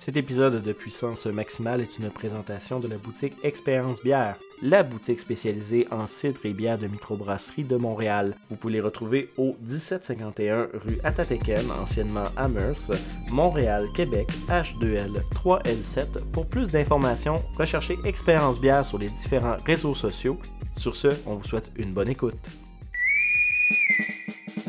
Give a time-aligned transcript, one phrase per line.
[0.00, 5.20] Cet épisode de Puissance Maximale est une présentation de la boutique Expérience Bière, la boutique
[5.20, 8.34] spécialisée en cidre et bière de microbrasserie de Montréal.
[8.48, 12.94] Vous pouvez les retrouver au 1751 rue Atateken, anciennement Amherst,
[13.30, 16.24] Montréal, Québec, H2L 3L7.
[16.32, 20.38] Pour plus d'informations, recherchez Expérience Bière sur les différents réseaux sociaux.
[20.78, 22.38] Sur ce, on vous souhaite une bonne écoute.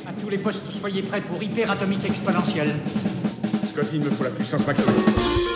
[0.05, 2.73] À tous les postes, soyez prêts pour hyper atomique exponentielle.
[3.71, 5.50] Scotty, il me faut la puissance maximale.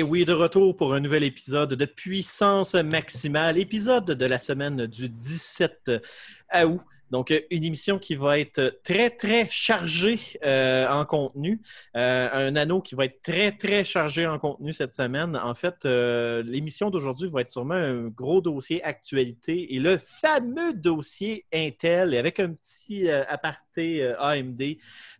[0.00, 4.86] Et oui, de retour pour un nouvel épisode de Puissance Maximale, épisode de la semaine
[4.86, 5.92] du 17
[6.64, 6.80] août.
[7.10, 11.60] Donc, une émission qui va être très, très chargée euh, en contenu.
[11.98, 15.36] Euh, un anneau qui va être très, très chargé en contenu cette semaine.
[15.36, 20.72] En fait, euh, l'émission d'aujourd'hui va être sûrement un gros dossier actualité et le fameux
[20.72, 24.62] dossier Intel avec un petit aparté euh, AMD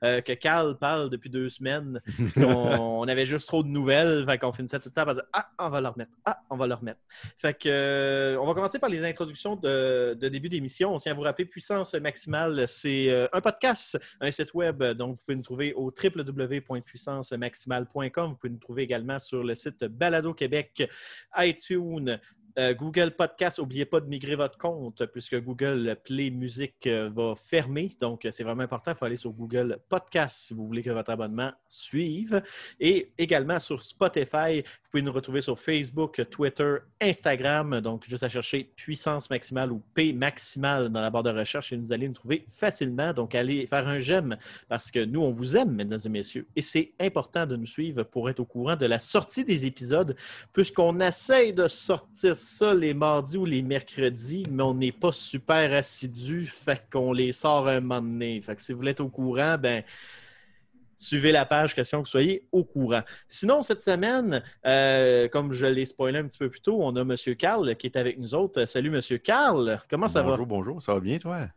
[0.04, 2.00] euh, que Carl parle depuis deux semaines.
[2.36, 2.40] on,
[3.00, 4.24] on avait juste trop de nouvelles.
[4.26, 6.12] Fait qu'on finissait tout le temps par dire Ah, on va le remettre.
[6.24, 7.00] Ah, on va le remettre.
[7.38, 10.94] Fait que, euh, on va commencer par les introductions de, de début d'émission.
[10.94, 14.82] On tient à vous rappeler Puissance Maximale, c'est euh, un podcast, un site web.
[14.82, 18.30] Donc, vous pouvez nous trouver au www.puissancemaximale.com.
[18.30, 20.88] Vous pouvez nous trouver également sur le site Balado Québec,
[21.36, 22.18] iTunes.
[22.58, 27.34] Euh, Google Podcast, n'oubliez pas de migrer votre compte puisque Google Play Music euh, va
[27.36, 27.90] fermer.
[28.00, 28.92] Donc, c'est vraiment important.
[28.92, 32.42] Il faut aller sur Google Podcast si vous voulez que votre abonnement suive.
[32.78, 37.80] Et également sur Spotify, vous pouvez nous retrouver sur Facebook, Twitter, Instagram.
[37.80, 41.76] Donc, juste à chercher puissance maximale ou P maximale dans la barre de recherche et
[41.76, 43.12] vous allez nous trouver facilement.
[43.12, 44.36] Donc, allez faire un j'aime
[44.68, 46.46] parce que nous, on vous aime, mesdames et messieurs.
[46.56, 50.16] Et c'est important de nous suivre pour être au courant de la sortie des épisodes
[50.52, 55.72] puisqu'on essaye de sortir ça les mardis ou les mercredis, mais on n'est pas super
[55.72, 58.40] assidu, fait qu'on les sort un moment donné.
[58.40, 59.84] Fait que si vous voulez être au courant, ben
[60.96, 63.02] suivez la page, question que vous soyez au courant.
[63.26, 67.00] Sinon, cette semaine, euh, comme je l'ai spoilé un petit peu plus tôt, on a
[67.00, 67.14] M.
[67.36, 68.64] Carl qui est avec nous autres.
[68.66, 69.18] Salut, M.
[69.18, 69.80] Carl.
[69.88, 70.30] Comment ça va?
[70.30, 70.82] bonjour, bonjour.
[70.82, 71.48] Ça va bien, toi?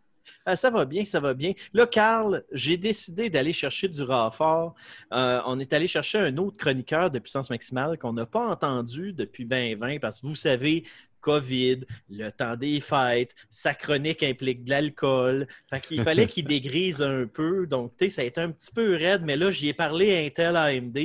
[0.46, 1.54] Ah, ça va bien, ça va bien.
[1.74, 4.76] Là, Carl, j'ai décidé d'aller chercher du renfort.
[5.14, 9.14] Euh, on est allé chercher un autre chroniqueur de puissance maximale qu'on n'a pas entendu
[9.14, 10.84] depuis 2020 parce que vous savez,
[11.24, 15.48] COVID, le temps des fêtes, sa chronique implique de l'alcool.
[15.70, 17.66] Fait qu'il fallait qu'il dégrise un peu.
[17.66, 20.28] Donc, tu sais, ça a été un petit peu raide, mais là, j'y ai parlé
[20.28, 20.98] Intel AMD.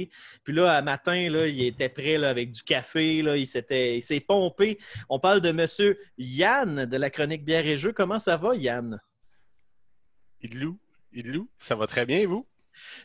[0.45, 3.23] Puis là, à matin, là, il était prêt là, avec du café.
[3.23, 4.79] Là, il s'était, il s'est pompé.
[5.09, 7.93] On parle de monsieur Yann de la chronique Bière et Jeux.
[7.93, 9.01] Comment ça va, Yann?
[10.43, 10.79] Idlou,
[11.13, 12.47] Idlou, ça va très bien, vous?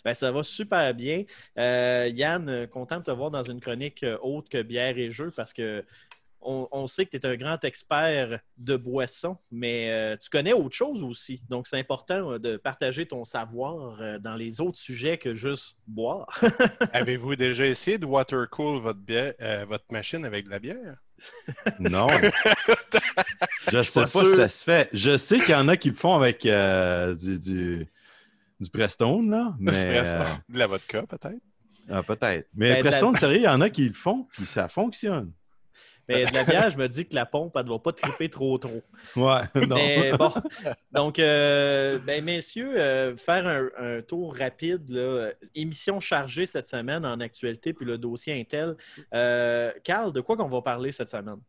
[0.05, 1.23] Ben, ça va super bien.
[1.57, 5.31] Euh, Yann, content de te voir dans une chronique euh, autre que bière et jeux
[5.35, 5.83] parce que
[6.45, 10.53] on, on sait que tu es un grand expert de boissons, mais euh, tu connais
[10.53, 11.41] autre chose aussi.
[11.49, 15.77] Donc, c'est important euh, de partager ton savoir euh, dans les autres sujets que juste
[15.87, 16.41] boire.
[16.93, 20.95] Avez-vous déjà essayé de water cool votre, bière- euh, votre machine avec de la bière?
[21.79, 22.07] Non.
[23.71, 24.25] je sais pas sûr.
[24.27, 24.89] si ça se fait.
[24.93, 27.87] Je sais qu'il y en a qui le font avec euh, du, du,
[28.59, 29.53] du Prestone, là.
[29.59, 30.01] Mais,
[30.49, 31.41] De la vodka, peut-être?
[31.89, 32.47] ah, peut-être.
[32.53, 35.31] Mais Ben, la- Prestone, sérieux, il y en a qui le font, puis ça fonctionne.
[36.09, 38.29] Mais de la bière, je me dis que la pompe, elle ne va pas triper
[38.29, 38.81] trop trop.
[39.15, 39.75] Ouais, non.
[39.75, 40.31] Mais bon,
[40.91, 47.05] donc, euh, ben, messieurs, euh, faire un, un tour rapide, là, émission chargée cette semaine
[47.05, 48.75] en actualité, puis le dossier Intel.
[49.13, 51.39] Euh, Carl, de quoi qu'on va parler cette semaine?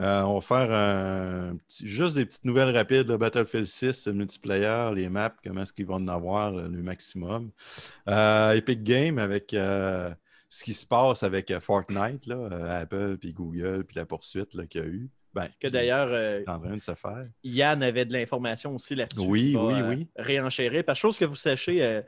[0.00, 4.14] Euh, on va faire un petit- juste des petites nouvelles rapides de Battlefield 6, le
[4.14, 7.52] multiplayer, les maps, comment est-ce qu'ils vont en avoir le, maximum.
[8.08, 10.12] Euh, Epic Game avec euh,
[10.58, 14.54] ce qui se passe avec euh, Fortnite, là, euh, Apple, puis Google, puis la poursuite
[14.54, 15.10] là, qu'il y a eu.
[15.32, 17.26] Ben, Que qui d'ailleurs, euh, est en train de se faire.
[17.42, 19.20] Yann avait de l'information aussi là-dessus.
[19.26, 20.08] Oui, va, oui, euh, oui.
[20.16, 20.84] Réenchérir.
[20.84, 22.02] Parce que chose que vous sachez, euh,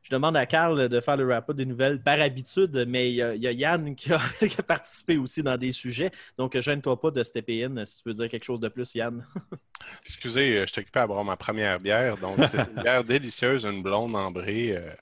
[0.00, 3.22] je demande à Carl de faire le wrap-up des nouvelles par habitude, mais il y,
[3.22, 6.10] a- il y a Yann qui a, qui a participé aussi dans des sujets.
[6.38, 9.22] Donc, gêne-toi pas de stepper in si tu veux dire quelque chose de plus, Yann.
[10.06, 12.16] Excusez, euh, je suis occupé à boire ma première bière.
[12.16, 14.74] Donc, c'est une bière délicieuse, une blonde ambrée.
[14.76, 14.94] euh,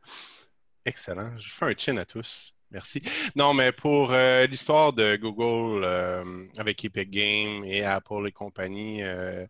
[0.84, 1.30] excellent.
[1.38, 2.52] Je fais un chin à tous.
[2.72, 3.02] Merci.
[3.34, 9.02] Non, mais pour euh, l'histoire de Google euh, avec Epic Games et Apple et compagnie,
[9.02, 9.44] euh,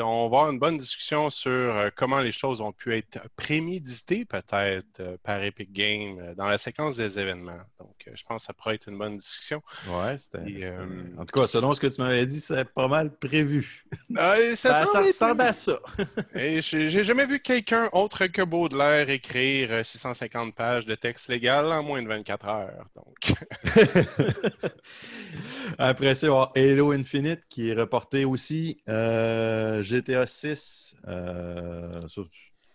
[0.00, 4.24] on va avoir une bonne discussion sur euh, comment les choses ont pu être préméditées
[4.24, 7.60] peut-être euh, par Epic Games euh, dans la séquence des événements.
[7.78, 9.62] Donc, je pense que ça pourrait être une bonne discussion.
[9.88, 10.38] Ouais, c'était.
[10.64, 13.84] Euh, En tout cas, selon ce que tu m'avais dit, c'est pas mal prévu.
[14.16, 15.78] Ah, ça, Ça, ressemble à ça.
[16.34, 21.66] Et j'ai jamais vu quelqu'un autre que Baudelaire écrire euh, 650 pages de texte légal
[21.66, 22.86] en moins de 24 heures.
[22.96, 23.32] Donc,
[25.78, 28.82] Après ça, il y Halo Infinite qui est reporté aussi.
[28.88, 30.94] Euh, GTA 6.
[31.08, 32.00] euh,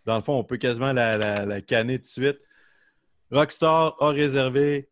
[0.05, 2.39] dans le fond, on peut quasiment la, la, la canner de suite.
[3.31, 4.89] Rockstar a réservé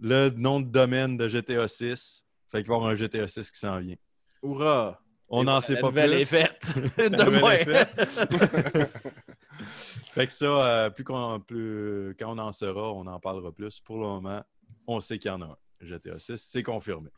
[0.00, 2.24] le nom de domaine de GTA 6.
[2.50, 3.96] Fait qu'il va y avoir un GTA 6 qui s'en vient.
[4.42, 5.00] Hourra!
[5.28, 6.00] On n'en sait pas plus.
[6.00, 6.72] est faite.
[6.96, 7.52] La De nouvelle moins.
[7.52, 8.88] est faite.
[10.14, 13.78] Fait que ça, euh, plus, qu'on- plus- quand on en saura, on en parlera plus.
[13.80, 14.42] Pour le moment,
[14.86, 15.56] on sait qu'il y en a un.
[15.80, 17.10] GTA 6, c'est confirmé.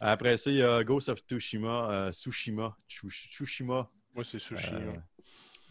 [0.00, 4.72] Après ça, il y a Ghost of Tsushima, euh, Tsushima, Tsush- Tsushima, moi, c'est sushi.
[4.74, 5.02] euh, là.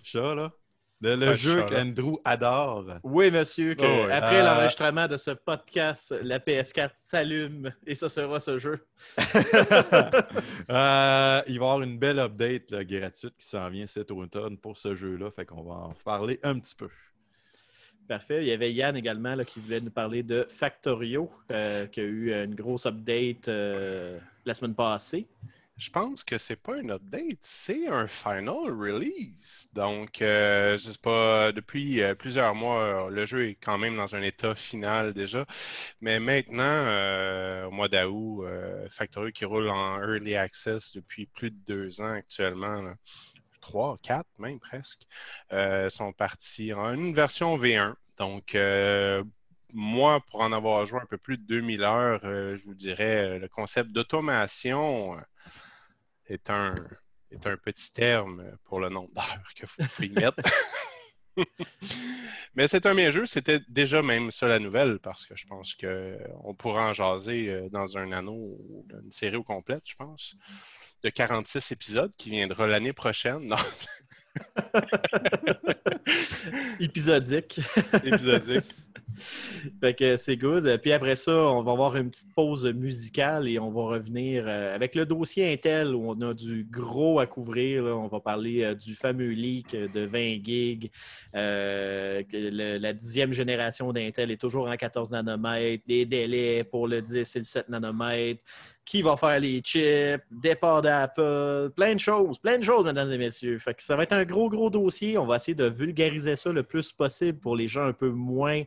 [0.03, 0.51] ça, là.
[1.01, 2.85] Le, le jeu qu'Andrew adore.
[3.03, 8.07] Oui, monsieur, que Oh, après Euh, l'enregistrement de ce podcast, la PS4 s'allume et ça
[8.09, 8.87] sera ce jeu.
[10.69, 14.57] Euh, il va y avoir une belle update là, gratuite qui s'en vient cet automne
[14.57, 15.29] pour ce jeu-là.
[15.31, 16.89] Fait qu'on va en parler un petit peu.
[18.07, 18.43] Parfait.
[18.43, 22.03] Il y avait Yann également là, qui voulait nous parler de Factorio, euh, qui a
[22.03, 25.25] eu une grosse update euh, la semaine passée.
[25.77, 29.67] Je pense que c'est pas un update, c'est un final release.
[29.73, 34.15] Donc, euh, je sais pas, depuis euh, plusieurs mois, le jeu est quand même dans
[34.15, 35.45] un état final déjà.
[35.99, 41.51] Mais maintenant, euh, au mois d'août, euh, Factorio qui roule en early access depuis plus
[41.51, 42.93] de deux ans actuellement,
[43.65, 45.07] trois, quatre même presque,
[45.51, 47.95] euh, sont partis en une version V1.
[48.17, 49.23] Donc, euh,
[49.73, 53.39] moi, pour en avoir joué un peu plus de 2000 heures, euh, je vous dirais,
[53.39, 55.17] le concept d'automation
[56.27, 56.75] est un,
[57.31, 60.41] est un petit terme pour le nombre d'heures qu'il faut, faut y mettre.
[62.55, 63.25] Mais c'est un bien jeu.
[63.25, 67.97] C'était déjà même ça la nouvelle parce que je pense qu'on pourra en jaser dans
[67.97, 70.35] un anneau ou une série au complète, je pense,
[71.05, 73.47] de 46 épisodes qui viendra l'année prochaine.
[73.47, 73.57] Non,
[76.79, 77.59] Épisodique.
[78.03, 78.65] épisodique.
[79.79, 80.79] fait que c'est good.
[80.81, 84.75] Puis après ça, on va avoir une petite pause musicale et on va revenir euh,
[84.75, 87.85] avec le dossier Intel où on a du gros à couvrir.
[87.85, 90.91] On va parler euh, du fameux leak de 20 gigs.
[91.35, 95.83] Euh, la dixième génération d'Intel est toujours en 14 nanomètres.
[95.87, 98.41] Des délais pour le 10 et le 7 nanomètres.
[98.85, 103.17] Qui va faire les chips, départ d'Apple, plein de choses, plein de choses, mesdames et
[103.17, 103.57] messieurs.
[103.79, 105.17] Ça va être un gros, gros dossier.
[105.17, 108.61] On va essayer de vulgariser ça le plus possible pour les gens un peu moins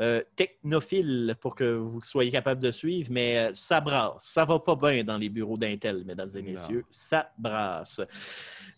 [0.00, 4.24] euh, technophile pour que vous soyez capable de suivre, mais euh, ça brasse.
[4.24, 6.84] Ça va pas bien dans les bureaux d'Intel, mesdames et messieurs.
[6.90, 8.00] Ça brasse.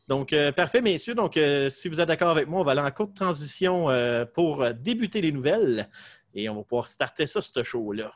[0.06, 1.14] Donc, euh, parfait, messieurs.
[1.14, 3.88] Donc, euh, si vous êtes d'accord avec moi, on va aller en courte transition
[4.34, 5.88] pour débuter les nouvelles
[6.34, 8.12] et on va pouvoir starter ça, ce show-là.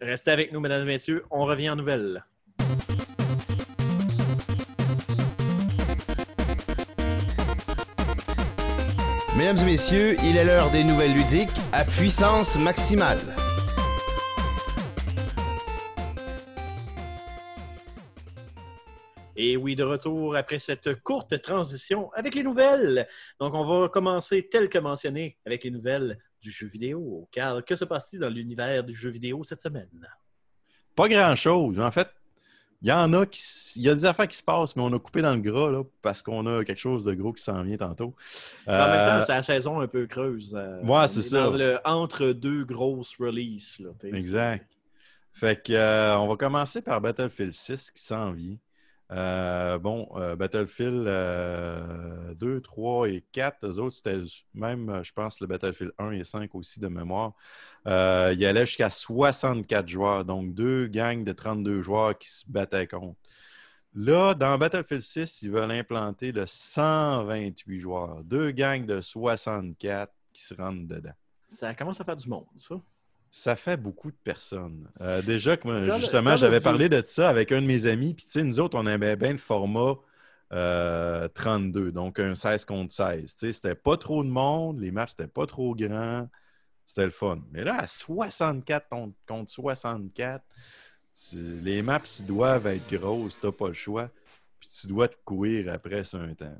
[0.00, 1.24] Restez avec nous, mesdames et messieurs.
[1.30, 2.24] On revient en nouvelles.
[9.42, 13.18] Mesdames et messieurs, il est l'heure des nouvelles ludiques à puissance maximale.
[19.34, 23.08] Et oui, de retour après cette courte transition avec les nouvelles.
[23.40, 27.28] Donc, on va commencer tel que mentionné avec les nouvelles du jeu vidéo.
[27.32, 30.08] Car que se passe-t-il dans l'univers du jeu vidéo cette semaine?
[30.94, 31.80] Pas grand-chose.
[31.80, 32.06] En fait,
[32.82, 33.40] il y en a qui.
[33.76, 35.70] Il y a des affaires qui se passent, mais on a coupé dans le gras
[35.70, 38.14] là, parce qu'on a quelque chose de gros qui s'en vient tantôt.
[38.66, 40.54] En même Euh, temps, c'est la saison un peu creuse.
[40.56, 41.44] euh, Ouais, c'est est ça.
[41.44, 43.78] dans le entre deux grosses releases.
[43.80, 43.90] là.
[44.16, 44.66] Exact.
[45.32, 48.56] Fait que, euh, on va commencer par Battlefield 6 qui s'en vient.
[49.12, 54.20] Euh, bon, euh, Battlefield euh, 2, 3 et 4, eux autres, c'était
[54.54, 57.34] même, euh, je pense, le Battlefield 1 et 5 aussi de mémoire.
[57.86, 62.86] Euh, il allait jusqu'à 64 joueurs, donc deux gangs de 32 joueurs qui se battaient
[62.86, 63.18] contre.
[63.94, 70.42] Là, dans Battlefield 6, ils veulent implanter le 128 joueurs, deux gangs de 64 qui
[70.42, 71.12] se rentrent dedans.
[71.46, 72.80] Ça commence à faire du monde, ça.
[73.34, 74.86] Ça fait beaucoup de personnes.
[75.00, 78.12] Euh, déjà, que le- justement, j'avais parlé de ça avec un de mes amis.
[78.12, 79.94] Puis, tu sais, nous autres, on aimait bien le format
[80.52, 83.32] euh, 32, donc un 16 contre 16.
[83.32, 86.28] Tu sais, c'était pas trop de monde, les matchs, c'était pas trop grand.
[86.84, 87.38] C'était le fun.
[87.52, 90.44] Mais là, à 64 contre, contre 64,
[91.14, 94.10] tu- les maps tu doivent être grosses, t'as pas le choix.
[94.60, 96.54] Puis tu dois te courir après sur un temps.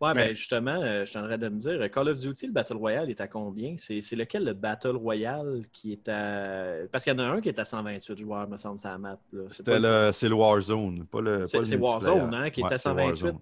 [0.00, 2.76] Ouais, Mais- ben justement, euh, je t'en de me dire, Call of Duty, le Battle
[2.76, 3.74] Royale est à combien?
[3.78, 6.86] C'est c'est lequel le Battle Royale qui est à.
[6.92, 8.98] Parce qu'il y en a un qui est à 128 joueurs, me semble, sur la
[8.98, 9.18] map.
[9.32, 9.42] là.
[9.48, 11.44] C'est pas le, c'est le Warzone, pas le.
[11.46, 12.10] C'est pas le c'est multiplayer.
[12.20, 13.06] Warzone, hein, qui est à c'est 128.
[13.08, 13.38] Warzone.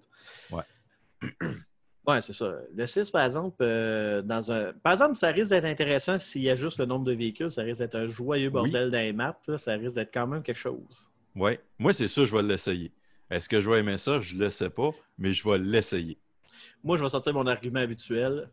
[0.51, 1.29] Ouais.
[2.07, 2.53] Ouais, c'est ça.
[2.73, 4.71] Le 6, par exemple, euh, dans un.
[4.81, 7.51] Par exemple, ça risque d'être intéressant s'il y a juste le nombre de véhicules.
[7.51, 9.37] Ça risque d'être un joyeux bordel dans les maps.
[9.45, 9.57] là.
[9.57, 11.09] Ça risque d'être quand même quelque chose.
[11.35, 11.59] Ouais.
[11.77, 12.93] Moi, c'est sûr, je vais l'essayer.
[13.29, 14.21] Est-ce que je vais aimer ça?
[14.21, 16.17] Je ne le sais pas, mais je vais l'essayer.
[16.83, 18.49] Moi, je vais sortir mon argument habituel.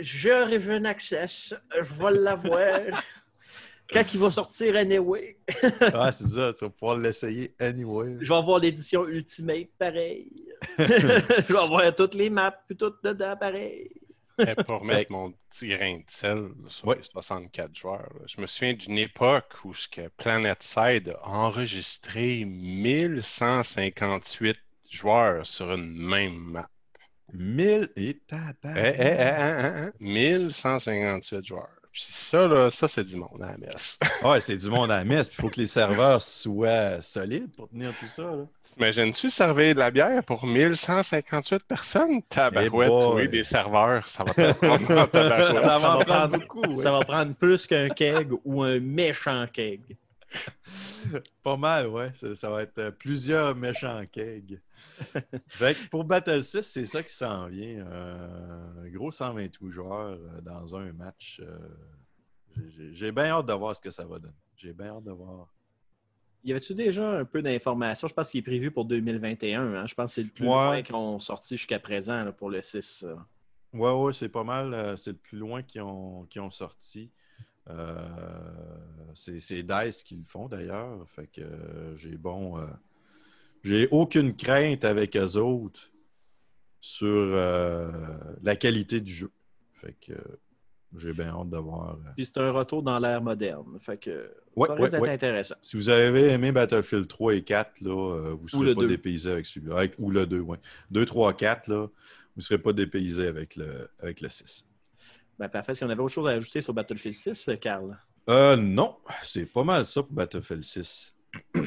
[0.00, 3.02] Je Reven Access, je vais l'avoir.
[3.92, 5.38] Quand il va sortir anyway,
[5.94, 8.16] ah, c'est ça, tu vas pouvoir l'essayer anyway.
[8.20, 10.30] je vais avoir l'édition Ultimate pareil.
[10.78, 13.90] je vais avoir toutes les maps puis toutes dedans pareil.
[14.66, 16.96] Pour mettre mon petit grain de sel sur Ouais.
[16.98, 24.56] les 64 joueurs, je me souviens d'une époque où ce que PlanetSide a enregistré 1158
[24.90, 26.68] joueurs sur une même map.
[27.32, 28.74] 1000 et Eh, tabac.
[28.76, 31.68] eh, eh, eh, eh, eh, 1158 joueurs.
[31.90, 33.98] Puis ça, là, ça, c'est du monde à la messe.
[34.22, 35.28] Ouais, c'est du monde à la messe.
[35.28, 38.30] Il faut que les serveurs soient solides pour tenir tout ça.
[38.74, 42.22] T'imagines-tu servir de la bière pour 1158 personnes?
[42.28, 44.78] Tabarouette, oui, des serveurs, ça va prendre.
[45.12, 46.60] Ça va va en prendre beaucoup.
[46.68, 46.82] ouais.
[46.82, 49.80] Ça va prendre plus qu'un keg ou un méchant keg.
[51.42, 52.10] Pas mal, ouais.
[52.14, 54.60] Ça, ça va être euh, plusieurs méchants kegs.
[55.48, 57.86] Fait que pour Battle 6, c'est ça qui s'en vient.
[57.86, 61.40] Euh, un gros 128 joueurs euh, dans un match.
[61.44, 61.58] euh,
[62.92, 64.34] j'ai- bien hâte de voir ce que ça va donner.
[64.56, 65.52] J'ai bien hâte de voir.
[66.44, 68.08] Y avait-tu déjà un peu d'informations?
[68.08, 69.74] Je pense qu'il est prévu pour 2021.
[69.74, 69.86] hein.
[69.86, 70.52] Je pense que c'est le plus Ouais.
[70.54, 73.04] loin qu'ils ont sorti jusqu'à présent là, pour le 6.
[73.06, 73.14] euh.
[73.74, 74.72] Ouais, ouais, c'est pas mal.
[74.72, 77.10] euh, c'est le plus loin qu'ils ont, ont sorti.
[79.14, 81.06] C'est DICE qui le font d'ailleurs.
[81.10, 81.42] Fait que
[81.96, 82.58] j'ai bon.
[83.62, 85.90] J'ai aucune crainte avec eux autres
[86.80, 87.90] sur euh,
[88.42, 89.30] la qualité du jeu.
[89.74, 90.38] Fait que euh,
[90.96, 91.94] j'ai bien hâte de voir.
[91.94, 92.10] euh.
[92.16, 93.78] Puis c'est un retour dans l'ère moderne.
[93.80, 95.10] Fait que Ouais, ça ouais, risque d'être ouais.
[95.10, 95.54] intéressant.
[95.62, 99.30] Si vous avez aimé Battlefield 3 et 4, là, euh, vous ne serez pas dépaysé
[99.30, 99.86] avec celui-là.
[99.98, 100.56] Ou le 2, oui.
[100.90, 101.90] 2, 3, 4, là, vous
[102.36, 104.64] ne serez pas dépaysé avec le, avec le 6.
[105.38, 105.70] Ben, parfait.
[105.72, 107.96] Est-ce qu'on avait autre chose à ajouter sur Battlefield 6, Carl?
[108.28, 111.14] Euh, non, c'est pas mal ça pour Battlefield 6.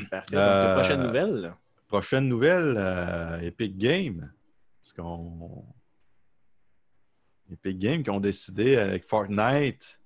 [0.09, 0.35] Parfait.
[0.35, 1.53] Donc, prochaine nouvelle.
[1.91, 4.31] Prochaine nouvelle, euh, Epic Games.
[4.81, 5.65] Parce qu'on.
[7.51, 9.99] Epic Games qui ont décidé avec Fortnite.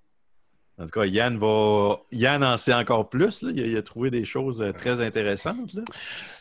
[0.80, 1.98] En tout cas, Yann va.
[2.12, 3.44] Yann en sait encore plus.
[3.44, 3.51] là.
[3.54, 5.75] Il, a, trouvé des choses euh, très intéressantes.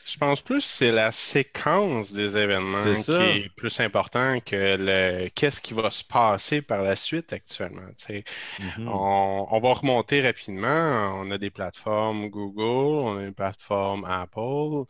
[0.06, 5.28] Je pense plus que c'est la séquence des événements qui est plus important que le
[5.30, 7.88] qu'est-ce qui va se passer par la suite actuellement.
[8.58, 8.88] Mhm.
[8.88, 11.14] On, on va remonter rapidement.
[11.20, 14.84] On a des plateformes Google, on a une plateforme Apple.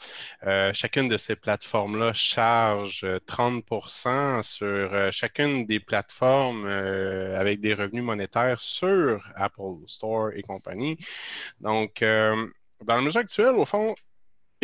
[0.46, 7.60] Euh, chacune de ces plateformes-là charge euh, 30% sur euh, chacune des plateformes euh, avec
[7.60, 10.96] des revenus monétaires sur Apple Store et compagnie.
[11.60, 12.46] Donc, euh,
[12.84, 13.94] dans la mesure actuelle, au fond,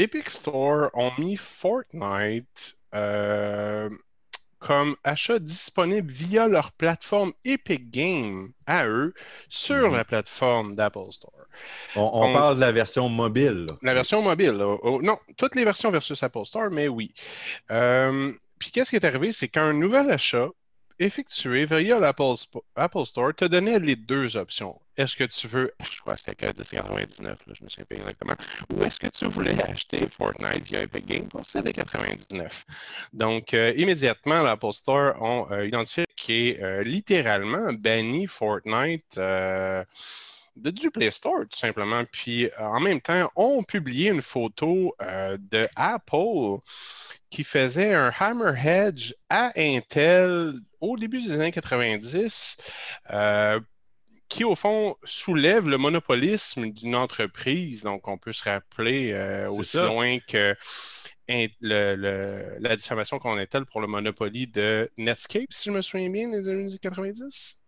[0.01, 3.91] Epic Store ont mis Fortnite euh,
[4.59, 9.13] comme achat disponible via leur plateforme Epic Games à eux
[9.51, 9.97] sur Mhm.
[9.97, 11.33] la plateforme d'Apple Store.
[11.97, 13.67] On, parle de la version mobile.
[13.83, 14.59] La version mobile.
[14.63, 17.13] Oh, non, toutes les versions versus Apple Store, mais oui.
[17.71, 20.49] Euh, puis qu'est-ce qui est arrivé, c'est qu'un nouvel achat
[21.01, 22.35] effectué via l'Apple
[22.77, 24.79] Apple Store te donnait les deux options.
[24.97, 28.35] Est-ce que tu veux, je crois que c'était 10,99, là, je me souviens pas exactement,
[28.75, 32.51] ou est-ce que tu voulais acheter Fortnite via Epic Games pour 7,99?
[33.15, 39.19] Donc, euh, immédiatement, l'Apple Store ont euh, identifié qui est euh, littéralement banni Fortnite.
[40.61, 42.05] De, du Play Store, tout simplement.
[42.13, 46.61] Puis euh, en même temps, on publié une photo euh, de Apple
[47.31, 48.99] qui faisait un hammerhead
[49.29, 52.57] à Intel au début des années 90,
[53.11, 53.61] euh,
[54.29, 57.83] qui au fond soulève le monopolisme d'une entreprise.
[57.83, 59.87] Donc, on peut se rappeler euh, aussi ça.
[59.87, 60.55] loin que
[61.29, 65.83] in- le- le- la diffamation qu'on Intel pour le monopole de Netscape, si je me
[65.83, 67.60] souviens bien, des années 90.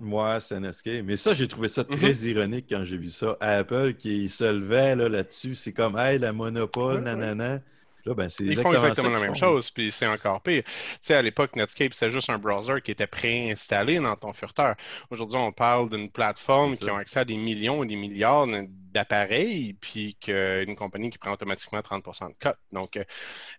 [0.00, 1.02] Ouais, c'est NSK.
[1.04, 2.28] Mais ça, j'ai trouvé ça très Mhm.
[2.28, 3.36] ironique quand j'ai vu ça.
[3.40, 5.54] Apple qui se levait là, là-dessus.
[5.54, 7.16] c'est comme, hey, la monopole, Ouais, ouais.
[7.16, 7.60] nanana.
[8.04, 9.40] Là, ben, Ils font exactement, la même font.
[9.40, 10.62] chose, puis c'est encore pire.
[10.64, 10.70] Tu
[11.02, 14.76] sais, à l'époque, Netscape, c'était juste un browser qui était préinstallé dans ton furteur.
[15.10, 18.46] Aujourd'hui, on parle d'une plateforme qui a accès à des millions et des milliards
[18.94, 22.56] d'appareils, puis qu'une compagnie qui prend automatiquement 30% de cut.
[22.72, 23.04] Donc, euh,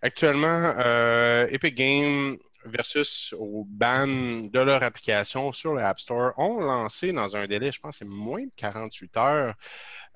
[0.02, 6.60] actuellement, euh, Epic Games versus au ban de leur application sur le App Store ont
[6.60, 9.54] lancé dans un délai, je pense, c'est moins de 48 heures,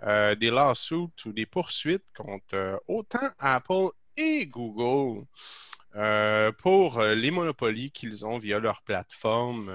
[0.02, 5.24] euh, des lawsuits ou des poursuites contre euh, autant Apple et Google
[5.96, 9.72] euh, pour les monopolies qu'ils ont via leur plateforme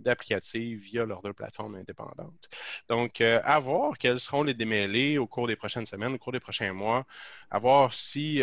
[0.00, 2.48] d'applicative, via leurs deux plateformes indépendantes.
[2.88, 6.40] Donc, à voir quels seront les démêlés au cours des prochaines semaines, au cours des
[6.40, 7.06] prochains mois,
[7.50, 8.42] à voir si,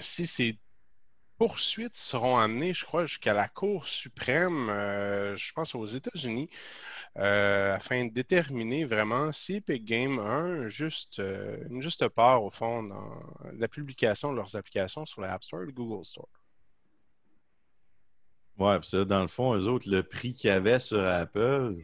[0.00, 0.58] si ces
[1.38, 6.48] poursuites seront amenées, je crois, jusqu'à la Cour suprême, euh, je pense aux États-Unis,
[7.18, 12.42] euh, afin de déterminer vraiment si Epic Games a un juste, euh, une juste part,
[12.42, 13.22] au fond, dans
[13.54, 16.28] la publication de leurs applications sur l'App Store et le Google Store.
[18.58, 21.76] Ouais, puis ça, dans le fond, eux autres, le prix qu'il y avait sur Apple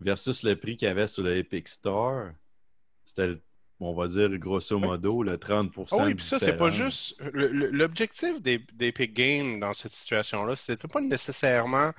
[0.00, 2.30] versus le prix qu'il y avait sur le Epic Store,
[3.04, 3.40] c'était,
[3.80, 7.20] on va dire, grosso modo, le 30 Ah oui, puis ça, c'est pas juste.
[7.32, 11.92] L'objectif des, d'Epic Games dans cette situation-là, c'était pas nécessairement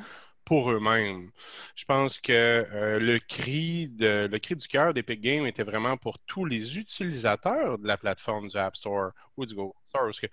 [0.44, 1.32] pour eux-mêmes.
[1.76, 5.98] Je pense que euh, le cri de, le cri du cœur d'Epic Games était vraiment
[5.98, 10.04] pour tous les utilisateurs de la plateforme du App Store ou du Google Store.
[10.06, 10.28] Parce que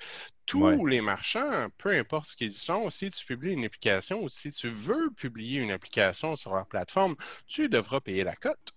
[0.46, 0.78] tous Ouais.
[0.88, 4.68] les marchands, peu importe ce qu'ils sont, si tu publies une application ou si tu
[4.68, 8.74] veux publier une application sur leur plateforme, tu devras payer la cote.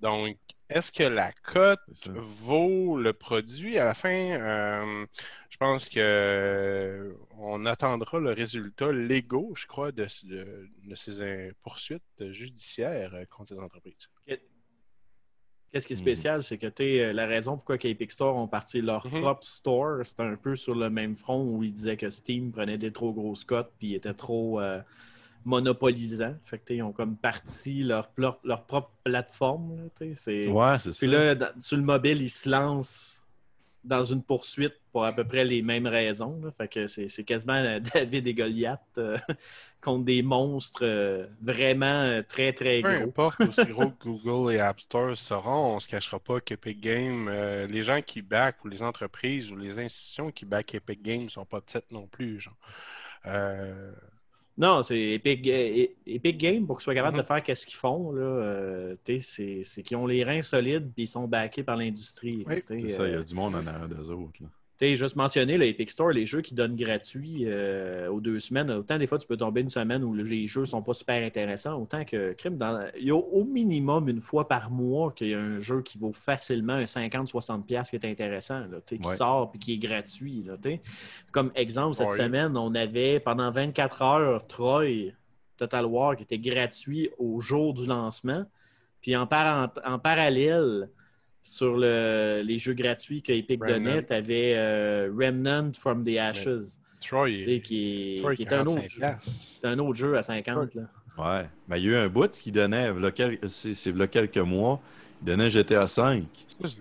[0.00, 0.36] Donc,
[0.74, 1.80] est-ce que la cote
[2.14, 4.08] vaut le produit à la fin?
[4.10, 5.06] euh,
[5.50, 11.20] je pense que euh, on attendra le résultat légaux, je crois, de, de- de ces
[11.20, 14.08] euh, poursuites judiciaires contre ces entreprises.
[15.72, 16.02] Qu'est-ce qui est Mhm.
[16.02, 19.20] spécial, c'est que euh, la raison pourquoi Epic Store ont parti leur Mhm.
[19.20, 22.76] propre store, c'était un peu sur le même front où ils disaient que Steam prenait
[22.76, 24.80] des trop grosses cotes puis était trop euh,
[25.44, 26.34] monopolisant.
[26.44, 28.10] Fait que ils ont comme parti leur,
[28.44, 29.76] leur propre plateforme.
[29.76, 30.46] là, c'est...
[30.48, 30.98] Ouais, c'est ça.
[30.98, 33.18] Puis là, dans- sur le mobile, ils se lancent
[33.84, 36.40] dans une poursuite pour à peu près les mêmes raisons.
[36.40, 36.52] là.
[36.56, 39.18] Fait que c'est, c'est quasiment David et Goliath euh,
[39.80, 43.08] contre des monstres euh, vraiment euh, très très Peu gros.
[43.08, 46.80] importe aussi gros que Google et App Store seront, on ne se cachera pas qu'Epic
[46.80, 51.02] Games, euh, les gens qui back ou les entreprises ou les institutions qui back Epic
[51.02, 52.38] Games ne sont pas petites non plus.
[52.38, 52.54] Genre.
[54.58, 57.22] Euh, Non, c'est Epic, euh, Epic Games, pour qu'ils soient capables Mhm.
[57.22, 61.04] de faire qu'est-ce qu'ils font, là, euh, c'est, c'est qu'ils ont les reins solides puis
[61.04, 62.44] ils sont backés par l'industrie.
[62.46, 64.42] Oui, C'est ça, il y euh, a du monde en arrière d'eux autres.
[64.42, 64.48] là.
[64.88, 68.70] Juste mentionner le Epic Store, les jeux qui donnent gratuit euh, aux deux semaines.
[68.70, 71.80] Autant des fois, tu peux tomber une semaine où les jeux sont pas super intéressants,
[71.80, 72.58] autant que crime.
[72.58, 72.80] Dans...
[72.98, 75.98] Il y a au minimum une fois par mois qu'il y a un jeu qui
[75.98, 79.16] vaut facilement un 50-60$ piastres qui est intéressant, là, qui Ouais.
[79.16, 80.44] sort puis qui est gratuit.
[80.46, 80.54] Là.
[81.30, 82.16] Comme exemple, cette Ouais.
[82.18, 85.12] semaine, on avait pendant 24 heures Troy
[85.56, 88.44] Total War qui était gratuit au jour du lancement.
[89.00, 90.88] Puis en, par- en parallèle,
[91.42, 93.78] sur le- les jeux gratuits que Epic Remnant.
[93.78, 98.48] donnait, tu avais Remnant from the Ashes, Troy est, qui est, Troy qui est est
[98.54, 98.98] un 45 autre, jeu.
[99.00, 99.30] piastres.
[99.60, 100.74] c'est un autre jeu à 50.
[100.76, 100.82] Là.
[101.18, 101.46] Ouais.
[101.68, 102.90] Mais il y a eu un bout qui donnait,
[103.48, 104.80] c'est quelques mois,
[105.20, 106.24] il donnait GTA V.
[106.62, 106.74] Je je.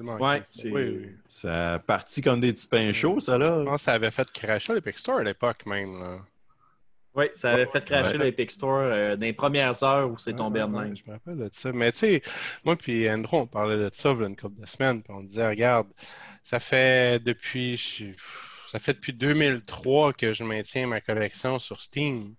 [0.00, 1.06] Ouais, Oui, oui.
[1.26, 3.64] Ça a parti comme des petits pains chauds, ça, Je là.
[3.64, 5.98] pense que ça avait fait crasher l'Epic Store à l'époque même.
[5.98, 6.18] Là.
[7.18, 8.24] Oui, ça avait fait cracher Ouais.
[8.26, 10.96] l'Epic Store euh, dans les premières heures où c'est tombé Ouais, en ouais, même.
[10.96, 11.72] Je me rappelle de ça.
[11.72, 12.22] Mais tu sais,
[12.64, 15.12] moi puis Andrew, on parlait de ça il y a une couple de semaines, puis
[15.14, 15.88] on disait, regarde,
[16.42, 18.14] ça fait depuis je-
[18.70, 22.34] ça fait depuis 2003 que je maintiens ma collection sur Steam.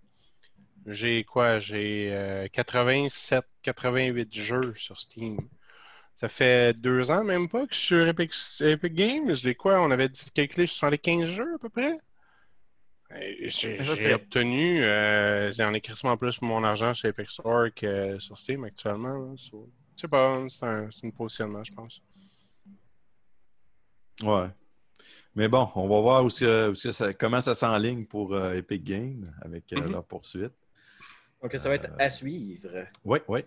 [0.87, 1.59] J'ai quoi?
[1.59, 5.37] J'ai euh, 87, 88 jeux sur Steam.
[6.15, 9.35] Ça fait deux ans même pas que je suis sur Epic, Epic Games.
[9.35, 9.81] J'ai quoi?
[9.81, 11.97] On avait dit calculé 75 jeux à peu près?
[13.11, 18.19] Euh, J'ai obtenu, euh, j'en ai crissement plus pour mon argent chez Epic Store que
[18.19, 19.35] sur Steam actuellement.
[19.35, 19.55] je
[19.95, 22.01] sais pas, c'est un, c'est un positionnement, je pense.
[24.23, 24.47] Ouais.
[25.35, 28.83] Mais bon, on va voir aussi, euh, aussi ça- comment ça s'enligne pour euh, Epic
[28.83, 29.91] Games avec euh, Mhm.
[29.93, 30.53] leur poursuite.
[31.41, 32.69] Donc, ça va être à suivre.
[33.05, 33.39] Oui, oui.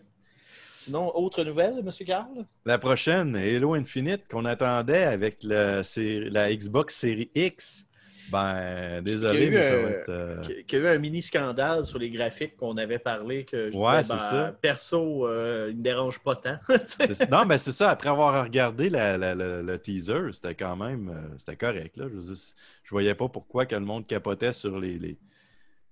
[0.55, 1.90] Sinon, autre nouvelle, M.
[2.07, 2.46] Carl?
[2.64, 5.40] La prochaine, Halo Infinite, qu'on attendait avec
[5.85, 7.87] série- la Xbox Series X.
[8.30, 10.08] Ben, désolé, mais ça va être.
[10.08, 13.70] euh, Qu'il y a eu un mini scandale sur les graphiques qu'on avait parlé que
[13.70, 14.56] je Ouais, disais, ben, ça.
[14.61, 16.56] Perso, euh, il ne me dérange pas tant.
[17.30, 17.90] non, mais c'est ça.
[17.90, 21.96] Après avoir regardé la- la- la- le teaser, c'était quand même euh, c'était correct.
[21.98, 22.06] Là.
[22.08, 25.18] Je, je voyais pas pourquoi que le monde capotait sur les, les-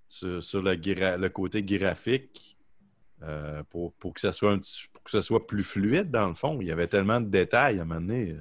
[0.09, 2.57] sur, sur le, côté graphique
[3.23, 6.29] euh, pour, pour que ça soit un petit- pour que ça soit plus fluide dans
[6.29, 6.59] le fond.
[6.63, 8.35] Il y avait tellement de détails à un moment donné.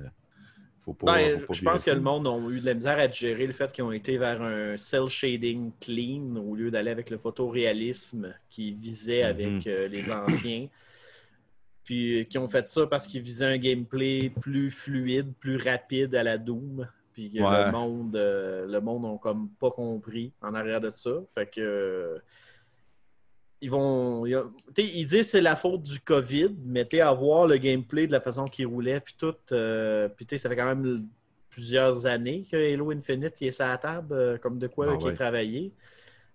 [0.94, 2.98] Faut pas, Ben, faut pas je pense que le monde a eu de la misère
[2.98, 6.92] à digérer le fait qu'ils ont été vers un cell shading clean au lieu d'aller
[6.92, 9.30] avec le photoréalisme qui visait Mhm.
[9.30, 10.68] avec euh, les anciens.
[11.84, 16.14] Puis euh, qui ont fait ça parce qu'ils visaient un gameplay plus fluide, plus rapide
[16.16, 16.88] à la Doom.
[17.14, 17.66] Puis que Ouais.
[17.66, 21.12] le monde, euh, le monde ont comme pas compris en arrière de ça.
[21.34, 22.18] Fait que euh,
[23.62, 24.26] ils vont.
[24.26, 28.08] ils disent que c'est la faute du COVID, mais tu sais, à voir le gameplay
[28.08, 29.36] de la façon qu'il roulait, puis tout.
[29.52, 31.08] euh, puis tu sais, ça fait quand même
[31.50, 34.98] plusieurs années que Halo Infinite il est sur la table, euh, comme de quoi Ah
[34.98, 35.74] qui est travaillé.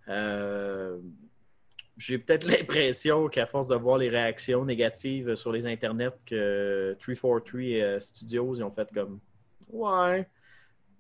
[0.08, 0.98] Euh,
[1.96, 7.60] J'ai peut-être l'impression qu'à force de voir les réactions négatives sur les internets, que 343
[7.60, 9.20] euh, Studios ils ont fait comme
[9.70, 10.28] Ouais,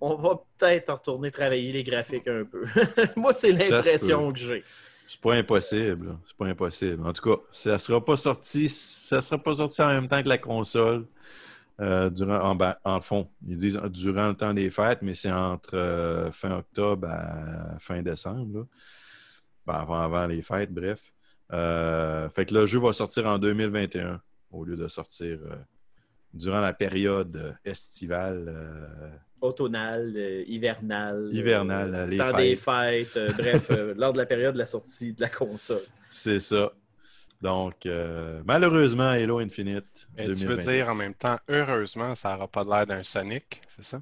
[0.00, 2.64] on va peut-être retourner travailler les graphiques un peu.
[3.16, 4.64] Moi, c'est l'impression que j'ai.
[5.06, 6.18] C'est pas impossible.
[6.26, 7.06] C'est pas impossible.
[7.06, 8.68] En tout cas, ça sera pas sorti.
[8.68, 11.06] Ça sera pas sorti en même temps que la console.
[11.80, 16.30] euh, durant, en, fond, ils disent durant le temps des fêtes, mais c'est entre euh,
[16.30, 18.66] fin octobre à fin décembre.
[19.66, 21.12] Ben, avant, les fêtes, bref.
[21.52, 25.38] Euh, fait que le jeu va sortir en 2021 au lieu de sortir
[26.32, 29.20] durant la période estivale.
[29.44, 31.28] Euh, Automnal, euh, hivernal.
[31.32, 32.36] Hivernal, euh, les temps fêtes.
[32.36, 33.16] des fêtes.
[33.16, 35.82] euh, bref, euh, lors de la période de la sortie de la console.
[36.10, 36.72] c'est ça.
[37.42, 40.08] Donc, euh, malheureusement, Halo Infinite.
[40.16, 40.48] Mais tu 2021.
[40.56, 44.00] veux dire en même temps, heureusement, ça n'aura pas l'air d'un Sonic, c'est ça?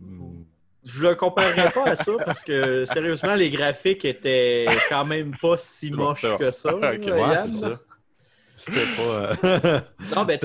[0.00, 0.42] Hmm.
[0.82, 5.56] Je le comparerais pas à ça parce que sérieusement, les graphiques étaient quand même pas
[5.58, 6.74] si moches que ça.
[6.76, 7.78] Ouais, c'est ça.
[8.60, 9.46] C'était pas.
[9.46, 9.80] euh,
[10.14, 10.38] Non, mais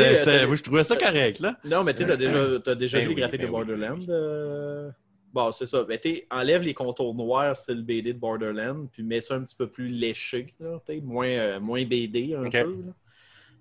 [0.47, 1.57] oui, je trouvais ça correct, là.
[1.65, 3.65] Non, mais tu as déjà, t'as déjà Ben vu les oui, graphiques ben de oui,
[3.65, 3.99] Borderlands.
[4.09, 4.89] euh,
[5.33, 5.85] Bon, c'est ça.
[5.89, 9.55] Mais tu enlève les contours noirs style BD de Borderlands, puis mets ça un petit
[9.55, 12.71] peu plus léché, là, moins, euh, moins BD un peu.
[12.85, 12.93] là.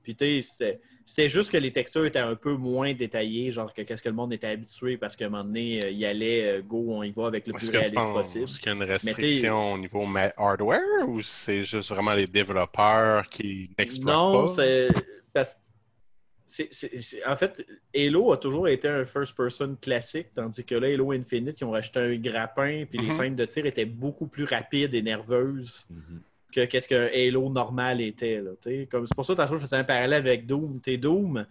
[0.05, 3.73] Puis tu sais, c'était- c'était juste que les textures étaient un peu moins détaillées, genre
[3.75, 6.59] que qu'est-ce que le monde était habitué, parce qu'à un moment donné, euh, il allait,
[6.59, 8.47] euh, go, on y va avec le Est-ce plus réaliste penses possible.
[8.47, 13.71] qu'il y a une restriction au niveau hardware ou c'est juste vraiment les développeurs qui
[13.79, 14.47] n'exploitent Non, pas?
[14.49, 14.89] c'est.
[15.33, 15.57] parce-
[16.47, 21.61] c'est- En fait, Halo a toujours été un first-person classique, tandis que là, Halo Infinite,
[21.61, 23.13] ils ont rajouté un grappin, puis les Mhm.
[23.13, 26.21] scènes de tir étaient beaucoup plus rapides et nerveuses Mhm.
[26.55, 28.43] Que qu'est-ce qu'un Halo normal était.
[28.63, 30.81] c'est pour ça que je faisais un parallèle avec Doom.
[30.81, 31.45] T'es Doom,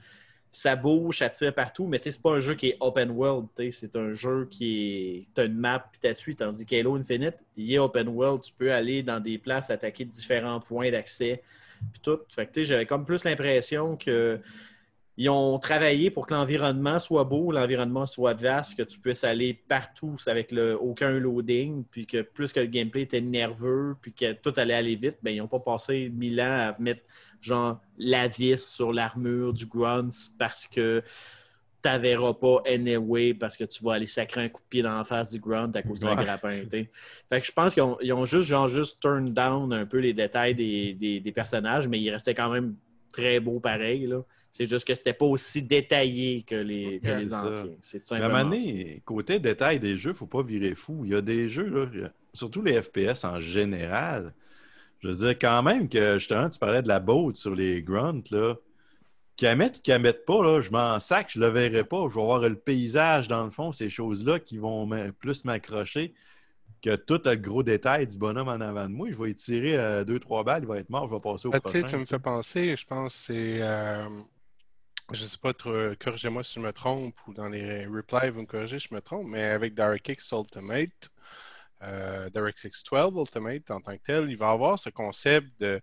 [0.51, 3.47] ça bouge, ça tire partout, mais c'est pas un jeu qui est open world.
[3.71, 5.33] C'est un jeu qui est.
[5.33, 8.41] T'as une map puis t'as suite, tandis qu'Halo Infinite, il est open world.
[8.41, 11.43] Tu peux aller dans des places, attaquer différents points d'accès.
[12.01, 12.13] Puis.
[12.29, 14.39] Fait j'avais comme plus l'impression que.
[15.15, 19.53] Ils ont travaillé pour que l'environnement soit beau, l'environnement soit vaste, que tu puisses aller
[19.53, 24.33] partout avec le, aucun loading, puis que plus que le gameplay était nerveux, puis que
[24.33, 27.03] tout allait aller vite, ben, ils n'ont pas passé mille ans à mettre
[27.41, 31.03] genre la vis sur l'armure du Grunts parce que
[31.83, 34.97] tu verras pas anyway parce que tu vas aller sacrer un coup de pied dans
[34.97, 36.23] la face du Grunt à cause d'un Ouais.
[36.23, 36.63] grappin.
[36.65, 36.89] t'sais.
[37.29, 40.55] Fait que je pense qu'ils ont, juste, genre, juste turn down un peu les détails
[40.55, 42.75] des, des- des personnages, mais ils restaient quand même
[43.13, 44.13] très beaux pareil.
[44.51, 47.71] C'est juste que c'était pas aussi détaillé que les, que anciens.
[47.81, 51.05] C'est à un moment donné, côté détail des jeux, faut pas virer fou.
[51.05, 54.33] Il y a des jeux, là, surtout les FPS en général.
[54.99, 58.23] Je veux dire, quand même que justement, tu parlais de la boat sur les grunts,
[58.31, 58.55] là.
[59.35, 62.03] Qu'à mettre ou qu'à mettre pas, là, je m'en sac, je le verrai pas.
[62.07, 64.87] Je vais voir le paysage dans le fond, ces choses-là qui vont
[65.19, 66.13] plus m'accrocher
[66.83, 69.09] que tout le gros détail du bonhomme en avant de moi.
[69.11, 71.47] Je vais y tirer euh, deux, trois balles, il va être mort, je vais passer
[71.47, 71.87] au Ah, tu sais, prochain.
[71.87, 73.61] ça me fait penser, je pense, c'est.
[73.61, 74.09] euh,
[75.13, 78.45] je sais pas, trop- corrigez-moi si je me trompe, ou dans les replies, vous me
[78.45, 81.09] corrigez si je me trompe, mais avec DirectX Ultimate,
[81.83, 85.81] euh, DirectX 12 Ultimate en tant que tel, il va avoir ce concept de,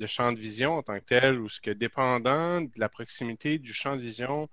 [0.00, 3.58] de champ de vision en tant que tel, où ce que dépendant de la proximité
[3.58, 4.48] du champ de vision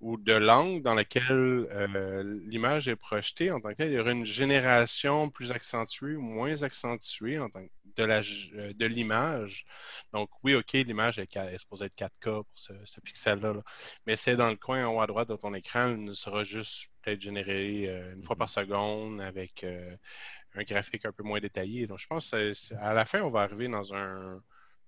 [0.00, 3.98] ou de l'angle dans lequel euh, l'image est projetée en tant que tel, il y
[3.98, 9.64] aura une génération plus accentuée ou moins accentuée en tant que de euh, l'image.
[10.12, 13.54] Donc, oui, OK, l'image est, est supposée être 4K pour ce, ce pixel-là.
[13.54, 13.62] là.
[14.06, 16.88] Mais c'est dans le coin en haut à droite de ton écran, il sera juste
[17.02, 19.96] peut-être généré euh, une fois par seconde avec euh,
[20.54, 21.86] un graphique un peu moins détaillé.
[21.86, 24.40] Donc, je pense que c'est- c'est- à la fin, on va arriver dans un,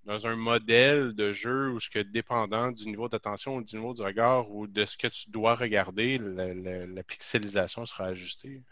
[0.09, 3.93] dans un modèle de jeu où, ce que dépendant du niveau d'attention ou du niveau
[3.93, 8.63] du regard ou de ce que tu dois regarder, la pixelisation sera ajustée.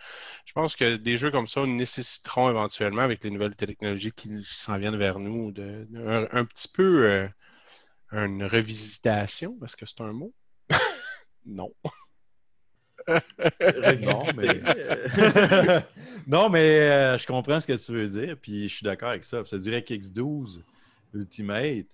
[0.47, 4.79] Je pense que des jeux comme ça nécessiteront éventuellement, avec les nouvelles technologies qui, s'en
[4.79, 7.29] viennent vers nous, de, de- un, un petit peu euh,
[8.13, 9.59] une revisitation.
[9.63, 10.33] Est-ce que c'est un mot?
[11.45, 11.71] non.
[13.61, 15.81] Revisiter, mais- euh,
[16.27, 19.25] non, mais euh, je comprends ce que tu veux dire, puis je suis d'accord avec
[19.25, 19.45] ça.
[19.45, 20.63] Ça dirait qu'X12
[21.17, 21.87] Ultimate,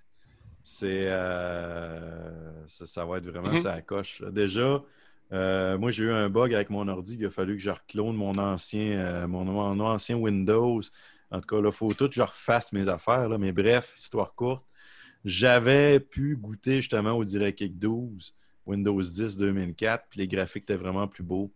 [0.62, 3.58] c'est euh, ça, ça va être vraiment Mhm.
[3.58, 4.22] ça coche.
[4.30, 4.82] Déjà,
[5.32, 8.14] euh, moi j'ai eu un bug avec mon ordi, il a fallu que je reclone
[8.16, 10.80] mon ancien, euh, mon, mon ancien Windows.
[11.30, 13.28] En tout cas, là, il faut tout que je refasse mes affaires.
[13.28, 13.38] là.
[13.38, 14.64] Mais bref, histoire courte.
[15.24, 18.34] J'avais pu goûter justement au DirectX 12,
[18.66, 21.50] Windows 10 2004, puis les graphiques étaient vraiment plus beaux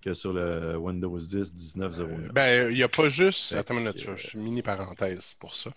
[0.00, 2.32] que sur le Windows 10 19.09.
[2.32, 3.52] Ben, il n'y a pas juste.
[3.52, 5.70] Attends une minute, je une mini parenthèse pour ça.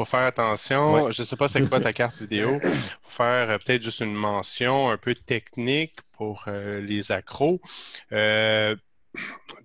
[0.00, 0.94] Faut faire attention.
[0.94, 1.12] Ouais.
[1.12, 2.58] Je ne sais pas c'est quoi ta carte vidéo.
[3.02, 7.60] Faut faire euh, peut-être juste une mention un peu technique pour euh, les accros.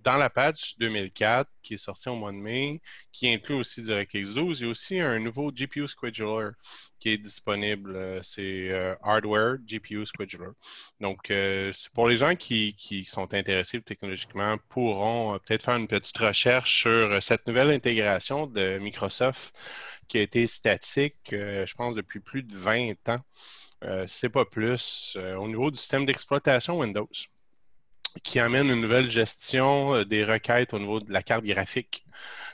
[0.03, 2.81] Dans la patch 2004 qui est sortie au mois de mai,
[3.11, 6.49] qui inclut aussi DirectX 12, il y a aussi un nouveau GPU Scheduler
[6.99, 7.95] qui est disponible.
[7.95, 10.51] Euh, C'est euh, Hardware GPU Scheduler.
[10.99, 12.75] Donc, euh, pour les gens qui,
[13.07, 19.55] sont intéressés technologiquement, pourront peut-être faire une petite recherche sur cette nouvelle intégration de Microsoft
[20.07, 23.21] qui a été statique, je pense, depuis plus de 20 ans.
[24.07, 27.09] C'est pas plus, au niveau du système d'exploitation Windows,
[28.23, 32.05] qui amène une nouvelle gestion euh, des requêtes au niveau de la carte graphique.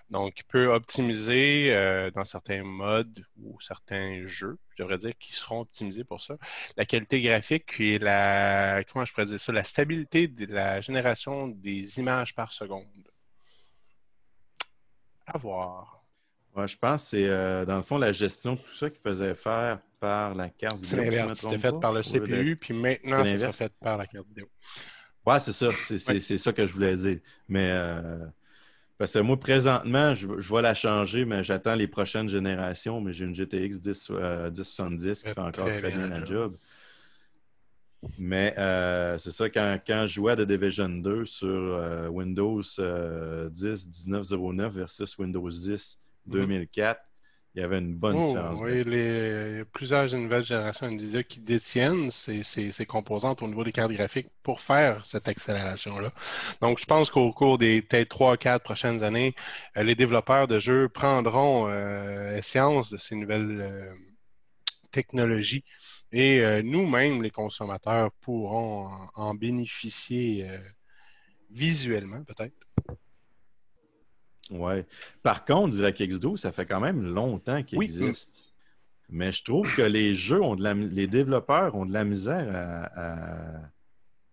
[0.10, 5.32] Donc, il peut optimiser euh, dans certains modes ou certains jeux, je devrais dire, qui
[5.32, 6.38] seront optimisés pour ça,
[6.76, 11.48] la qualité graphique et la, comment je pourrais dire ça, la stabilité de la génération
[11.48, 12.86] des images par seconde.
[15.26, 16.02] À voir.
[16.56, 19.00] Ouais, je pense que c'est euh, dans le fond la gestion de tout ça qu'il
[19.00, 21.20] faisait faire par la carte C'est vidéo.
[21.20, 21.40] l'inverse.
[21.40, 24.50] C'était fait par le CPU, puis maintenant, C'est fait par la carte vidéo.
[25.26, 25.70] Ouais, c'est ça.
[25.80, 27.20] C'est ça que je voulais dire.
[27.48, 28.26] Mais euh,
[28.98, 33.02] parce que moi, présentement, je, je vais la changer, mais j'attends les prochaines générations.
[33.02, 36.26] Mais j'ai une GTX 10, euh, 1070 qui Fait encore très très bien bien la
[36.26, 36.56] job.
[38.18, 42.62] Mais euh, c'est ça, quand, quand je jouais à The Division 2 sur euh, Windows
[42.80, 47.00] euh, 10 1909 versus Windows 10 2004,
[47.56, 48.62] il y avait une bonne Oh, différence.
[48.62, 53.42] oui, les, il y a plusieurs nouvelles générations NVIDIA qui détiennent ces, ces- ces composantes
[53.42, 56.12] au niveau des cartes graphiques pour faire cette accélération-là.
[56.62, 59.34] Donc, je pense qu'au cours des peut-être trois, quatre prochaines années,
[59.78, 63.94] euh, les développeurs de jeux prendront euh, escience de ces nouvelles euh,
[64.92, 65.64] technologies
[66.12, 70.46] et euh, nous-mêmes, les consommateurs, pourront en, en bénéficier
[71.52, 72.56] visuellement, peut-être.
[74.52, 74.86] Ouais.
[75.24, 77.86] Par contre, DirectX 12, ça fait quand même longtemps qu'il Oui.
[77.86, 78.46] existe.
[79.10, 82.50] Mais je trouve que les jeux ont de la, les développeurs ont de la misère
[82.54, 82.84] à,
[83.58, 83.62] à-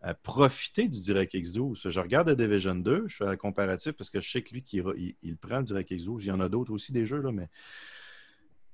[0.01, 1.89] à profiter du DirectX 12.
[1.91, 4.63] Je regarde The Division 2, je fais un comparatif parce que je sais que lui,
[4.63, 6.25] qui, il, il prend le DirectX 12.
[6.25, 7.49] Il y en a d'autres aussi des jeux, là, mais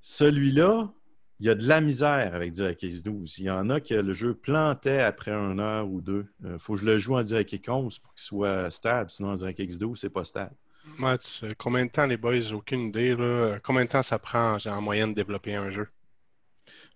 [0.00, 0.92] celui-là,
[1.40, 3.38] il y a de la misère avec DirectX 12.
[3.38, 6.26] Il y en a que le jeu plantait après une heure ou deux.
[6.44, 9.10] Il faut que je le joue en DirectX 11 pour qu'il soit stable.
[9.10, 10.54] Sinon, en DirectX 12, c'est pas stable.
[11.00, 13.14] Ouais, tu sais, combien de temps, les boys, j'ai aucune idée.
[13.16, 13.58] Là.
[13.62, 15.88] Combien de temps ça prend en moyenne de développer un jeu?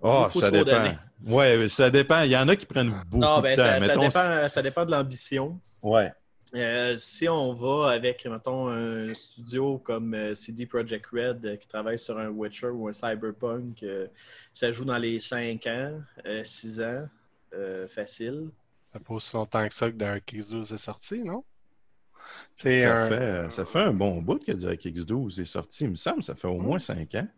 [0.02, 0.94] Ah, Beaucoup ça trop dépend.
[1.26, 2.22] Oui, ça dépend.
[2.22, 3.80] Il y en a qui prennent beaucoup Non, ben, de temps.
[3.80, 5.60] ça, ça dépend, ça dépend de l'ambition.
[5.82, 6.12] Ouais.
[6.54, 11.68] Euh, si on va avec, mettons, un studio comme euh, CD Projekt Red euh, qui
[11.68, 14.06] travaille sur un Witcher ou un Cyberpunk, euh,
[14.54, 16.00] ça joue dans les 5 ans,
[16.44, 17.06] 6 ans,
[17.52, 18.48] euh, facile.
[18.92, 21.44] Ça pas aussi longtemps que ça que DirectX 12 est sorti, non?
[22.56, 25.84] C'est Ça, un- fait, ça fait un bon bout que DirectX 12 est sorti.
[25.84, 27.28] Il me semble ça fait au moins 5 ans.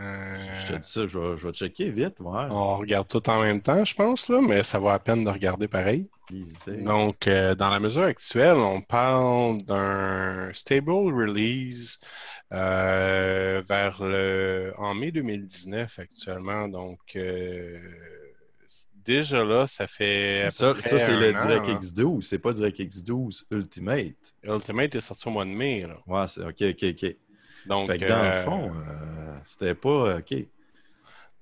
[0.00, 2.14] euh, Je te dis ça, je vais, je vais checker vite.
[2.20, 2.48] voir.
[2.50, 5.30] On regarde tout en même temps, je pense, là, mais ça vaut la peine de
[5.30, 6.08] regarder pareil.
[6.66, 11.98] Donc, euh, dans la mesure actuelle, on parle d'un stable release
[12.52, 16.68] euh, vers le en mai 2019 actuellement.
[16.68, 17.80] Donc, euh,
[19.08, 20.48] déjà là, ça fait.
[20.50, 21.32] Ça, ça, c'est le.
[21.32, 22.24] DirectX 12.
[22.26, 24.34] C'est pas DirectX 12 Ultimate.
[24.44, 25.80] Ultimate est sorti au mois de mai.
[25.80, 25.96] Là.
[26.06, 27.16] Ouais, c'est OK, OK, OK.
[27.66, 30.34] Donc, fait que dans euh, le fond, euh, c'était pas OK.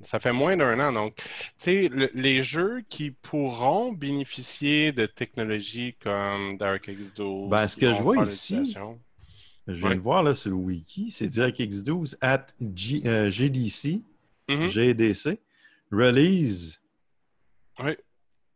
[0.02, 0.92] Ça fait moins d'un an.
[0.92, 1.24] Donc, tu
[1.56, 7.48] sais, le- les jeux qui pourront bénéficier de technologies comme DirectX 12.
[7.50, 8.74] Ben, ce que je vois ici.
[9.68, 9.94] Je viens Ouais.
[9.96, 14.00] de voir là, sur le wiki, c'est DirectX 12 at G- euh, GDC,
[14.48, 14.68] Mhm.
[14.68, 15.40] GDC,
[15.90, 16.80] release,
[17.80, 17.96] Oui.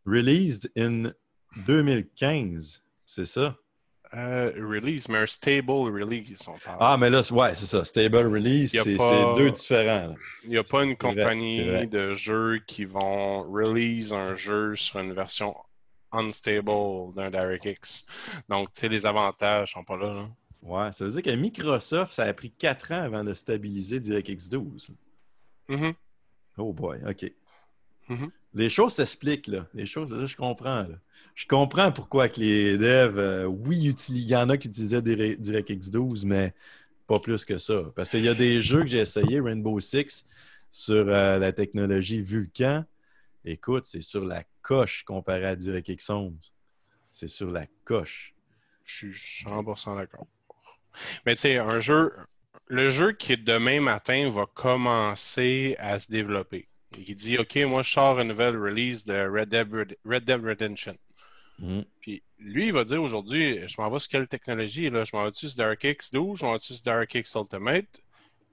[0.06, 1.12] released in
[1.66, 2.82] 2015.
[3.04, 3.56] C'est ça?
[4.12, 6.78] Euh, release, mais un stable release, on parle.
[6.80, 7.84] Ah, mais là, ouais, c'est ça.
[7.84, 10.08] Stable release, c'est pas- deux différents.
[10.08, 10.14] là.
[10.44, 11.86] Il n'y a pas une compagnie vrai.
[11.86, 15.54] de jeux qui vont release un jeu sur une version
[16.10, 18.04] unstable d'un DirectX.
[18.48, 20.12] Donc, tu sais, les avantages sont pas là.
[20.12, 20.28] là.
[20.62, 24.48] Ouais, ça veut dire que Microsoft, ça a pris quatre ans avant de stabiliser DirectX
[24.48, 24.90] 12.
[25.68, 25.92] Mhm.
[26.58, 27.32] Oh boy, OK.
[28.08, 28.30] Mhm.
[28.54, 29.66] Les choses s'expliquent, là.
[29.74, 30.86] Les choses, je comprends.
[31.34, 35.90] Je comprends pourquoi les devs, euh, oui, il y en a qui utilisaient Dire- DirectX
[35.90, 36.52] 12, mais
[37.06, 37.82] pas plus que ça.
[37.94, 40.26] Parce qu'il y a des jeux que j'ai essayé, Rainbow Six,
[40.70, 42.84] sur euh, la technologie Vulkan.
[43.44, 46.52] Écoute, c'est sur la coche comparé à DirectX 11.
[47.10, 48.34] C'est sur la coche.
[48.84, 50.26] Je suis 100% d'accord.
[51.24, 52.12] Mais tu sais, un jeu,
[52.66, 56.68] le jeu qui demain matin va commencer à se développer.
[56.98, 60.44] Il dit, OK, moi, je sors une nouvelle release de Red Dead, Red Red Dead
[60.44, 60.96] Redemption.
[61.58, 61.84] Mhm.
[62.00, 64.90] Puis lui, il va dire aujourd'hui, je m'en vais sur quelle technologie?
[64.90, 65.04] Là?
[65.04, 68.00] Je m'en vais sur DirectX 12, je m'en vais sur DirectX Ultimate?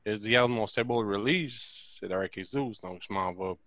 [0.05, 3.57] Il dit, regarde, mon stable release, c'est DirectX 12, donc je m'en vais.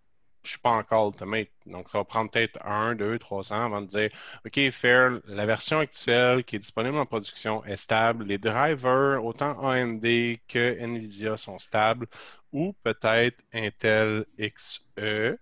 [0.42, 1.48] Je suis pas encore Ultimate.
[1.66, 4.11] Donc, ça va prendre peut-être un, deux, trois ans avant de dire,
[4.46, 8.24] OK, fair, la version actuelle qui est disponible en production est stable.
[8.24, 10.03] Les drivers, autant AMD
[10.48, 12.07] que NVIDIA sont stables,
[12.53, 15.38] ou peut-être Intel XE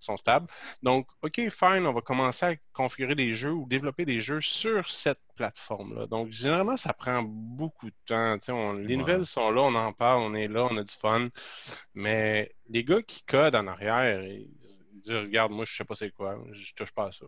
[0.00, 0.46] sont stables.
[0.82, 4.88] Donc, OK, fine, on va commencer à configurer des jeux ou développer des jeux sur
[4.88, 6.06] cette plateforme-là.
[6.06, 8.36] Donc, généralement, ça prend beaucoup de temps.
[8.48, 8.96] On- les Ouais.
[8.96, 11.28] nouvelles sont là, on en parle, on est là, on a du fun.
[11.94, 14.48] Mais les gars qui codent en arrière, ils
[15.02, 17.26] disent Regarde, moi, je sais pas c'est quoi, je touche pas à ça.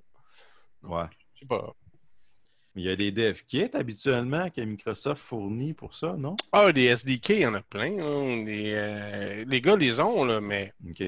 [0.82, 1.04] Ouais.
[1.34, 1.72] Je sais pas.
[2.76, 6.36] Il y a des dev kits habituellement que Microsoft fournit pour ça, non?
[6.52, 7.98] Ah, des SDK, il y en a plein.
[7.98, 8.44] hein.
[8.44, 11.02] Les, euh, les gars les ont, là, mais OK.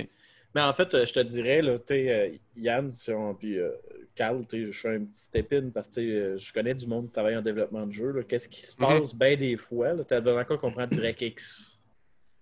[0.55, 3.71] Mais en fait, euh, je te dirais, là, euh, Yann, si on- puis euh,
[4.15, 7.37] Carl, je suis un petit épine parce que euh, je connais du monde qui travaille
[7.37, 8.23] en développement de jeu.
[8.29, 8.87] Qu'est-ce qui se Mhm.
[9.01, 9.95] passe bien des fois?
[10.05, 11.79] Tu as dans le cas qu'on prend DirectX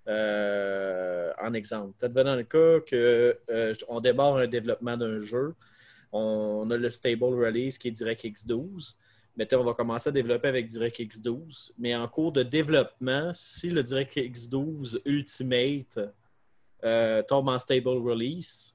[0.09, 1.95] euh, en exemple.
[2.01, 2.81] Tu dans le cas
[3.87, 5.55] qu'on démarre un développement d'un jeu,
[6.11, 8.97] on a le stable release qui est DirectX 12.
[9.37, 11.73] Mais on va commencer à développer avec DirectX 12.
[11.79, 16.01] Mais en cours de développement, si le DirectX 12 Ultimate
[16.85, 18.75] euh, tombe en stable release,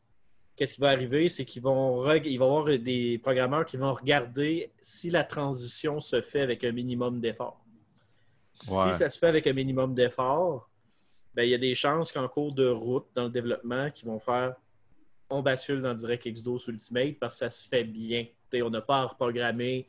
[0.56, 1.30] qu'est-ce qui va arriver?
[1.30, 5.24] C'est qu'ils vont reg- il va y avoir des programmeurs qui vont regarder si la
[5.24, 7.62] transition se fait avec un minimum d'effort.
[8.70, 8.92] Ouais.
[8.92, 10.70] Si ça se fait avec un minimum d'effort,
[11.34, 14.20] ben, il y a des chances qu'en cours de route dans le développement, qu'ils vont
[14.20, 14.56] faire
[15.30, 18.28] on bascule dans DirectX 12 Ultimate parce que ça se fait bien.
[18.48, 19.88] T'sais, on n'a pas à reprogrammer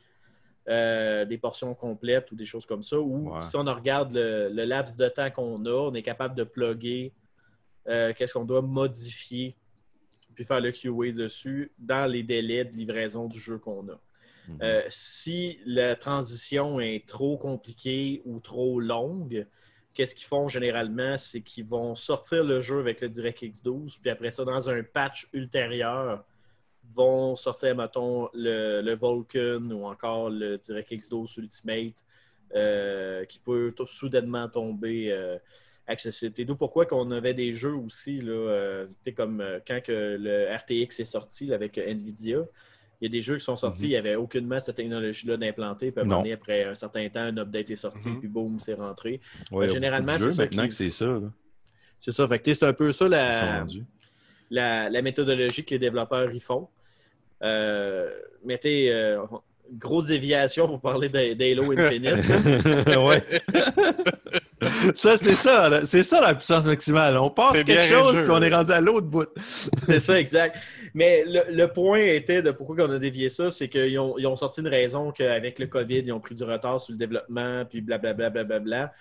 [0.67, 2.99] euh, des portions complètes ou des choses comme ça.
[2.99, 3.39] Ou Ouais.
[3.41, 7.13] si on regarde le, le laps de temps qu'on a, on est capable de plugger
[7.87, 9.55] euh, qu'est-ce qu'on doit modifier
[10.35, 13.99] puis faire le QA dessus dans les délais de livraison du jeu qu'on a.
[14.47, 14.59] Mhm.
[14.61, 19.47] Euh, si la transition est trop compliquée ou trop longue,
[19.95, 21.17] qu'est-ce qu'ils font généralement?
[21.17, 24.83] C'est qu'ils vont sortir le jeu avec le DirectX 12, puis après ça, dans un
[24.83, 26.23] patch ultérieur,
[26.95, 31.95] vont sortir, mettons, le, le Vulkan ou encore le DirectX 12 Ultimate,
[32.55, 35.37] euh, qui peut t- soudainement tomber euh,
[35.87, 36.33] accessible.
[36.37, 40.53] Et d'où pourquoi qu'on avait des jeux aussi, là, euh, comme euh, quand que le
[40.55, 42.39] RTX est sorti là, avec NVIDIA,
[42.99, 43.89] il y a des jeux qui sont sortis, Mhm.
[43.89, 45.91] il n'y avait aucunement cette technologie-là d'implanter.
[45.91, 48.19] Puis à après un certain temps, un update est sorti, Mhm.
[48.19, 49.21] puis boum, c'est rentré.
[49.51, 51.21] Ouais, généralement, c'est ça maintenant qui- que c'est ça.
[51.99, 52.27] C'est ça.
[52.27, 53.65] Fait c'est un peu ça la,
[54.49, 56.67] la, la méthodologie que les développeurs y font.
[57.43, 58.09] Euh,
[58.43, 59.21] mettez euh,
[59.73, 62.15] grosse déviation pour parler d'Ha- d'Halo Infinite.
[62.97, 63.23] ouais.
[64.95, 65.85] ça, c'est ça.
[65.85, 67.17] C'est ça la puissance maximale.
[67.17, 69.27] On passe quelque chose jeu, puis on est rendu à l'autre bout.
[69.85, 70.57] c'est ça, exact.
[70.93, 74.27] Mais le, le point était de pourquoi on a dévié ça, c'est qu'ils ont, ils
[74.27, 77.65] ont sorti une raison qu'avec le COVID, ils ont pris du retard sur le développement,
[77.65, 78.29] puis blablabla.
[78.29, 78.93] Blablabla.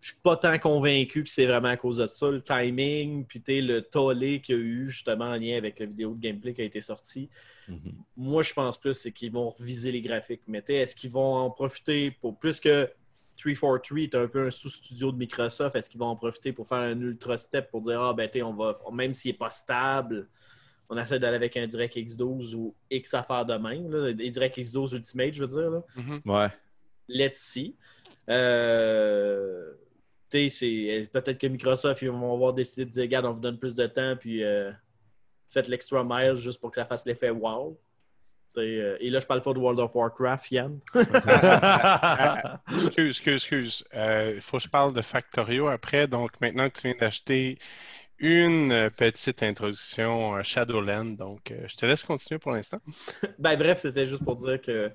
[0.00, 2.30] Je suis pas tant convaincu que c'est vraiment à cause de ça.
[2.30, 6.14] Le timing, puis le tollé qu'il y a eu justement en lien avec la vidéo
[6.14, 7.28] de gameplay qui a été sortie.
[8.16, 10.42] Moi, je pense plus c'est qu'ils vont reviser les graphiques.
[10.46, 12.88] Mais est-ce qu'ils vont en profiter pour plus que
[13.38, 16.78] 343 est un peu un sous-studio de Microsoft, est-ce qu'ils vont en profiter pour faire
[16.78, 20.28] un ultra step pour dire ah ben on va même s'il n'est pas stable,
[20.88, 24.92] on essaie d'aller avec un DirectX 12 ou X affaires de même, là, DirectX 12
[24.94, 25.70] Ultimate, je veux dire.
[25.70, 25.82] Là.
[26.24, 26.48] Ouais.
[27.08, 27.76] Let's see.
[28.28, 29.72] Euh,
[30.30, 33.40] tu sais, c'est- peut-être que Microsoft ils vont avoir décidé de dire regarde, on vous
[33.40, 34.70] donne plus de temps, puis euh,
[35.48, 37.78] faites l'extra mile juste pour que ça fasse l'effet wow.
[38.56, 40.80] Euh, et là, je parle pas de World of Warcraft, Yann.
[40.94, 43.84] Ah, Excuse, excuse, excuse.
[43.94, 46.06] Euh, Il faut que je parle de Factorio après.
[46.08, 47.58] Donc, maintenant que tu viens d'acheter
[48.18, 52.80] une euh, petite introduction à Shadowland, donc euh, je te laisse continuer pour l'instant.
[53.38, 54.90] Ben bref, c'était juste pour dire que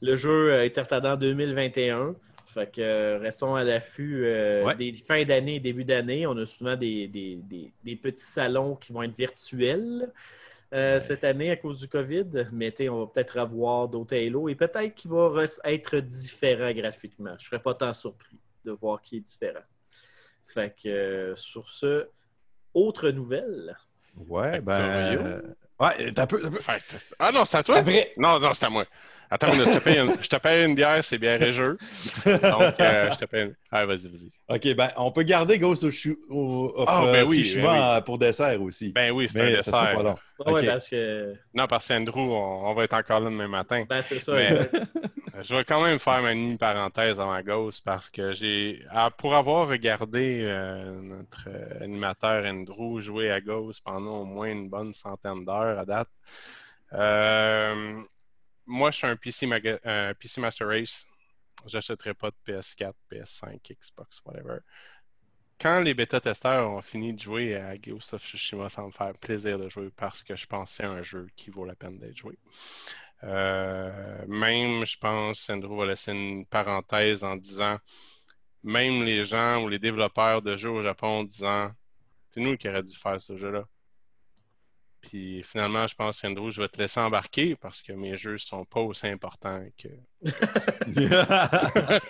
[0.00, 2.14] le jeu euh, est retardé en 2021.
[2.46, 4.74] Fait que euh, restons à l'affût euh, Ouais.
[4.76, 6.26] des fins d'année et début d'année.
[6.26, 10.10] On a souvent des, des- des- des petits salons qui vont être virtuels
[10.72, 12.48] euh, cette année à cause du COVID.
[12.52, 17.30] Mais on va peut-être avoir d'autres Halo et peut-être qu'il va être différent graphiquement.
[17.38, 19.60] Je ne serais pas tant surpris de voir qui est différent.
[20.46, 22.08] Fait que euh, sur ce,
[22.74, 23.76] autre nouvelle?
[24.16, 24.80] Ouais, ben.
[24.80, 25.40] Euh,
[25.82, 26.40] Ouais, t'as peu.
[27.18, 27.78] Ah non, c'est à toi?
[27.78, 28.84] Après, Non, non, c'est à moi.
[29.34, 31.78] Attends, une je te paye une, je te paye une bière, c'est bière et jeu.
[32.26, 32.36] Donc,
[32.80, 33.54] euh, je te paye une.
[33.70, 34.30] Ah, vas-y, vas-y.
[34.48, 37.64] Ok, ben, on peut garder Ghost of, Shu- au- of, Ah, euh, ben oui, ben
[37.96, 38.92] euh, pour dessert aussi.
[38.92, 39.96] Ben oui, c'est un mais ça sera dessert.
[39.96, 40.52] pas long.
[40.52, 40.66] ouais, Ok.
[40.66, 43.84] parce que Non, parce qu'Andrew, on, on va être encore là demain matin.
[43.88, 44.32] ben, c'est ça.
[44.34, 44.86] Mais- exact.
[45.44, 49.34] Je vais quand même faire ma mini parenthèse avant Ghost parce que j'ai, ah, pour
[49.34, 54.92] avoir regardé euh, notre euh, animateur Andrew jouer à Ghost pendant au moins une bonne
[54.92, 56.08] centaine d'heures à date,
[56.92, 58.02] euh,
[58.66, 61.04] moi, je suis un PC, Master Race.
[61.66, 64.58] J'achèterai pas de PS4, PS5, Xbox, whatever.
[65.60, 69.58] Quand les bêta-testeurs ont fini de jouer à Ghost of Tsushima, ça me faire plaisir
[69.58, 72.16] de jouer parce que je pense que c'est un jeu qui vaut la peine d'être
[72.16, 72.36] joué.
[73.22, 77.78] Euh, même, je pense, Andrew va laisser une parenthèse en disant,
[78.64, 81.70] même les gens ou les développeurs de jeux au Japon disant,
[82.30, 83.64] c'est nous qui aurions dû faire ce jeu-là.
[85.02, 88.64] Puis finalement, je pense, Andrew, je vais te laisser embarquer parce que mes jeux sont
[88.64, 89.88] pas aussi importants que.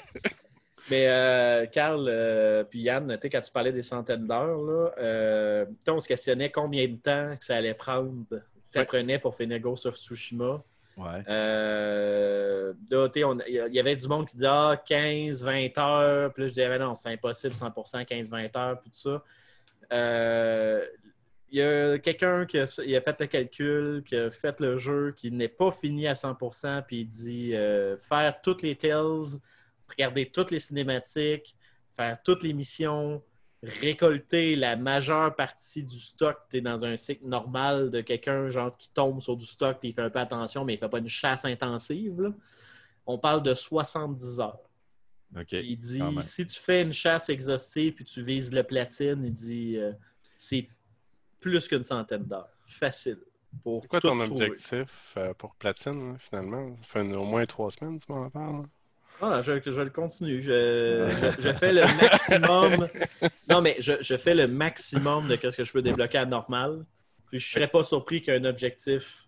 [0.91, 6.01] Mais euh, Carl euh, puis Yann, quand tu parlais des centaines d'heures, là, euh, on
[6.01, 8.25] se questionnait combien de temps que ça allait prendre,
[8.67, 8.87] ça Ouais.
[8.87, 10.63] prenait pour finir Ghost of Tsushima.
[10.97, 11.23] Ouais.
[11.29, 16.33] Euh, Il y avait du monde qui disait ah, 15, 20 heures.
[16.35, 19.23] Puis là, je disais, Ah, non, c'est impossible, 100% 15, 20 heures, puis tout ça.
[19.93, 20.85] Euh,
[21.53, 24.79] il y a quelqu'un qui a, il a fait le calcul, qui a fait le
[24.79, 29.39] jeu, qui n'est pas fini à 100% puis il dit euh, faire toutes les tells,
[29.87, 31.55] regarder toutes les cinématiques,
[31.95, 33.23] faire toutes les missions,
[33.63, 36.39] récolter la majeure partie du stock.
[36.51, 39.91] Tu es dans un cycle normal de quelqu'un genre qui tombe sur du stock puis
[39.91, 42.19] il fait un peu attention, mais il ne fait pas une chasse intensive.
[42.19, 42.31] là.
[43.05, 44.71] On parle de 70 heures.
[45.39, 45.53] OK.
[45.53, 49.77] Il dit si tu fais une chasse exhaustive puis tu vises le platine, il dit
[49.77, 49.93] euh,
[50.39, 50.67] c'est
[51.43, 52.49] plus qu'une centaine d'heures.
[52.65, 53.19] Facile.
[53.63, 56.75] Pour C'est quoi ton objectif euh, pour Platine, là, finalement?
[56.83, 58.65] Ça fait au moins trois semaines, tu m'en parles.
[59.21, 60.41] Ah, je, je le continue.
[60.41, 61.07] Je,
[61.39, 62.89] je- je fais le maximum.
[63.49, 66.87] Non, mais je, fais le maximum de ce que je peux débloquer à normal.
[67.29, 69.27] Puis je ne serais pas surpris qu'il y ait un objectif,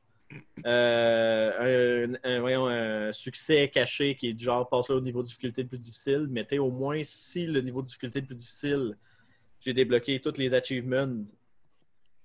[0.65, 5.27] euh, un, un- voyons, un succès caché qui est du genre passer au niveau de
[5.27, 6.29] difficulté le plus difficile.
[6.49, 8.97] Sais, au moins, si le niveau de difficulté le plus difficile,
[9.61, 11.25] j'ai débloqué tous les achievements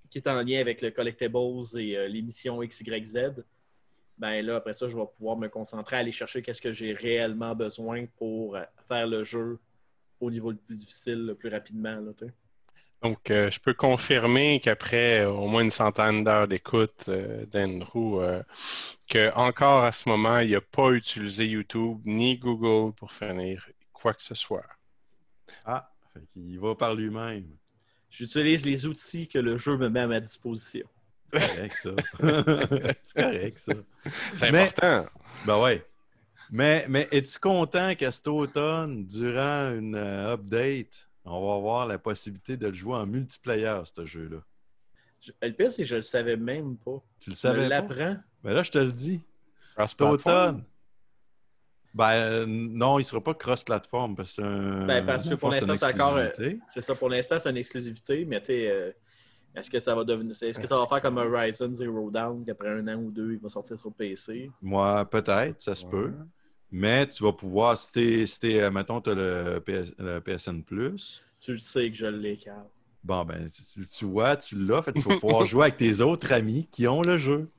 [0.09, 1.37] qui est en lien avec le collectibles
[1.77, 3.17] et euh, les missions X, Y, Z
[4.17, 6.91] ben là, après ça, je vais pouvoir me concentrer à aller chercher qu'est-ce que j'ai
[6.91, 9.59] réellement besoin pour euh, faire le jeu
[10.19, 11.95] au niveau le plus difficile, le plus rapidement.
[11.95, 12.11] Là.
[13.01, 18.43] Donc, euh, je peux confirmer qu'après au moins une centaine d'heures d'écoute euh, d'Andrew, euh,
[19.07, 24.13] que encore à ce moment, il n'a pas utilisé YouTube ni Google pour finir quoi
[24.13, 24.65] que ce soit.
[25.65, 27.45] Ah, fait qu'il va par lui-même.
[28.09, 30.85] J'utilise les outils que le jeu me met à ma disposition.
[31.31, 31.89] C'est correct, ça.
[33.03, 33.73] c'est correct, ça.
[34.37, 35.05] C'est Mais- important.
[35.45, 35.85] Ben ouais.
[36.51, 41.99] Mais, mais es-tu content qu'à cet automne, durant une euh, update, on va avoir la
[41.99, 44.37] possibilité de le jouer en multiplayer, ce jeu-là?
[45.21, 47.03] Je- le pire, c'est que je le savais même pas.
[47.19, 47.67] Tu le Je savais pas?
[47.67, 48.17] l'apprends.
[48.43, 49.21] Ben là, je te le dis.
[49.87, 50.63] Cet automne.
[51.93, 54.85] Ben euh, non, il ne sera pas cross-platform parce que un.
[54.85, 56.63] Ben, parce que pour l'instant, c'est encore, euh, exclusivité.
[56.67, 58.91] C'est ça, pour l'instant, c'est une exclusivité, mais tu sais, euh,
[59.55, 60.31] est-ce que ça va devenir.
[60.31, 63.39] Est-ce que ça va faire comme Horizon Zero Dawn, qu'après un an ou deux, il
[63.39, 64.51] va sortir sur PC?
[64.61, 66.13] Moi, peut-être, ça se peut.
[66.71, 70.61] Mais tu vas pouvoir, si t'es, si t'es, mettons, tu as le, PS le PSN
[70.61, 72.65] Plus, Tu le sais que je l'ai, Carl.
[73.03, 76.31] bon, ben, si tu vois, tu l'as, fait, tu vas pouvoir jouer avec tes autres
[76.31, 77.49] amis qui ont le jeu.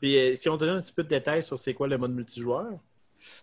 [0.00, 1.96] Puis euh, si on te donne un petit peu de détails sur c'est quoi le
[1.96, 2.72] mode multijoueur,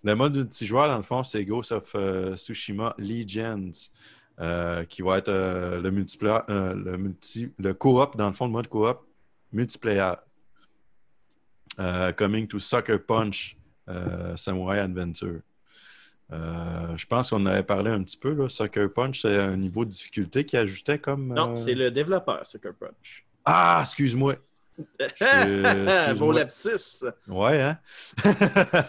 [0.04, 3.72] Le mode multijoueur, dans le fond, c'est Ghost of euh, Tsushima Legends,
[4.40, 8.52] euh, qui va être euh, le multiplayer, le multi, le co-op, dans le fond, le
[8.52, 9.06] mode co-op
[9.52, 10.14] multiplayer.
[12.18, 13.58] Coming to Sucker Punch
[14.36, 15.42] Samurai Adventure.
[16.32, 18.34] Euh, je pense qu'on avait parlé un petit peu.
[18.34, 18.48] Là.
[18.48, 21.34] Sucker Punch, c'est un niveau de difficulté qui ajoutait comme.
[21.34, 23.26] non, c'est le développeur, Sucker Punch.
[23.44, 24.36] Ah, excuse-moi.
[26.18, 27.04] Beau lapsus.
[27.28, 27.78] Ouais, hein?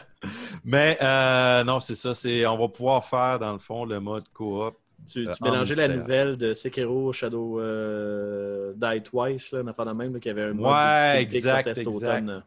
[0.64, 2.14] Mais euh, non, c'est ça.
[2.14, 4.76] C'est, on va pouvoir faire, dans le fond, le mode coop.
[5.06, 9.86] Tu, tu Euh, mélangeais la nouvelle de Sekiro Shadow euh, Die Twice, là, une affaire
[9.86, 11.86] de même, qui avait un mode Ouais, exact, exact.
[11.86, 12.44] automne.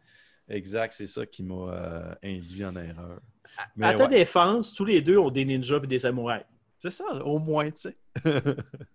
[0.47, 3.19] Exact, c'est ça qui m'a induit en erreur.
[3.81, 6.45] À Mais ta ouais, défense, tous les deux ont des ninjas et des samouraïs.
[6.77, 7.97] c'est ça, au moins, tu sais.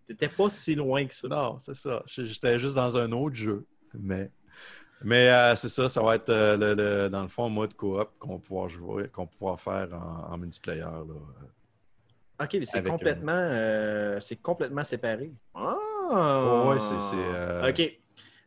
[0.07, 1.28] T'étais pas si loin que ça.
[1.28, 2.03] non, c'est ça.
[2.07, 3.66] J'étais juste dans un autre jeu.
[3.99, 4.30] Mais,
[5.03, 8.09] mais euh, c'est ça, ça va être euh, le, le- dans le fond mode coop
[8.18, 10.80] qu'on va pouvoir jouer, qu'on va pouvoir faire en, en multiplayer.
[10.82, 11.05] Là.
[12.43, 15.32] Ok, mais c'est complètement, euh, c'est complètement séparé.
[15.55, 15.74] Ah!
[16.12, 17.93] Oh, ouais, c'est- euh, Ok.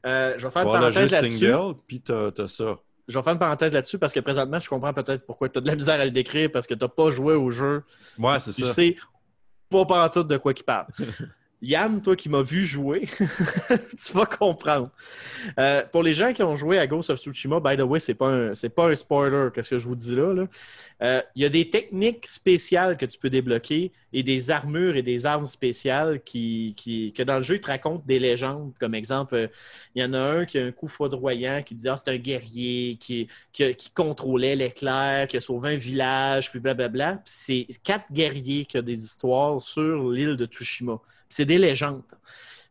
[0.05, 1.37] Euh, je vais Tu faire une le parenthèse là-dessus.
[1.39, 2.75] single, puis t'as as ça.
[3.07, 5.61] Je vais faire une parenthèse là-dessus parce que présentement, je comprends peut-être pourquoi tu as
[5.61, 7.83] de la misère à le décrire parce que tu n'as pas joué au jeu.
[8.17, 8.73] Ouais, c'est Tu ça.
[8.73, 8.95] sais
[9.69, 10.87] pas par tout de quoi il parle.
[11.65, 13.01] Yann, toi qui m'as vu jouer,
[14.05, 14.89] tu vas comprendre.
[15.59, 18.13] Euh, pour les gens qui ont joué à Ghost of Tsushima, by the way, c'est
[18.15, 20.33] pas un, pas un spoiler, qu'est-ce que je vous dis là.
[20.33, 20.47] là.
[21.01, 25.01] Euh, Il y a des techniques spéciales que tu peux débloquer et des armures et
[25.03, 28.73] des armes spéciales qui, qui- que dans le jeu, ils te racontent des légendes.
[28.79, 29.47] Comme exemple, euh,
[29.95, 32.17] il y en a un qui a un coup foudroyant qui dit Ah, c'est un
[32.17, 37.21] guerrier qui, qui, qui contrôlait l'éclair, qui a sauvé un village, puis blablabla.
[37.25, 37.33] Puis
[37.67, 40.99] c'est quatre guerriers qui ont des histoires sur l'île de Tsushima.
[41.33, 42.03] C'est des légendes.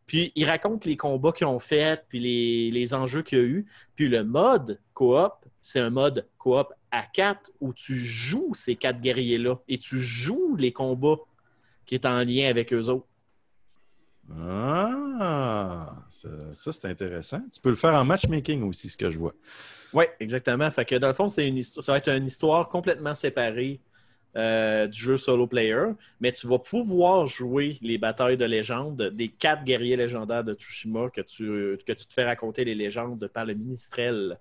[0.05, 3.43] Puis ils racontent les combats qu'ils ont faits, puis les, les enjeux qu'il y a
[3.43, 3.65] eu.
[3.97, 9.01] Puis le mode coop, c'est un mode coop à quatre où tu joues ces quatre
[9.01, 11.17] guerriers-là et tu joues les combats
[11.85, 13.07] qui est en lien avec eux autres.
[14.33, 17.41] Ah, ça, ça, c'est intéressant.
[17.51, 19.33] Tu peux le faire en matchmaking aussi, ce que je vois.
[19.91, 20.71] Oui, exactement.
[20.71, 23.81] Fait que dans le fond, c'est une ça va être une histoire complètement séparée
[24.35, 25.85] euh, du jeu solo player,
[26.19, 31.09] mais tu vas pouvoir jouer les batailles de légende des quatre guerriers légendaires de Tsushima
[31.09, 34.37] que tu, que tu te fais raconter les légendes par le ministrel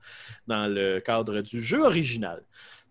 [0.47, 2.43] dans le cadre du jeu original.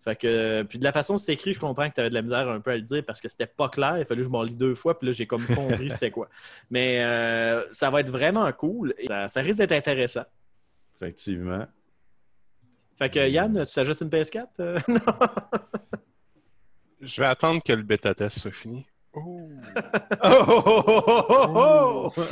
[0.02, 2.14] Fait que, puis de la façon dont c'est écrit, je comprends que tu avais de
[2.14, 3.98] la misère un peu à le dire parce que c'était pas clair.
[3.98, 6.28] Il fallu que je m'en lis deux fois, puis là, j'ai comme compris c'était quoi.
[6.70, 8.94] Mais euh, ça va être vraiment cool.
[8.98, 10.24] et Ça, ça risque d'être intéressant.
[10.96, 11.66] Effectivement.
[12.98, 14.46] Fait que Yann, tu t'ajoutes une PS4?
[14.58, 15.98] Euh, non.
[17.02, 18.86] Je vais attendre que le bêta test soit fini.
[19.14, 19.50] Oh,
[20.22, 20.62] oh,
[21.28, 22.22] oh, oh!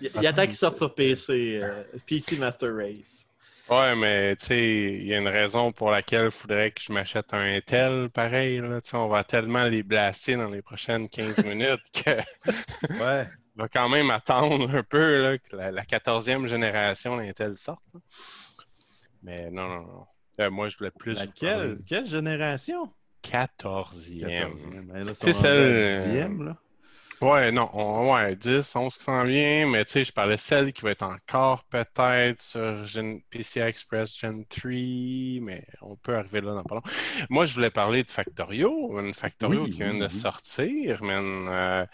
[0.00, 3.28] Il, il attend qu'il sorte sur PC, euh, PC Master Race.
[3.68, 6.92] Ouais, mais tu sais, il y a une raison pour laquelle il faudrait que je
[6.92, 8.58] m'achète un Intel pareil.
[8.58, 12.10] Là, Tu sais, on va tellement les blaster dans les prochaines 15 minutes que
[13.00, 13.28] Ouais.
[13.56, 17.82] je vais quand même attendre un peu là, que la, la 14e génération d'Intel sorte.
[17.94, 18.00] là.
[19.22, 20.06] Mais non, non, non.
[20.40, 21.14] Euh, moi, je voulais plus.
[21.14, 21.78] Laquelle?
[21.86, 22.90] Quelle génération?
[24.20, 24.30] De 14e.
[24.30, 24.86] 14e.
[24.88, 26.56] Ben C'est celle, 10e, là.
[27.22, 30.40] Ouais, non, on- ouais, 10, 11 qui s'en vient, mais tu sais, je parlais de
[30.40, 34.70] celle qui va être encore peut-être sur Gen- PCI Express Gen 3,
[35.42, 36.82] mais on peut arriver là dans pas long.
[37.28, 40.08] Moi, je voulais parler de Factorio, une Factorio Oui, qui vient oui, de oui.
[40.08, 41.46] sortir, man.
[41.50, 41.84] Euh,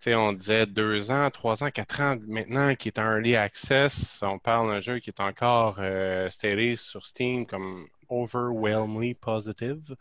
[0.00, 3.36] tu sais, on disait deux ans, trois ans, quatre ans maintenant qui est en early
[3.36, 4.20] access.
[4.22, 9.96] On parle d'un jeu qui est encore euh, staté sur Steam comme overwhelmingly positive.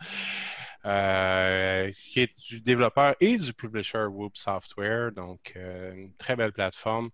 [0.85, 6.51] Euh, qui est du développeur et du publisher Whoop Software, donc euh, une très belle
[6.51, 7.09] plateforme.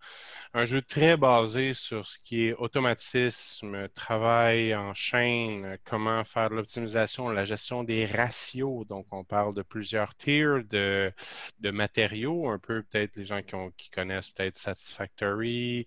[0.55, 6.55] Un jeu très basé sur ce qui est automatisme, travail en chaîne, comment faire de
[6.55, 8.87] l'optimisation, la gestion des ratios.
[8.87, 11.13] Donc, on parle de plusieurs tiers de,
[11.61, 13.41] matériaux, un peu peut-être les gens
[13.77, 15.85] qui, connaissent peut-être Satisfactory,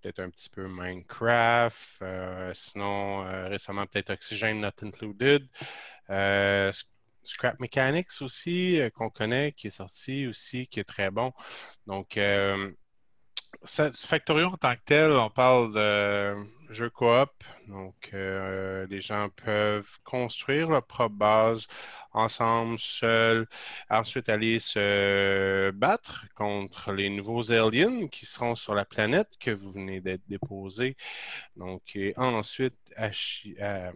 [0.00, 5.48] peut-être un petit peu Minecraft, euh, sinon récemment peut-être Oxygen Not Included.
[7.26, 11.32] Scrap Mechanics aussi, euh, qu'on connaît, qui est sorti aussi, qui est très bon.
[11.86, 12.72] Donc, euh,
[13.64, 16.34] Factorio en tant que tel, on parle de
[16.70, 17.30] jeu coop.
[17.68, 21.66] Donc, euh, les gens peuvent construire leur propre base
[22.12, 23.46] ensemble, seuls,
[23.90, 29.72] ensuite aller se battre contre les nouveaux aliens qui seront sur la planète que vous
[29.72, 30.96] venez d'être déposés.
[31.56, 33.92] Donc, et ensuite, euh,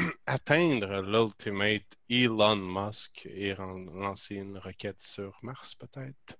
[0.26, 6.36] atteindre l'ultimate Elon Musk et lancer une roquette sur Mars, peut-être?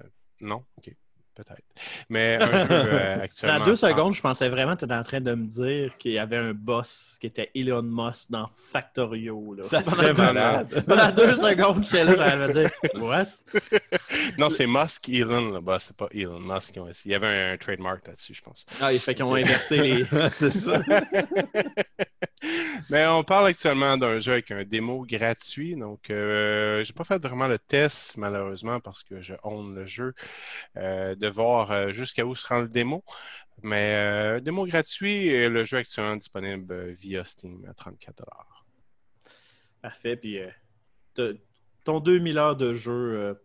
[0.00, 0.08] Euh,
[0.40, 0.64] non?
[1.34, 1.62] Peut-être.
[2.08, 3.58] Mais un jeu euh, actuellement...
[3.58, 5.96] Dans deux sans- secondes, je pensais vraiment que tu étais en train de me dire
[5.98, 9.54] qu'il y avait un boss qui était Elon Musk dans Factorio.
[9.54, 9.64] Là.
[9.68, 10.84] Ça serait malade.
[10.86, 12.70] Pendant deux secondes, j'étais là, j'allais me dire
[13.02, 13.26] What?
[14.38, 16.72] non, c'est Musk Elon là-bas, c'est pas Elon Musk.
[16.72, 18.64] qui ont- Il y avait un, trademark là-dessus, je pense.
[18.80, 20.04] Ah, il fait qu'ils ont inversé les.
[20.30, 20.80] C'est ça.
[22.90, 25.76] Mais on parle actuellement d'un jeu avec un démo gratuit.
[25.76, 30.14] Donc, euh, j'ai pas fait vraiment le test, malheureusement, parce que je own le jeu,
[30.76, 33.02] euh, de voir euh, jusqu'à où se rend le démo.
[33.62, 38.22] Mais euh, démo gratuit et le jeu actuellement disponible euh, via Steam à 34
[39.80, 40.16] Parfait.
[40.16, 40.38] Puis
[41.84, 43.38] ton 2000 heures de jeu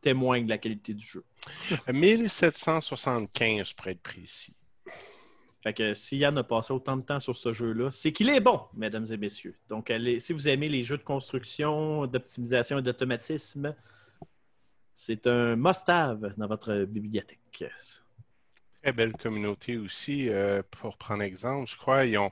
[0.00, 1.24] témoigne de la qualité du jeu.
[1.92, 4.54] 1775 pour être précis.
[5.62, 8.40] Fait que si Yann a passé autant de temps sur ce jeu-là, c'est qu'il est
[8.40, 9.56] bon, mesdames et messieurs.
[9.68, 13.74] Donc, allez- si vous aimez les jeux de construction, d'optimisation et d'automatisme,
[15.00, 17.64] c'est un must-have dans votre bibliothèque.
[18.82, 20.28] Très belle communauté aussi.
[20.28, 22.30] euh, pour prendre exemple, je crois, ils ont,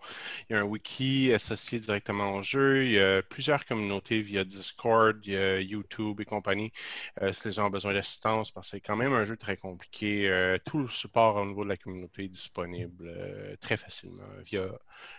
[0.49, 2.85] il y a un wiki associé directement au jeu.
[2.85, 6.73] Il y a plusieurs communautés via Discord, il y a YouTube et compagnie.
[7.21, 9.57] euh, si les gens ont besoin d'assistance, parce que c'est quand même un jeu très
[9.57, 10.29] compliqué.
[10.31, 14.69] euh, tout le support au niveau de la communauté est disponible euh, très facilement via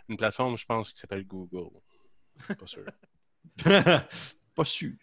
[0.09, 1.69] une plateforme, je pense, qui s'appelle Google.
[2.57, 2.85] Pas sûr.
[4.55, 4.93] Pas sûr.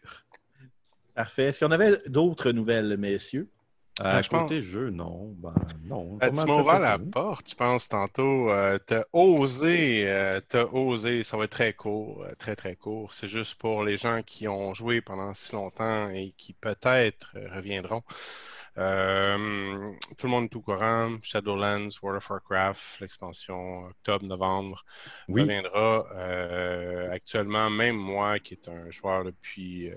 [1.14, 1.44] Parfait.
[1.44, 3.48] Est-ce qu'on avait d'autres nouvelles, messieurs?
[4.00, 5.34] À je pense- côté jeu, non.
[5.38, 5.54] Ben,
[5.84, 6.16] non.
[6.16, 8.50] Euh, Pas tu m'as ouvert la porte, je pense, tantôt.
[8.50, 11.22] Euh, t'as osé, euh, t'as osé.
[11.22, 13.12] Ça va être très court, euh, très, très court.
[13.12, 17.46] C'est juste pour les gens qui ont joué pendant si longtemps et qui peut-être euh,
[17.54, 18.02] reviendront.
[18.76, 21.16] Euh, tout le monde est au courant.
[21.22, 24.84] Shadowlands, World of Warcraft, l'expansion octobre-novembre
[25.28, 25.42] Oui.
[25.42, 26.06] reviendra.
[26.16, 29.94] Euh, actuellement, même moi, qui est un joueur depuis euh,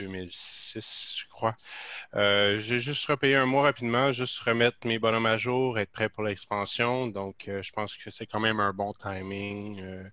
[0.00, 1.56] 2006, je crois,
[2.14, 6.08] euh, j'ai juste repayé un mois rapidement, juste remettre mes bonhommes à jour, être prêt
[6.08, 7.06] pour l'expansion.
[7.06, 9.80] Donc, euh, je pense que c'est quand même un bon timing.
[9.82, 10.04] Euh,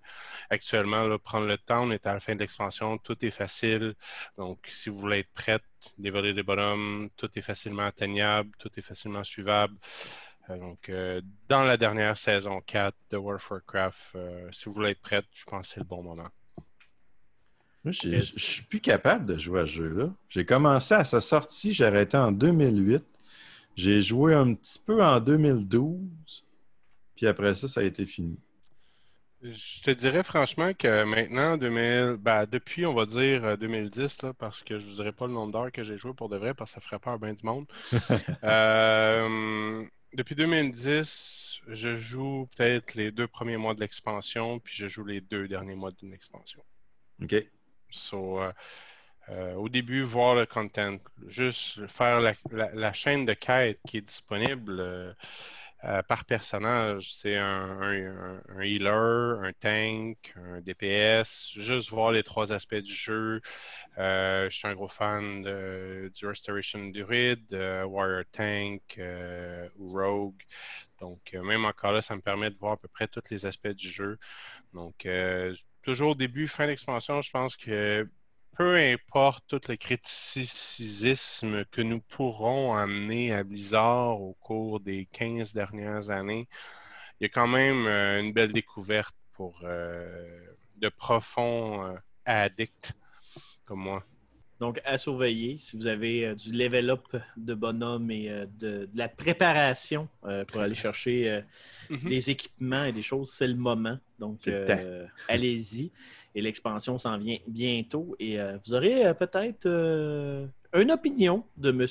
[0.50, 3.94] actuellement, prendre le temps, on est à la fin de l'expansion, tout est facile.
[4.36, 5.64] Donc, si vous voulez être prête,
[5.98, 9.74] dévoiler des bonhommes, tout est facilement atteignable, tout est facilement suivable.
[10.48, 10.90] Donc,
[11.48, 14.16] dans la dernière saison 4 de World of Warcraft,
[14.52, 16.28] si vous voulez être prête, je pense que c'est le bon moment.
[17.88, 20.12] Moi, je suis plus capable de jouer à ce jeu-là.
[20.28, 23.02] J'ai commencé à sa sortie, j'ai arrêté en 2008.
[23.76, 25.98] J'ai joué un petit peu en 2012.
[27.16, 28.36] Puis après ça, ça a été fini.
[29.40, 34.34] Je te dirais franchement que maintenant, 2000, ben, depuis, on va dire euh, 2010, là,
[34.34, 36.36] parce que je ne vous dirai pas le nombre d'heures que j'ai joué pour de
[36.36, 37.66] vrai, parce que ça ferait peur à bien du monde.
[38.44, 39.82] Euh,
[40.12, 45.22] depuis 2010, je joue peut-être les deux premiers mois de l'expansion, puis je joue les
[45.22, 46.62] deux derniers mois d'une expansion.
[47.22, 47.34] OK.
[47.90, 48.52] So, euh,
[49.30, 52.34] euh, au début, voir le content, juste faire la,
[52.74, 55.12] la- chaîne de quête qui est disponible euh,
[56.08, 57.14] par personnage.
[57.14, 63.40] C'est un, healer, un tank, un DPS, juste voir les trois aspects du jeu.
[63.96, 69.00] Je suis un gros fan du Restoration Druid, Warrior Tank
[69.78, 70.42] ou Rogue.
[71.00, 73.68] Donc, même encore là, ça me permet de voir à peu près tous les aspects
[73.68, 74.18] du jeu.
[74.74, 75.06] Donc,
[75.82, 78.08] toujours début, fin d'expansion, je pense que
[78.56, 85.52] peu importe tout le criticisme que nous pourrons amener à Blizzard au cours des 15
[85.54, 86.48] dernières années,
[87.20, 90.40] il y a quand même euh, une belle découverte pour euh,
[90.76, 92.92] de profonds euh, addicts
[93.64, 94.04] comme moi.
[94.60, 97.06] Donc, à surveiller, si vous avez euh, du level up
[97.36, 101.40] de bonhomme et euh, de, de la préparation euh, pour aller chercher euh,
[101.90, 102.08] Mhm.
[102.10, 103.98] des équipements et des choses, c'est le moment.
[104.18, 105.90] Donc, euh, allez-y.
[106.34, 108.14] Et l'expansion s'en vient bientôt.
[108.18, 111.86] Et euh, vous aurez peut-être euh, une opinion de M.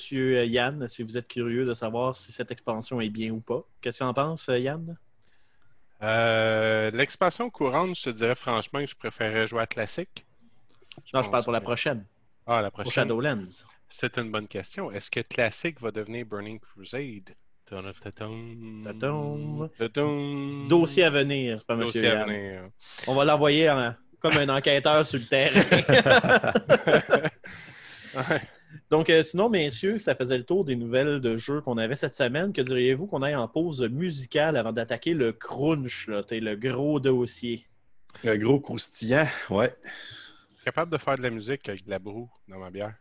[0.51, 3.63] Yann, si vous êtes curieux de savoir si cette expansion est bien ou pas.
[3.82, 4.95] Qu'est-ce que tu en penses, Yann?
[6.03, 10.26] Euh, L'expansion courante, je te dirais franchement que je préférais jouer à classique.
[11.13, 12.03] Non, je parle pour la prochaine,
[12.48, 13.04] Ah, la pour prochaine.
[13.04, 13.45] Shadowlands.
[13.89, 14.91] C'est une bonne question.
[14.91, 17.32] Est-ce que classique va devenir Burning Crusade?
[20.70, 21.82] Dossier à venir, pas M.
[21.82, 22.70] Dossier à venir.
[23.08, 25.62] On va l'envoyer en- comme un enquêteur sur le terrain.
[28.16, 28.41] Ouais.
[28.89, 32.16] Donc, euh, sinon, messieurs, ça faisait le tour des nouvelles de jeux qu'on avait cette
[32.16, 32.52] semaine.
[32.52, 37.68] Que diriez-vous qu'on aille en pause musicale avant d'attaquer le crunch, là, le gros dossier?
[38.24, 39.76] Un gros croustillant, ouais.
[40.68, 42.93] Capable de faire de la musique avec de la broue dans ma bière?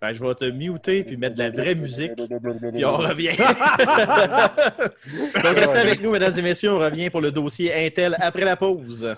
[0.00, 3.36] Ben, je vais te muter puis mettre de la vraie musique, puis on revient.
[5.44, 6.72] Donc, restez avec nous, mesdames et messieurs.
[6.72, 9.14] On revient pour le dossier Intel après la pause.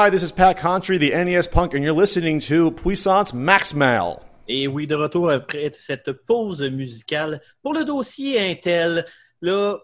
[0.00, 4.20] Hi, this is Pat Contry, the NES Punk, and you're listening to Puissance Maximal.
[4.46, 9.04] Et oui, de retour après cette pause musicale pour le dossier Intel.
[9.42, 9.76] Là,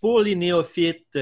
[0.00, 1.18] pour les néophytes,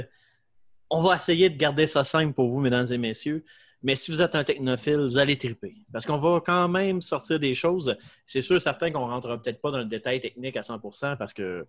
[0.89, 3.43] on va essayer de garder ça simple pour vous, mesdames et messieurs.
[3.83, 5.75] Mais si vous êtes un technophile, vous allez triper.
[5.93, 7.97] Parce qu'on va quand même sortir des choses.
[8.27, 11.33] C'est sûr, certain qu'on ne rentrera peut-être pas dans le détail technique à 100% parce
[11.33, 11.67] que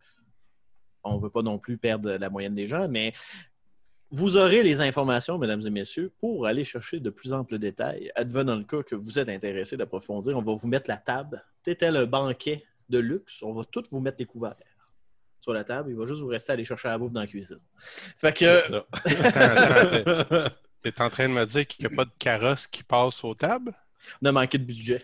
[1.03, 3.13] on ne veut pas non plus perdre la moyenne des gens, mais
[4.10, 8.12] vous aurez les informations, mesdames et messieurs, pour aller chercher de plus amples détails.
[8.16, 11.43] Advenant le cas que vous êtes intéressé d'approfondir, on va vous mettre la table.
[11.64, 14.55] Tel un banquet de luxe, on va tous vous mettre les couverts
[15.41, 15.89] sur la table.
[15.91, 17.60] Il va juste vous rester à aller chercher la bouffe dans la cuisine.
[17.80, 18.60] Fait que.
[18.60, 18.86] C'est ça.
[19.24, 20.49] Attends, attends,
[20.82, 23.34] T'es en train de me dire qu'il n'y a pas de carrosse qui passe aux
[23.36, 23.74] tables?
[24.22, 25.03] On a manqué de budget.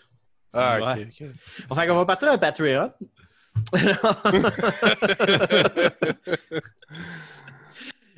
[0.54, 1.08] Ah, ok, Ouais.
[1.08, 1.76] ok.
[1.78, 2.94] Fait qu'on va partir un Patreon.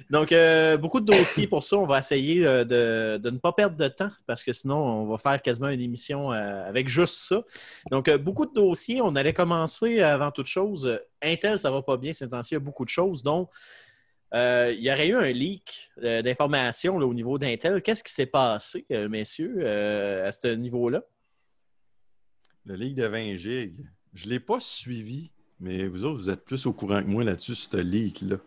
[0.10, 1.78] Donc, euh, beaucoup de dossiers pour ça.
[1.78, 5.18] On va essayer euh, de, ne pas perdre de temps parce que sinon, on va
[5.18, 7.44] faire quasiment une émission euh, avec juste ça.
[7.90, 9.02] Donc, beaucoup de dossiers.
[9.02, 11.00] On allait commencer avant toute chose.
[11.22, 12.54] Intel, ça va pas bien ces temps-ci.
[12.54, 13.24] Il y a beaucoup de choses.
[13.24, 13.50] Donc,
[14.34, 17.82] il y aurait eu un leak d'informations au niveau d'Intel.
[17.82, 19.66] Qu'est-ce qui s'est passé, messieurs,
[20.26, 21.04] à ce niveau-là?
[22.66, 23.78] Le Ligue de 20 gigs,
[24.14, 27.24] je ne l'ai pas suivi, mais vous autres, vous êtes plus au courant que moi
[27.24, 28.38] là-dessus, ce leak-là.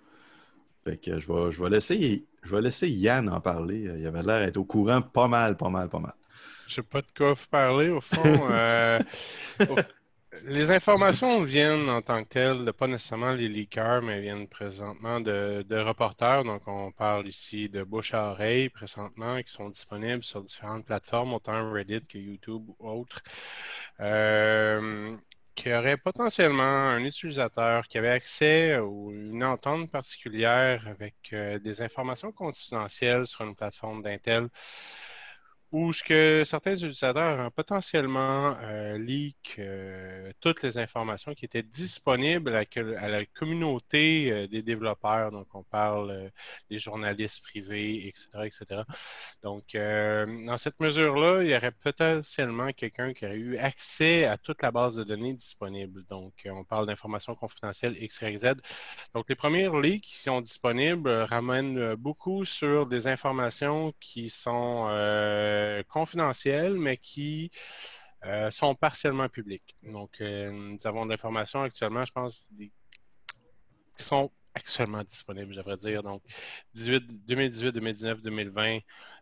[0.85, 3.79] Fait que je vais, je, vais laisser, je vais laisser Yann en parler.
[3.99, 6.15] Il avait l'air d'être au courant pas mal, pas mal, pas mal.
[6.67, 8.49] Je sais pas de quoi vous parler, au fond.
[8.51, 9.01] Euh,
[9.67, 9.83] au-
[10.45, 15.21] les informations viennent en tant que telles, de pas nécessairement les leakers, mais viennent présentement
[15.21, 16.45] de, de reporters.
[16.45, 21.33] Donc, on parle ici de bouche à oreille présentement, qui sont disponibles sur différentes plateformes,
[21.35, 23.23] autant Reddit que YouTube ou autres.
[24.01, 25.17] Euh,
[25.59, 31.59] qu'il y aurait potentiellement un utilisateur qui avait accès à une entente particulière avec euh,
[31.59, 34.49] des informations confidentielles sur une plateforme d'Intel
[35.71, 41.63] où ce que certains utilisateurs ont potentiellement euh, leak euh, toutes les informations qui étaient
[41.63, 45.31] disponibles à, la communauté euh, des développeurs.
[45.31, 46.29] Donc, on parle euh,
[46.71, 48.83] des journalistes privés, etc., etc.
[49.43, 54.63] Donc, dans cette mesure-là, il y aurait potentiellement quelqu'un qui aurait eu accès à toute
[54.63, 56.05] la base de données disponible.
[56.09, 58.47] Donc, on parle d'informations confidentielles X, Y, Z.
[59.15, 64.89] Donc, les premiers leaks qui sont disponibles ramènent beaucoup sur des informations qui sont
[65.59, 67.51] euh, confidentielles, mais qui
[68.25, 69.77] euh, sont partiellement publiques.
[69.83, 72.73] Donc, euh, nous avons de l'information actuellement, je pense, qui
[74.03, 76.03] sont actuellement disponibles, je devrais dire.
[76.03, 76.23] Donc,
[76.75, 78.79] 18, 2018, 2019, 2020,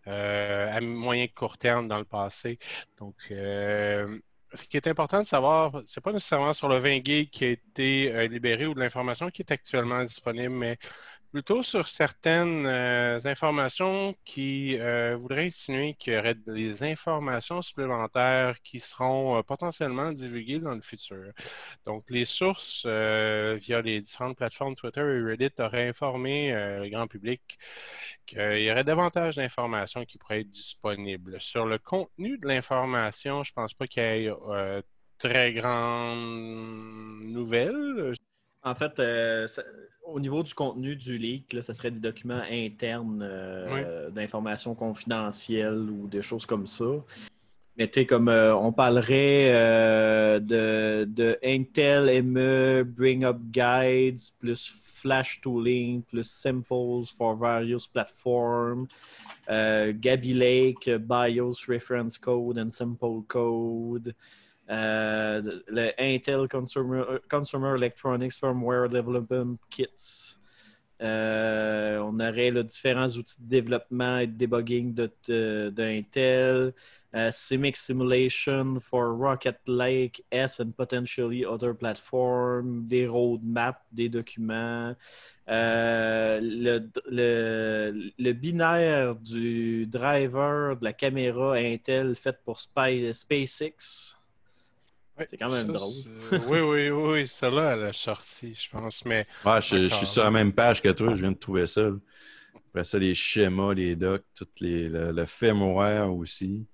[0.06, 2.58] euh, à moyen court terme dans le passé.
[2.96, 7.44] Donc, ce qui est important de savoir, c'est pas nécessairement sur le 20 gig qui
[7.44, 10.78] a été libéré ou de l'information qui est actuellement disponible, mais
[11.30, 18.56] plutôt sur certaines euh, informations qui euh, voudraient insinuer qu'il y aurait des informations supplémentaires
[18.62, 21.32] qui seront euh, potentiellement divulguées dans le futur.
[21.84, 27.58] Donc, les sources via les différentes plateformes Twitter et Reddit auraient informé le grand public
[28.26, 31.40] qu'il y aurait davantage d'informations qui pourraient être disponibles.
[31.40, 34.82] Sur le contenu de l'information, je pense pas qu'il y ait
[35.18, 38.14] très grande nouvelle.
[38.66, 39.62] En fait, euh, ça-
[40.04, 45.88] au niveau du contenu du leak, là, ça serait des documents internes euh, d'informations confidentielles
[45.88, 46.84] ou des choses comme ça.
[47.78, 49.52] Mais tu sais, comme euh, on parlerait
[50.40, 58.86] de, de Intel ME Bring Up Guides, plus Flash Tooling, plus Simples for various platforms,
[59.48, 64.12] Gabi Lake, BIOS Reference Code and Simple Code.
[64.68, 70.38] Euh, le Intel Consumer, Electronics Firmware Development Kits.
[71.02, 76.72] Euh, on aurait là, différents outils de développement et de debugging de, de- d'Intel.
[77.14, 82.86] Euh, Simulation for Rocket Lake S and potentially other platforms.
[82.88, 84.94] Des roadmaps, des documents.
[85.46, 86.80] Le,
[88.32, 94.16] binaire du driver de la caméra Intel faite pour SpaceX.
[95.24, 95.94] C'est quand même Ça, drôle.
[96.48, 100.30] oui, oui, oui, celle-là, elle a sorti, je pense, mais Ouais, je, suis sur la
[100.30, 101.82] même page que toi, je viens de trouver ça.
[101.82, 101.96] là.
[102.70, 106.66] Après ça, les schémas, les docs, tout les, le, le firmware aussi.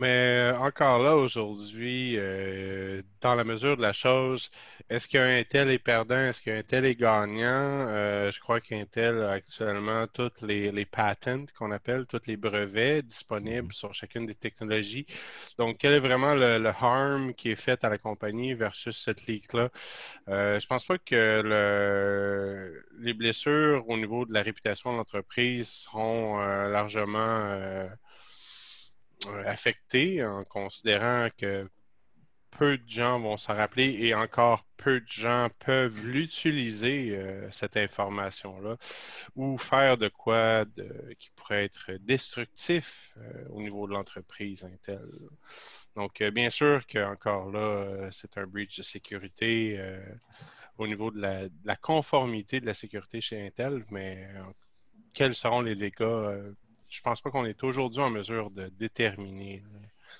[0.00, 4.50] Mais euh, encore là, aujourd'hui, euh, dans la mesure de la chose,
[4.88, 6.16] est-ce qu'un tel est perdant?
[6.16, 7.86] Est-ce qu'un tel est gagnant?
[7.88, 13.02] Euh, je crois qu'Intel a actuellement toutes les, les patents qu'on appelle, tous les brevets
[13.02, 15.04] disponibles sur chacune des technologies.
[15.58, 19.26] Donc, quel est vraiment le, le harm qui est fait à la compagnie versus cette
[19.26, 19.68] leak-là?
[20.28, 25.68] Euh, je pense pas que le, les blessures au niveau de la réputation de l'entreprise
[25.68, 27.86] seront largement
[29.44, 31.68] affectées en considérant que
[32.50, 37.76] peu de gens vont s'en rappeler et encore peu de gens peuvent l'utiliser, euh, cette
[37.76, 38.76] information-là,
[39.36, 40.64] ou faire de quoi
[41.18, 45.08] qui pourrait être destructif euh, au niveau de l'entreprise Intel.
[45.96, 49.80] Donc, euh, bien sûr qu'encore là, c'est un breach de sécurité
[50.78, 54.28] au niveau de la, de la conformité de la sécurité chez Intel, mais
[55.12, 56.54] quels seront les dégâts?
[56.90, 59.62] Je pense pas qu'on est aujourd'hui en mesure de déterminer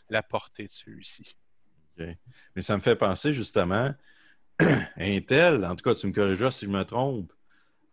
[0.09, 1.37] la portée de celui-ci.
[1.99, 3.93] Mais ça me fait penser justement,
[4.97, 7.33] Intel, en tout cas, tu me corrigeras si je me trompe,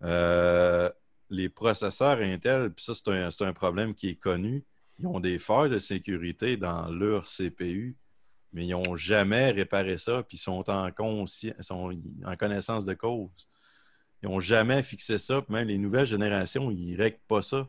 [0.04, 0.90] euh,
[1.30, 4.64] les processeurs Intel, puis ça, c'est un, problème qui est connu,
[5.00, 7.98] ils ont des failles de sécurité dans leur CPU,
[8.54, 10.90] mais ils n'ont jamais réparé ça, puis ils sont en,
[11.60, 13.30] sont en connaissance de cause.
[14.24, 17.68] Ils n'ont jamais fixé ça, puis même les nouvelles générations, ils ne règlent pas ça.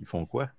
[0.00, 0.50] Ils font quoi?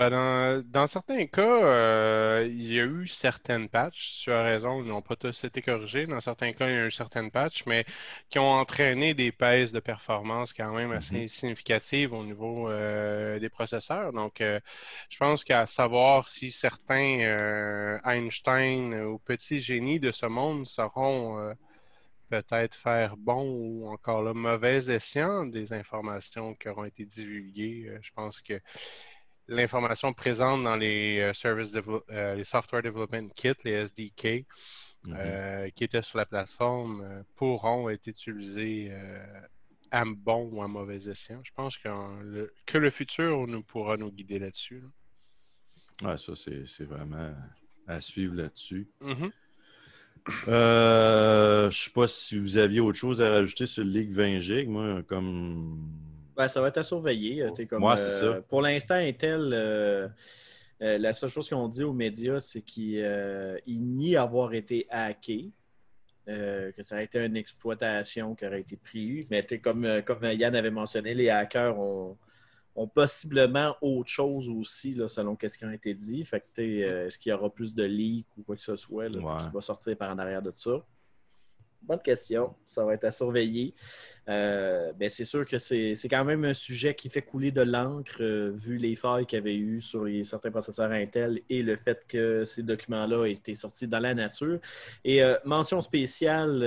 [0.00, 4.82] Ben, dans, dans certains cas, euh, il y a eu certaines patchs, tu as raison,
[4.82, 6.06] ils n'ont pas tous été corrigés.
[6.06, 7.84] Dans certains cas, il y a eu certaines patchs, mais
[8.30, 13.50] qui ont entraîné des pèses de performance quand même assez significatives au niveau euh, des
[13.50, 14.14] processeurs.
[14.14, 14.58] Donc, euh,
[15.10, 21.52] je pense qu'à savoir si certains Einstein ou petits génies de ce monde sauront euh,
[22.30, 27.86] peut-être faire bon ou encore là, mauvais escient des informations qui auront été divulguées.
[27.88, 28.60] Euh, je pense que
[29.48, 31.72] l'information présente dans les euh, service
[32.10, 34.46] euh, les software development kits, les SDK,
[35.02, 35.14] Mhm.
[35.16, 39.40] euh, qui étaient sur la plateforme, pourront être utilisés euh,
[39.90, 41.40] à bon ou à mauvais escient.
[41.42, 41.88] Je pense que
[42.22, 44.82] le, que le futur nous pourra nous guider là-dessus.
[46.02, 46.10] là.
[46.10, 47.34] Ouais, ça, c'est vraiment
[47.86, 48.90] à suivre là-dessus.
[49.00, 49.32] Mhm.
[50.48, 54.40] Euh, je sais pas si vous aviez autre chose à rajouter sur le Ligue 20
[54.40, 54.68] Gig.
[54.68, 55.78] Moi, comme.
[56.36, 57.42] Ben, ça va être à surveiller.
[57.42, 58.42] euh, comme, Ouais, c'est euh, ça.
[58.42, 60.08] Pour l'instant, Intel, euh,
[60.82, 64.54] euh, la seule chose qu'ils ont dit aux médias, c'est qu'ils euh, ils nient avoir
[64.54, 65.50] été hackés.
[66.28, 69.26] euh, que ça a été une exploitation qui aurait été prise.
[69.30, 72.16] Mais comme, euh, comme Yann avait mentionné, les hackers ont,
[72.76, 76.24] ont possiblement autre chose aussi, là, selon ce qui a été dit.
[76.24, 79.08] Fait que, euh, est-ce qu'il y aura plus de leaks ou quoi que ce soit
[79.08, 79.44] là, Ouais.
[79.46, 80.84] qui va sortir par en arrière de ça?
[81.82, 82.54] Bonne question.
[82.66, 83.74] Ça va être à surveiller.
[84.28, 88.18] Euh, ben, c'est sûr que c'est quand même un sujet qui fait couler de l'encre,
[88.22, 91.76] euh, vu les failles qu'il y avait eu sur les- certains processeurs Intel et le
[91.76, 94.60] fait que ces documents-là aient été sortis dans la nature.
[95.04, 96.60] Et euh, mention spéciale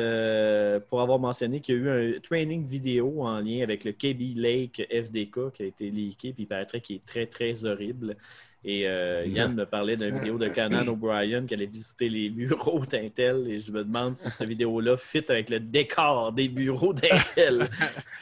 [0.90, 4.36] pour avoir mentionné qu'il y a eu un training vidéo en lien avec le KB
[4.36, 8.18] Lake FDK qui a été leaké, puis il paraîtrait est très, très horrible.
[8.66, 12.86] Et euh, Yann me parlait d'une vidéo de Conan O'Brien qui allait visiter les bureaux
[12.86, 17.68] d'Intel et je me demande si cette vidéo-là fit avec le décor des bureaux d'Intel.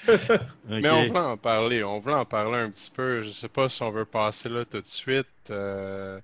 [0.68, 3.22] Mais on voulait en parler, on voulait en parler un petit peu.
[3.22, 5.28] Je ne sais pas si on veut passer là tout de suite.
[5.50, 6.20] Euh,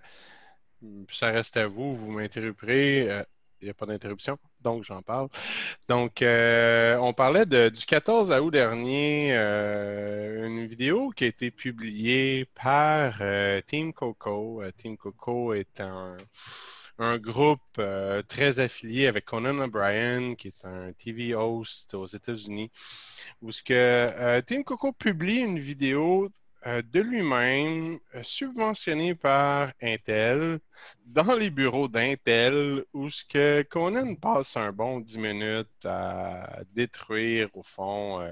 [1.10, 3.24] ça reste à vous, vous m'interromprez.
[3.62, 5.30] Il n'y a pas d'interruption, donc j'en parle.
[5.88, 12.46] Donc, euh, on parlait du 14 août dernier, euh, une vidéo qui a été publiée
[12.54, 14.62] par euh, Team Coco.
[14.78, 16.18] Team Coco est un,
[17.00, 17.82] un groupe
[18.28, 22.72] très affilié avec Conan O'Brien, qui est un TV host aux États-Unis,
[23.42, 26.30] où ce que Team Coco publie une vidéo
[26.66, 30.60] de lui-même, euh, subventionné par Intel,
[31.06, 37.50] dans les bureaux d'Intel, où ce que Conan passe un bon 10 minutes à détruire,
[37.54, 38.32] au fond, euh,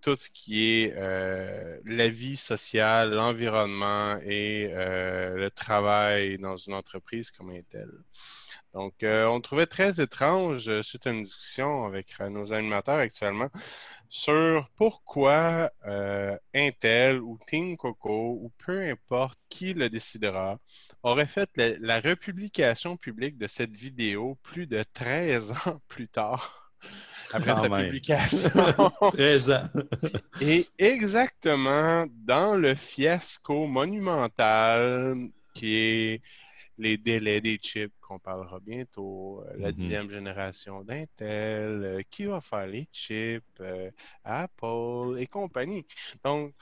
[0.00, 6.74] tout ce qui est euh, la vie sociale, l'environnement et euh, le travail dans une
[6.74, 7.88] entreprise comme Intel.
[8.74, 12.98] Donc, euh, on trouvait très étrange, euh, suite à une discussion avec euh, nos animateurs
[12.98, 13.50] actuellement,
[14.08, 20.58] sur pourquoi euh, Intel ou Team Coco ou peu importe qui le décidera
[21.02, 26.72] aurait fait la, la republication publique de cette vidéo plus de 13 ans plus tard
[27.32, 27.86] après Quand sa même.
[27.86, 28.50] publication.
[29.12, 29.68] 13 ans.
[30.40, 36.22] Et exactement dans le fiasco monumental qui est
[36.82, 39.76] les délais des chips qu'on parlera bientôt, euh, la Mhm.
[39.76, 43.90] dixième génération d'Intel, euh, qui va faire les chips, euh,
[44.24, 45.86] Apple et compagnie.
[46.24, 46.54] Donc,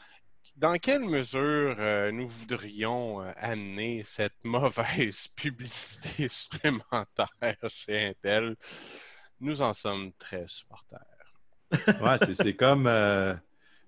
[0.57, 7.31] dans quelle mesure euh, nous voudrions euh, amener cette mauvaise publicité supplémentaire
[7.69, 8.57] chez Intel?
[9.41, 11.01] Nous en sommes très supporters.
[11.99, 13.35] Ouais, c'est- c'est comme euh,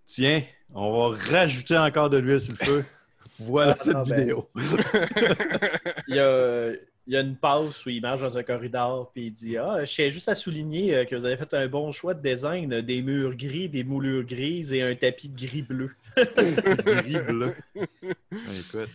[0.06, 2.86] tiens, on va rajouter encore de l'huile sur le feu.
[3.42, 4.16] Voilà Ah, cette ben.
[4.18, 4.48] vidéo.
[6.08, 6.70] Il y a,
[7.06, 9.84] il y a une passe où il marche dans un corridor puis il dit Ah,
[9.84, 12.72] je tiens juste à souligner euh, que vous avez fait un bon choix de design,
[12.72, 15.90] euh, des murs gris, des moulures grises et un tapis gris-bleu.
[16.16, 17.54] Gris bleu.
[17.74, 18.88] Écoute.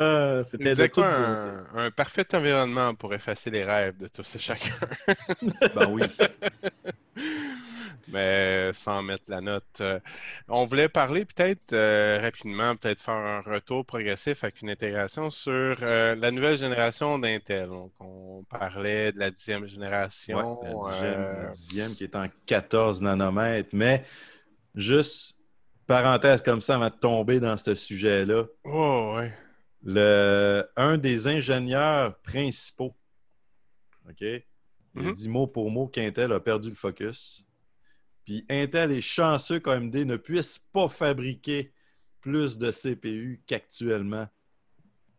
[0.00, 4.74] Ah, C'était de un, un parfait environnement pour effacer les rêves de tous et chacun.
[5.74, 6.02] Ben oui.
[8.10, 9.66] Mais sans mettre la note.
[9.82, 10.00] euh,
[10.48, 15.52] on voulait parler peut-être euh, rapidement, peut-être faire un retour progressif avec une intégration sur
[15.82, 17.68] euh, la nouvelle génération d'Intel.
[17.68, 19.68] Donc, on parlait de la dixième
[20.30, 20.58] Ouais, génération.
[20.62, 23.70] la, dixième, euh, la dixième qui est en 14 nanomètres.
[23.72, 24.04] Mais
[24.74, 25.38] juste
[25.86, 28.46] parenthèse comme ça avant de tomber dans ce sujet-là.
[28.64, 29.32] Oh, ouais.
[29.82, 32.96] Le, un des ingénieurs principaux,
[34.08, 34.20] OK?
[34.94, 35.12] Il a Mhm.
[35.12, 37.44] dit mot pour mot qu'Intel a perdu le focus.
[38.28, 41.72] Puis Intel est chanceux qu'AMD ne puisse pas fabriquer
[42.20, 44.28] plus de CPU qu'actuellement.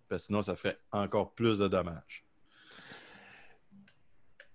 [0.07, 2.23] Parce que sinon, ça ferait encore plus de dommages.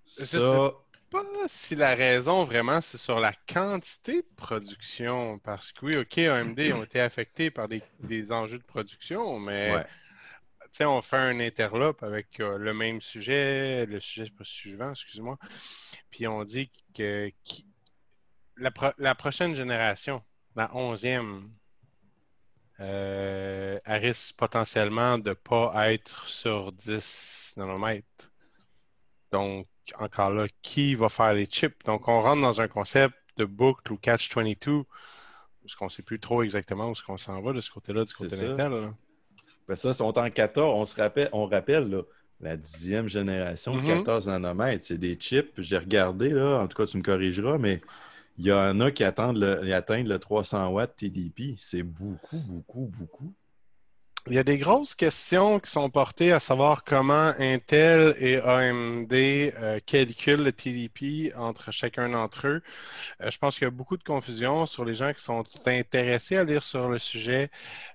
[0.07, 0.70] Je Ça,
[1.11, 5.40] pas si la raison vraiment c'est sur la quantité de production.
[5.40, 9.74] Parce que oui, OK, AMD ont été affectés par des, des enjeux de production, mais
[9.74, 9.86] ouais.
[10.70, 15.38] sais, on fait un interlope avec euh, le même sujet, le sujet pas suivant, excuse-moi.
[16.12, 17.66] Puis on dit que qui-
[18.57, 20.22] la, pro- la prochaine génération,
[20.57, 21.50] la onzième,
[22.80, 28.32] euh, elle risque potentiellement de ne pas être sur 10 nanomètres.
[29.32, 29.66] Donc,
[29.98, 31.76] encore là, qui va faire les chips?
[31.84, 34.84] Donc, on rentre dans un concept de boucle ou catch-22,
[35.62, 38.05] parce qu'on ne sait plus trop exactement où est-ce qu'on s'en va de ce côté-là,
[38.05, 38.44] du côté ça.
[38.48, 38.92] d'Intel.
[39.68, 40.78] Ben ça, sont en 14.
[40.78, 42.02] On se rappelle, on rappelle là,
[42.40, 43.86] la dixième génération de Mhm.
[43.86, 44.84] 14 nanomètres.
[44.84, 45.52] C'est des chips.
[45.59, 47.80] J'ai regardé, là, en tout cas, tu me corrigeras, mais
[48.39, 51.57] il y en a qui attendent le, atteignent le 300 watts TDP.
[51.59, 53.35] C'est beaucoup, beaucoup, beaucoup.
[54.27, 59.12] Il y a des grosses questions qui sont portées à savoir comment Intel et AMD
[59.12, 62.62] euh, calculent le TDP entre chacun d'entre eux.
[63.20, 66.39] Euh, je pense qu'il y a beaucoup de confusion sur les gens qui sont intéressés
[66.39, 67.51] à lire sur le sujet.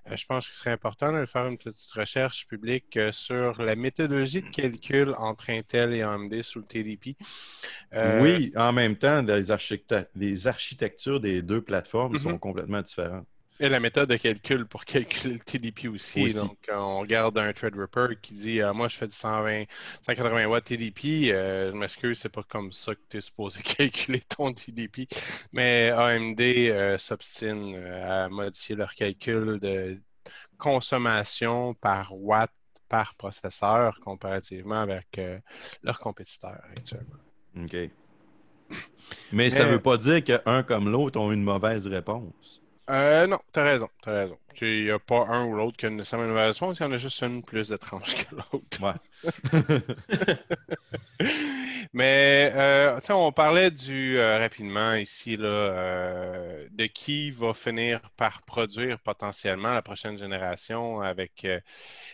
[0.08, 4.42] Euh, je pense qu'il serait important de faire une petite recherche publique sur la méthodologie
[4.42, 7.16] de calcul entre Intel et AMD sur le TDP.
[7.92, 12.18] Oui, en même temps, les, architectures des deux plateformes Mhm.
[12.20, 13.26] sont complètement différentes.
[13.62, 16.24] Et la méthode de calcul pour calculer le TDP aussi.
[16.24, 16.34] Aussi.
[16.34, 19.64] Donc, euh, on regarde un Threadripper qui dit euh, Moi, je fais du 120,
[20.00, 21.30] 180 watts TDP.
[21.30, 25.06] Euh, je m'excuse, c'est pas comme ça que tu es supposé calculer ton TDP.
[25.52, 30.00] Mais AMD euh, s'obstine à modifier leur calcul de
[30.56, 32.50] consommation par watt
[32.88, 35.38] par processeur comparativement avec euh,
[35.82, 37.16] leurs compétiteurs actuellement.
[37.56, 37.76] OK.
[39.32, 42.60] Mais ça ne Mais- veut pas dire qu'un comme l'autre ont une mauvaise réponse.
[42.90, 44.38] Euh, non, t'as raison, t'as raison.
[44.62, 46.86] Il n'y a pas un ou l'autre qui a nécessairement une mauvaise réponse, il y
[46.86, 48.82] en a juste une plus étrange que l'autre.
[48.82, 48.94] Ouais.
[51.92, 58.42] Mais, euh, on parlait du, euh, rapidement ici, là, euh, de qui va finir par
[58.42, 61.60] produire potentiellement la prochaine génération avec euh,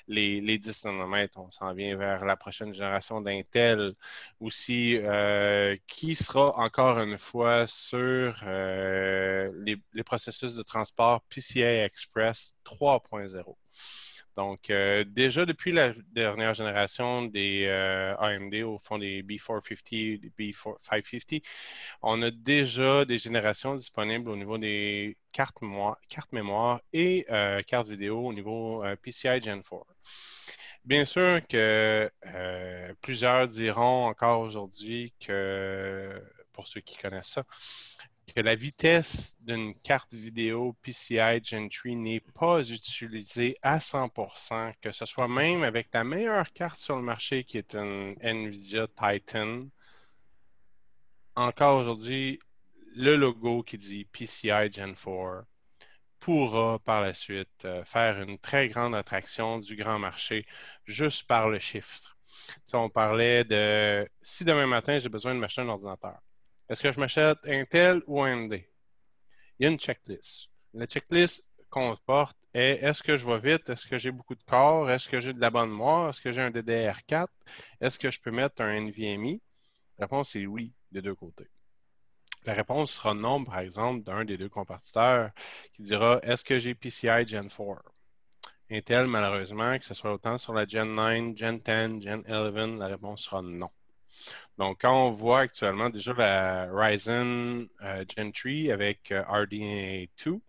[0.08, 1.38] les, les 10 nanomètres.
[1.38, 3.94] On s'en vient vers la prochaine génération d'Intel.
[4.40, 4.98] Aussi,
[5.86, 13.58] qui sera encore une fois sur les, les processus de transport PCI Express 3.0.
[14.36, 20.30] Donc, euh, déjà depuis la dernière génération des euh, AMD, au fond des B450, des
[20.36, 21.42] B550,
[22.02, 27.62] on a déjà des générations disponibles au niveau des cartes, moi- cartes mémoire et euh,
[27.62, 29.86] cartes vidéo au niveau PCI Gen 4.
[30.84, 32.10] Bien sûr que
[33.02, 36.22] plusieurs diront encore aujourd'hui que,
[36.52, 37.44] pour ceux qui connaissent ça,
[38.36, 44.92] que la vitesse d'une carte vidéo PCI Gen 3 n'est pas utilisée à 100%, que
[44.92, 49.68] ce soit même avec la meilleure carte sur le marché qui est une NVIDIA Titan.
[51.34, 52.38] Encore aujourd'hui,
[52.94, 55.46] le logo qui dit PCI Gen 4
[56.20, 60.44] pourra par la suite euh, faire une très grande attraction du grand marché
[60.84, 62.18] juste par le chiffre.
[62.66, 66.20] Sais, on parlait de si demain matin j'ai besoin de m'acheter un ordinateur,
[66.68, 68.54] est-ce que je m'achète Intel ou AMD?
[69.58, 70.50] Il y a une checklist.
[70.74, 73.68] La checklist comporte est est-ce que je vais vite?
[73.68, 74.90] Est-ce que j'ai beaucoup de corps?
[74.90, 76.10] Est-ce que j'ai de la bonne mémoire?
[76.10, 77.28] Est-ce que j'ai un DDR4?
[77.80, 79.38] Est-ce que je peux mettre un NVMe?
[79.98, 81.48] La réponse est oui, des deux côtés.
[82.44, 85.30] la réponse sera non, par exemple, d'un des deux compartiteurs
[85.72, 87.82] qui dira Est-ce que j'ai PCI Gen 4
[88.70, 92.86] Intel, malheureusement, que ce soit autant sur la Gen 9, Gen 10, Gen 11, la
[92.88, 93.70] réponse sera non.
[94.58, 100.40] Donc, quand on voit actuellement déjà la Ryzen euh, Gen 3 avec euh, RDNA 2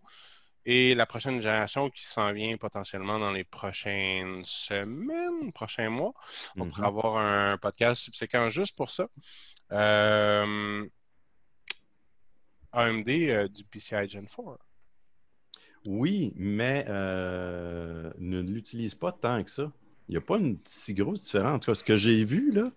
[0.64, 6.12] et la prochaine génération qui s'en vient potentiellement dans les prochaines semaines, prochains mois,
[6.56, 9.08] on pourra avoir un podcast subséquent juste pour ça.
[9.72, 10.86] Euh,
[12.72, 14.58] AMD du PCI Gen 4.
[15.86, 19.72] Oui, mais ne l'utilise pas tant que ça.
[20.08, 21.56] Il n'y a pas une si grosse différence.
[21.56, 22.70] En tout cas, ce que j'ai vu, là,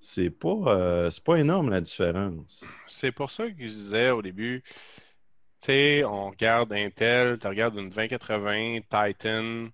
[0.00, 2.64] c'est pas, euh, c'est pas énorme la différence.
[2.88, 7.76] C'est pour ça que je disais au début, tu sais, on regarde Intel, tu regardes
[7.78, 9.68] une 2080 Titan.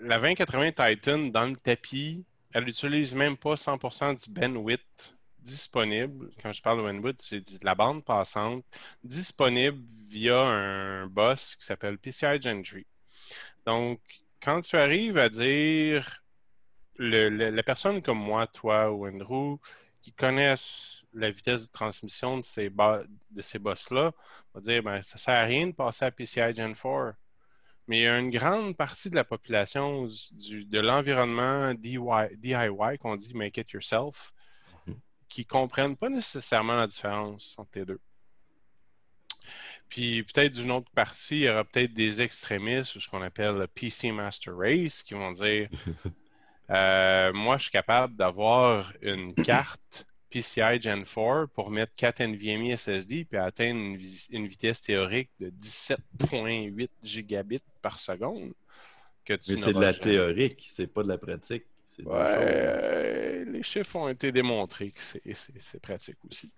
[0.00, 6.30] La 2080 Titan, dans le tapis, elle n'utilise même pas 100% du bandwidth disponible.
[6.42, 8.64] Quand je parle de bandwidth, c'est de la bande passante
[9.04, 12.80] disponible via un boss qui s'appelle PCI Gen 3.
[13.66, 14.00] Donc,
[14.42, 16.22] quand tu arrives à dire
[16.98, 19.58] le- le- la personne comme moi, toi ou Andrew,
[20.02, 24.12] qui connaissent la vitesse de transmission de ces, de ces boss-là,
[24.54, 27.14] va dire ben, ça sert à rien de passer à PCI Gen 4.
[27.88, 32.98] Mais il y a une grande partie de la population du- de l'environnement DIY, DIY
[32.98, 34.32] qu'on dit Make It Yourself,
[34.86, 34.96] Mhm.
[35.28, 38.00] qui ne comprennent pas nécessairement la différence entre les deux.
[39.88, 43.54] Puis peut-être d'une autre partie, il y aura peut-être des extrémistes ou ce qu'on appelle
[43.56, 45.68] le PC Master Race qui vont dire
[46.70, 52.76] euh, Moi, je suis capable d'avoir une carte PCI Gen 4 pour mettre 4 NVMe
[52.76, 53.98] SSD puis atteindre une,
[54.30, 58.52] une vitesse théorique de 17,8 gigabits par seconde.
[59.24, 60.02] Que tu Mais c'est de la jamais.
[60.02, 61.64] théorique, c'est pas de la pratique.
[62.04, 62.34] Ouais, choses.
[62.38, 66.50] euh, les chiffres ont été démontrés que c'est- c'est c'est pratique aussi.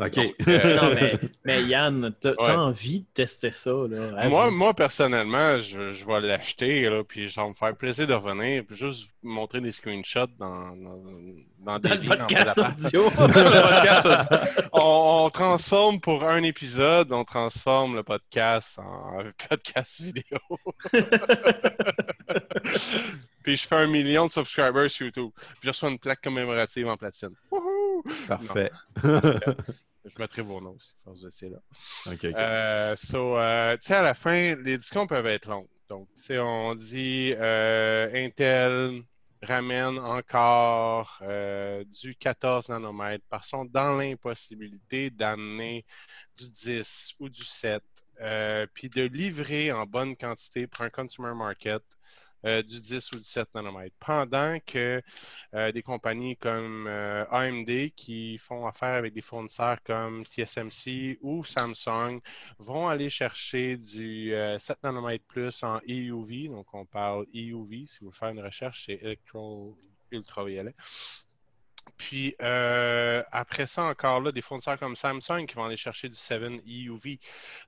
[0.00, 0.14] OK.
[0.16, 2.50] Donc, euh, Non, mais, mais Yann, t'as t'as Ouais.
[2.56, 4.28] envie de tester ça, là.
[4.28, 8.14] Moi, moi, personnellement, je, je vais l'acheter, là, puis ça va me faire plaisir de
[8.14, 11.00] revenir, puis juste vous montrer des screenshots dans, dans,
[11.60, 13.06] dans des le podcast audio.
[13.06, 14.10] Audio.
[14.72, 20.38] on transforme pour un épisode, on transforme le podcast en podcast vidéo.
[23.42, 25.30] Puis je fais un million de subscribers sur YouTube.
[25.36, 27.34] Puis je reçois une plaque commémorative en platine.
[27.50, 28.02] Wouhou!
[28.28, 28.70] Parfait.
[30.04, 31.58] Je mettrai vos noms aussi, force de c'est là.
[32.06, 32.24] OK, OK.
[32.24, 35.68] Euh, so, euh, tu sais, à la fin, les discours peuvent être longs.
[35.88, 39.02] Donc, tu sais, on dit euh, Intel
[39.42, 45.84] ramène encore euh, du 14 nanomètres parce qu'ils sont dans l'impossibilité d'amener
[46.36, 47.82] du 10 ou du 7,
[48.20, 51.82] euh, puis de livrer en bonne quantité pour un consumer market
[52.44, 53.96] euh, du 10 ou du 7 nanomètres.
[53.98, 55.02] Pendant que
[55.54, 61.44] euh, des compagnies comme euh, AMD qui font affaire avec des fournisseurs comme TSMC ou
[61.44, 62.20] Samsung
[62.58, 66.48] vont aller chercher du euh, 7 nanomètres plus en EUV.
[66.48, 67.86] Donc, on parle EUV.
[67.86, 69.76] Si vous voulez faire une recherche, c'est électro
[70.10, 70.74] ultraviolet.
[71.96, 76.16] Puis euh, après ça, encore là, des fournisseurs comme Samsung qui vont aller chercher du
[76.16, 77.18] 7 EUV.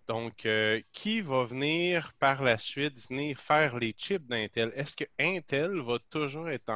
[0.09, 4.73] Donc, euh, qui va venir par la suite venir faire les chips d'Intel?
[4.75, 6.69] Est-ce que Intel va toujours être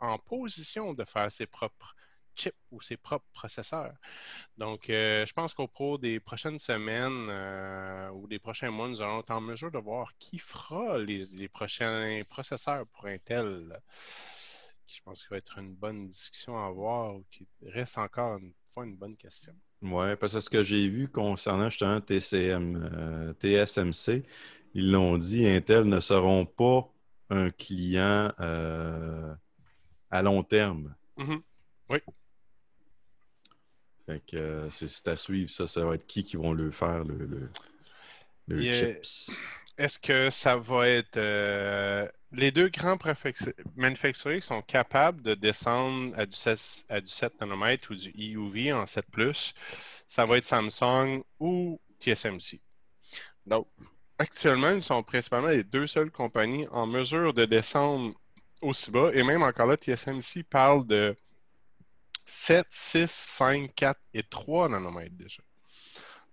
[0.00, 1.94] en position de faire ses propres
[2.36, 3.94] chips ou ses propres processeurs?
[4.56, 7.30] Donc, euh, je pense qu'au cours des prochaines semaines
[8.14, 12.22] ou des prochains mois, nous allons être en mesure de voir qui fera les prochains
[12.28, 13.80] processeurs pour Intel.
[14.94, 18.52] Je pense qu'il va être une bonne discussion à avoir ou qui reste encore une
[18.72, 19.54] fois une bonne question.
[19.80, 24.22] Oui, parce que ce que j'ai vu concernant justement TCM, euh, TSMC,
[24.74, 26.88] ils l'ont dit, Intel ne seront pas
[27.30, 29.34] un client euh,
[30.10, 30.94] à long terme.
[31.16, 31.42] Mhm.
[34.06, 37.04] Fait que euh, c'est à suivre, ça, ça va être qui qui vont le faire,
[37.04, 37.48] le,
[38.48, 39.30] le, chips.
[39.78, 41.18] Est-ce que ça va être
[42.32, 42.98] les deux grands
[43.76, 48.72] manufacturiers sont capables de descendre à du, 16 à du 7 nanomètres ou du EUV
[48.72, 49.04] en 7
[50.06, 52.60] ça va être Samsung ou TSMC.
[53.46, 53.68] Donc,
[54.18, 58.14] actuellement, ils sont principalement les deux seules compagnies en mesure de descendre
[58.62, 59.10] aussi bas.
[59.12, 61.16] Et même encore là, TSMC parle de
[62.24, 65.42] 7, 6, 5, 4 et 3 nanomètres déjà.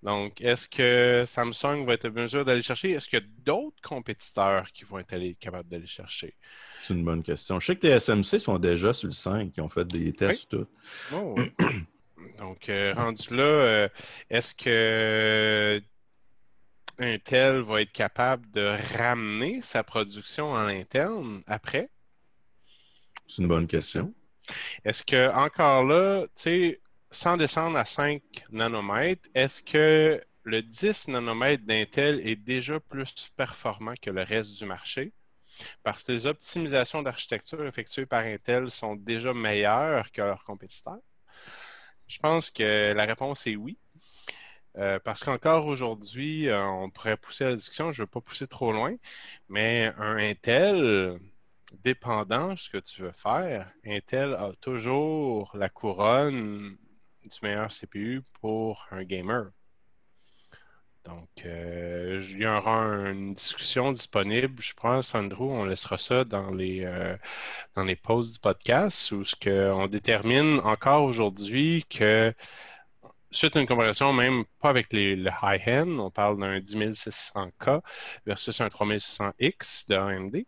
[0.01, 2.91] Donc, est-ce que Samsung va être en mesure d'aller chercher?
[2.91, 6.35] Est-ce qu'il y a d'autres compétiteurs qui vont être allés- capables d'aller chercher?
[6.81, 7.59] C'est une bonne question.
[7.59, 10.67] Je sais que TSMC sont déjà sur le 5, ils ont fait des tests tout.
[11.13, 11.51] Oh, oui.
[12.37, 13.89] Donc, euh, rendu là, euh,
[14.29, 15.81] est-ce que
[16.97, 21.89] Intel va être capable de ramener sa production en interne après?
[23.27, 24.13] C'est une bonne question.
[24.83, 26.81] Est-ce que encore là, tu sais,
[27.11, 28.21] sans descendre à 5
[28.51, 34.65] nanomètres, est-ce que le 10 nanomètres d'Intel est déjà plus performant que le reste du
[34.65, 35.13] marché?
[35.83, 40.99] Parce que les optimisations d'architecture effectuées par Intel sont déjà meilleures que leurs compétiteurs?
[42.07, 43.77] Je pense que la réponse est oui.
[44.77, 48.47] Euh, parce qu'encore aujourd'hui, euh, on pourrait pousser la discussion, je ne veux pas pousser
[48.47, 48.95] trop loin,
[49.49, 51.19] mais un Intel,
[51.83, 56.77] dépendant de ce que tu veux faire, Intel a toujours la couronne
[57.27, 59.51] du meilleur CPU pour un gamer.
[61.05, 64.61] Donc, euh, il y aura une discussion disponible.
[64.61, 67.17] Je pense, Andrew, on laissera ça dans les, euh,
[67.75, 72.33] dans les posts du podcast où ce que on détermine encore aujourd'hui que
[73.31, 77.81] suite à une comparaison, même pas avec les, le high-end, on parle d'un 10600K
[78.25, 80.45] versus un 3600X de AMD,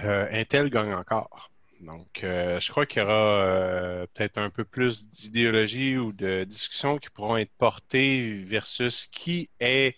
[0.00, 1.51] euh, Intel gagne encore.
[1.82, 6.44] Donc, euh, je crois qu'il y aura euh, peut-être un peu plus d'idéologie ou de
[6.44, 9.96] discussions qui pourront être portées versus qui est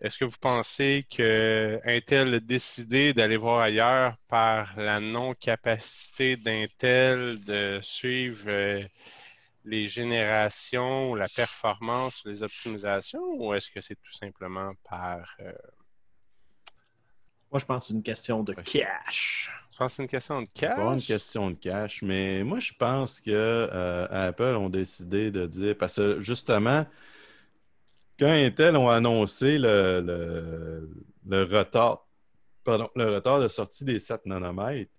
[0.00, 7.40] est-ce que vous pensez que Intel a décidé d'aller voir ailleurs par la non-capacité d'Intel
[7.44, 8.82] de suivre euh,
[9.64, 15.36] les générations, la performance, les optimisations, ou est-ce que c'est tout simplement par...
[15.40, 15.52] euh,
[17.50, 19.50] Moi, je pense que c'est une question de cash.
[19.70, 21.04] tu penses que c'est une question de C'est pas une cash?
[21.04, 25.96] question de cash, mais moi, je pense que euh, Apple ont décidé de dire, parce
[25.96, 26.86] que justement,
[28.18, 30.90] quand Intel ont annoncé le, le-
[31.28, 32.06] le retard,
[32.64, 34.90] pardon, le retard de sortie des 7 nanomètres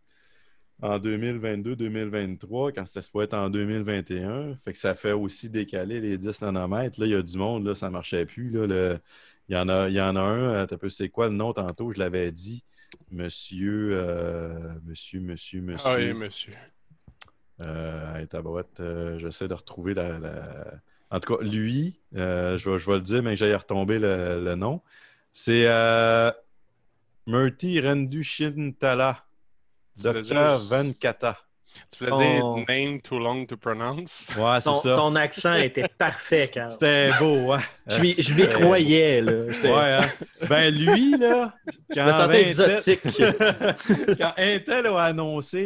[0.82, 6.18] en 2022-2023, quand c'était supposé être en 2021, fait que ça fait aussi décaler les
[6.18, 7.00] 10 nanomètres.
[7.00, 8.50] Là, il y a du monde, là, ça ne marchait plus.
[8.52, 9.00] Là, le-
[9.50, 11.54] il, y en a, il y en a un, euh, peu, c'est quoi le nom
[11.54, 12.64] tantôt, je l'avais dit.
[13.12, 15.90] Monsieur, euh, monsieur, monsieur, monsieur.
[15.90, 16.54] Ah oui, monsieur.
[17.66, 18.26] Euh,
[18.80, 20.74] euh, j'essaie de retrouver la, la-
[21.10, 23.98] En tout cas, lui, euh, je, vais, je vais le dire, mais que j'aille retomber
[24.00, 24.82] le, le nom.
[25.34, 26.32] C'est euh,
[27.26, 29.24] Murti Rendu Shintala,
[29.98, 31.38] Tu veux Docteur dire- Venkata.
[31.96, 32.56] Tu voulais Oh.
[32.58, 34.30] dire name too long to pronounce?
[34.36, 34.96] Ouais, c'est Ton, ça.
[34.96, 36.72] ton accent était parfait, Carl.
[36.72, 37.60] C'était beau, ouais.
[37.88, 39.32] Je m'y- m'y croyais, là.
[39.44, 40.10] Ouais, hein.
[40.50, 41.54] Ben lui, là,
[41.96, 43.02] Je me sentais Intel- exotique.
[44.20, 45.66] quand Intel a annoncé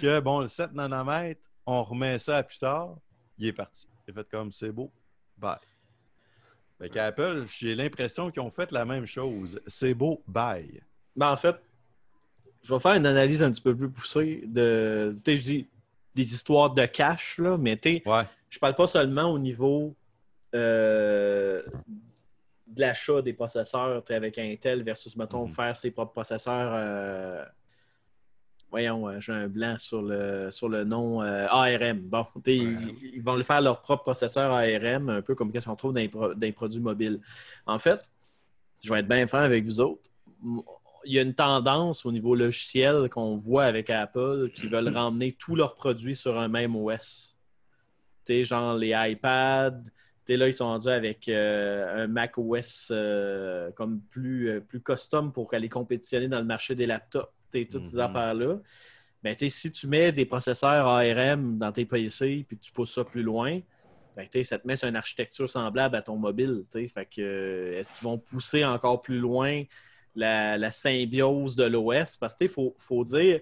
[0.00, 2.96] que, bon, le 7 nanomètres, on remet ça à plus tard,
[3.38, 3.86] il est parti.
[4.12, 4.90] A fait comme, c'est beau,
[5.38, 5.56] bye.
[6.78, 9.60] Fait qu'Apple, j'ai l'impression qu'ils ont fait la même chose.
[9.66, 10.82] C'est beau, bye.
[11.16, 11.56] Ben, en fait,
[12.62, 15.16] je vais faire une analyse un petit peu plus poussée de.
[15.24, 15.68] Tu sais, je dis
[16.14, 18.24] des histoires de cash, là, mais tu sais, Ouais.
[18.50, 19.94] je parle pas seulement au niveau
[20.54, 21.62] euh,
[22.66, 25.50] de l'achat des processeurs avec Intel versus, mettons, Mhm.
[25.50, 26.72] faire ses propres processeurs.
[26.74, 27.44] euh,
[28.72, 32.00] Voyons, euh, j'ai un blanc sur le, sur le nom euh, ARM.
[32.00, 35.76] Bon, ils, ils vont le faire leur propre processeur ARM, un peu comme ce qu'on
[35.76, 37.20] trouve dans les, pro- dans les produits mobiles.
[37.66, 38.00] En fait,
[38.82, 40.10] je vais être bien franc avec vous autres.
[41.04, 45.32] Il y a une tendance au niveau logiciel qu'on voit avec Apple qui veulent ramener
[45.32, 47.36] tous leurs produits sur un même OS.
[48.24, 49.82] Tu sais, genre les iPads.
[50.24, 54.60] Tu sais, là, ils sont rendus avec euh, un Mac OS euh, comme plus, euh,
[54.60, 57.28] plus custom pour aller compétitionner dans le marché des laptops.
[57.52, 58.02] Sais, toutes ces Mhm.
[58.02, 58.56] affaires-là.
[59.22, 63.04] Ben, si tu mets des processeurs ARM dans tes PC puis que tu pousses ça
[63.04, 63.60] plus loin,
[64.16, 66.64] ben, ça te met sur une architecture semblable à ton mobile.
[66.72, 69.62] Fait que, euh, est-ce qu'ils vont pousser encore plus loin
[70.14, 72.16] la, la symbiose de l'OS?
[72.16, 73.40] Parce que il faut, faut dire,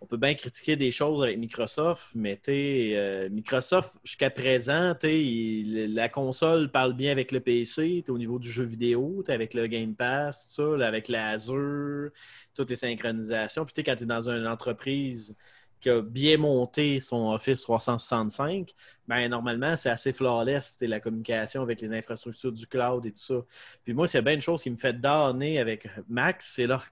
[0.00, 6.70] on peut bien critiquer des choses avec Microsoft, mais euh, Microsoft, jusqu'à présent, la console
[6.70, 9.94] parle bien avec le PC, t'es au niveau du jeu vidéo, t'es avec le Game
[9.94, 12.10] Pass, ça, avec l'Azure,
[12.54, 13.64] toutes les synchronisations.
[13.64, 15.36] Puis quand tu es dans une entreprise
[15.80, 18.72] qui a bien monté son Office 365,
[19.06, 23.44] ben normalement, c'est assez flawless, la communication avec les infrastructures du cloud et tout ça.
[23.84, 26.84] Puis moi, c'est bien une chose qui me fait donner avec Mac, c'est leur,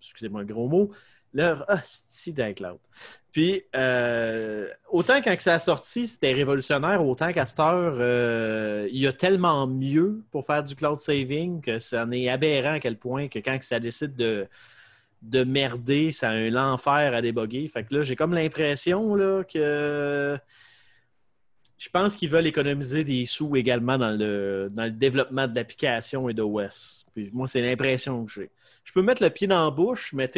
[0.00, 0.90] excusez-moi gros mot,
[1.32, 2.78] leur hostie d'iCloud.
[3.32, 9.00] Puis, euh, autant quand ça a sorti, c'était révolutionnaire, autant qu'à cette heure, euh, il
[9.00, 12.80] y a tellement mieux pour faire du cloud saving que ça en est aberrant à
[12.80, 14.48] quel point que quand ça décide de,
[15.22, 17.68] de merder, ça a un enfer à déboguer.
[17.68, 20.38] Fait que là, j'ai comme l'impression que
[21.78, 26.28] je pense qu'ils veulent économiser des sous également dans le, dans le développement de l'application
[26.28, 27.06] et d'OS.
[27.14, 28.50] Puis moi, c'est l'impression que j'ai.
[28.84, 30.28] Je peux mettre le pied dans la bouche, mais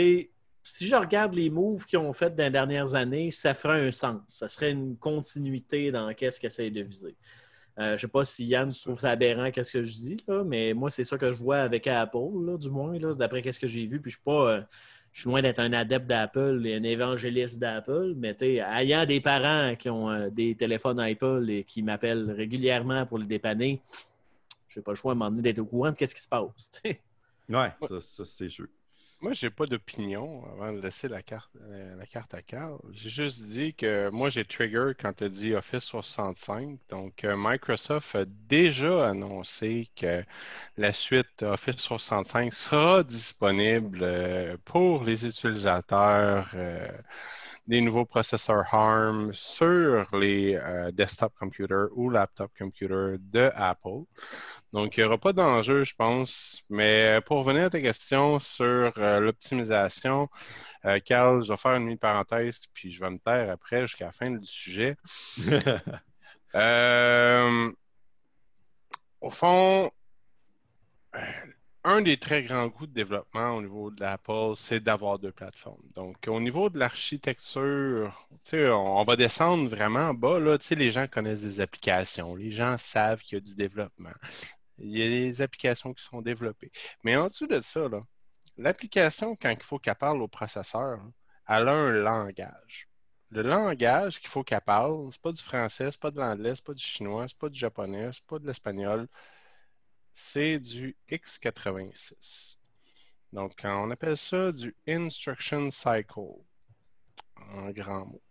[0.62, 3.90] si je regarde les moves qu'ils ont fait dans les dernières années, ça ferait un
[3.90, 4.20] sens.
[4.28, 7.16] Ça serait une continuité dans qu'est-ce qu'ils essayent de viser.
[7.78, 10.16] Euh, je ne sais pas si Yann tu trouves ça aberrant qu'est-ce que je dis,
[10.28, 13.60] là, mais moi, c'est ça que je vois avec Apple, là, du moins, d'après qu'est-ce
[13.60, 14.00] que j'ai vu.
[14.00, 14.50] Puis je suis pas.
[14.50, 14.62] euh,
[15.12, 19.04] je suis loin d'être un adepte d'Apple et un évangéliste d'Apple, mais tu sais, ayant
[19.04, 23.82] des parents qui ont euh, des téléphones Apple et qui m'appellent régulièrement pour les dépanner,
[24.68, 26.70] je n'ai pas le choix à donné d'être au courant de qu'est-ce qui se passe.
[26.84, 28.68] Ouais, ça, ça, c'est sûr.
[29.22, 32.76] Moi, j'ai pas d'opinion avant de laisser la carte, euh, la carte à Carl.
[32.90, 36.80] J'ai juste dit que moi, j'ai trigger quand tu dit Office 65.
[36.88, 40.24] Donc, euh, Microsoft a déjà annoncé que
[40.76, 46.50] la suite Office 65 sera disponible euh, pour les utilisateurs
[47.72, 54.02] des nouveaux processeurs ARM sur les euh, desktop computers ou laptop computers de Apple.
[54.74, 56.60] Donc, il n'y aura pas d'enjeu, je pense.
[56.68, 60.28] Mais pour revenir à ta question sur euh, l'optimisation,
[60.84, 64.12] euh, Carl, je vais faire une mini-parenthèse, puis je vais me taire après jusqu'à la
[64.12, 64.96] fin du sujet.
[66.54, 67.72] Euh,
[69.22, 69.90] au fond,
[71.84, 75.82] un des très grands goûts de développement au niveau de l'Apple, c'est d'avoir deux plateformes.
[75.94, 80.38] Donc, au niveau de l'architecture, on, va descendre vraiment bas.
[80.38, 84.12] Là, les gens connaissent des applications, les gens savent qu'il y a du développement.
[84.78, 86.70] Il y a des applications qui sont développées.
[87.04, 87.80] Mais en dessous de ça,
[88.56, 91.00] l'application, quand il faut qu'elle parle au processeur,
[91.48, 92.88] elle a un langage.
[93.30, 96.64] Le langage qu'il faut qu'elle parle, c'est pas du français, c'est pas de l'anglais, c'est
[96.64, 99.08] pas du chinois, c'est pas du japonais, c'est pas de l'espagnol.
[100.12, 102.58] C'est du x86.
[103.32, 106.20] Donc, on appelle ça du instruction cycle,
[107.50, 108.22] en grand mot.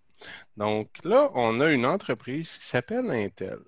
[0.55, 3.59] Donc là, on a une entreprise qui s'appelle Intel,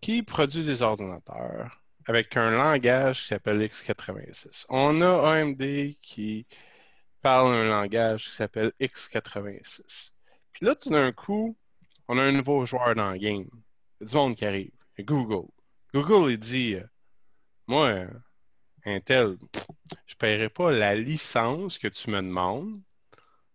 [0.00, 4.66] qui produit des ordinateurs avec un langage qui s'appelle x86.
[4.68, 5.62] On a AMD
[6.00, 6.46] qui
[7.20, 10.12] parle un langage qui s'appelle x86.
[10.52, 11.56] Puis là, tout d'un coup,
[12.08, 13.48] on a un nouveau joueur dans le game.
[14.00, 14.72] Il y a du monde qui arrive.
[14.98, 15.48] Google.
[15.94, 16.84] Google, il dit euh,
[17.72, 18.04] Moi,
[18.84, 19.38] Intel,
[20.04, 22.82] je ne paierai pas la licence que tu me demandes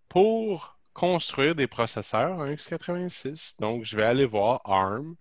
[0.10, 3.60] pour construire des processeurs en x86.
[3.60, 5.18] Donc, je vais aller voir ARM,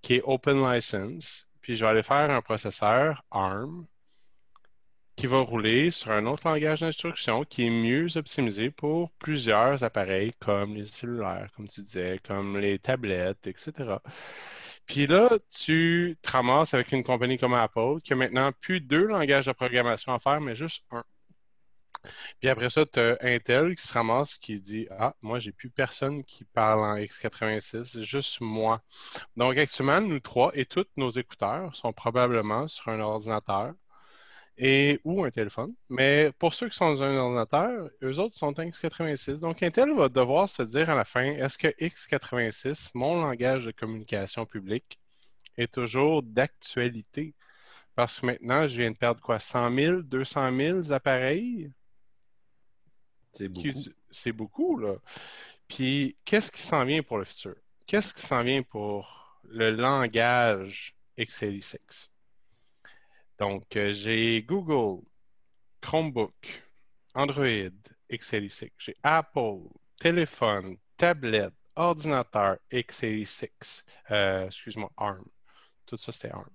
[0.00, 3.84] qui est Open License, puis je vais aller faire un processeur ARM
[5.16, 10.32] qui va rouler sur un autre langage d'instruction qui est mieux optimisé pour plusieurs appareils
[10.40, 13.98] comme les cellulaires, comme tu disais, comme les tablettes, etc.
[14.86, 19.06] Puis là, tu te ramasses avec une compagnie comme Apple qui a maintenant plus deux
[19.06, 21.04] langages de programmation à faire, mais juste un.
[22.40, 25.70] Puis après ça, tu as Intel qui se ramasse qui dit Ah, moi, j'ai plus
[25.70, 28.82] personne qui parle en x86, c'est juste moi.
[29.36, 33.74] Donc, actuellement, nous trois et tous nos écouteurs sont probablement sur un ordinateur
[34.56, 35.74] et, ou un téléphone.
[35.88, 39.40] Mais pour ceux qui sont dans un ordinateur, eux autres sont en x86.
[39.40, 43.72] Donc, Intel va devoir se dire à la fin est-ce que x86, mon langage de
[43.72, 44.98] communication publique,
[45.56, 47.34] est toujours d'actualité?
[47.94, 51.70] Parce que maintenant, je viens de perdre quoi 100 000, 200 000 appareils?
[53.32, 53.68] C'est beaucoup.
[54.10, 54.96] C'est beaucoup, là.
[55.68, 57.54] Puis, qu'est-ce qui s'en vient pour le futur?
[57.86, 62.08] Qu'est-ce qui s'en vient pour le langage x86?
[63.38, 65.02] Donc, euh, j'ai Google
[65.80, 66.62] Chromebook,
[67.14, 67.70] Android,
[68.10, 68.70] x86.
[68.78, 69.68] J'ai Apple,
[70.00, 73.84] téléphone, tablette, ordinateur, x86.
[74.10, 75.24] Euh, Excuse-moi, ARM.
[75.86, 76.50] Tout ça, c'était ARM.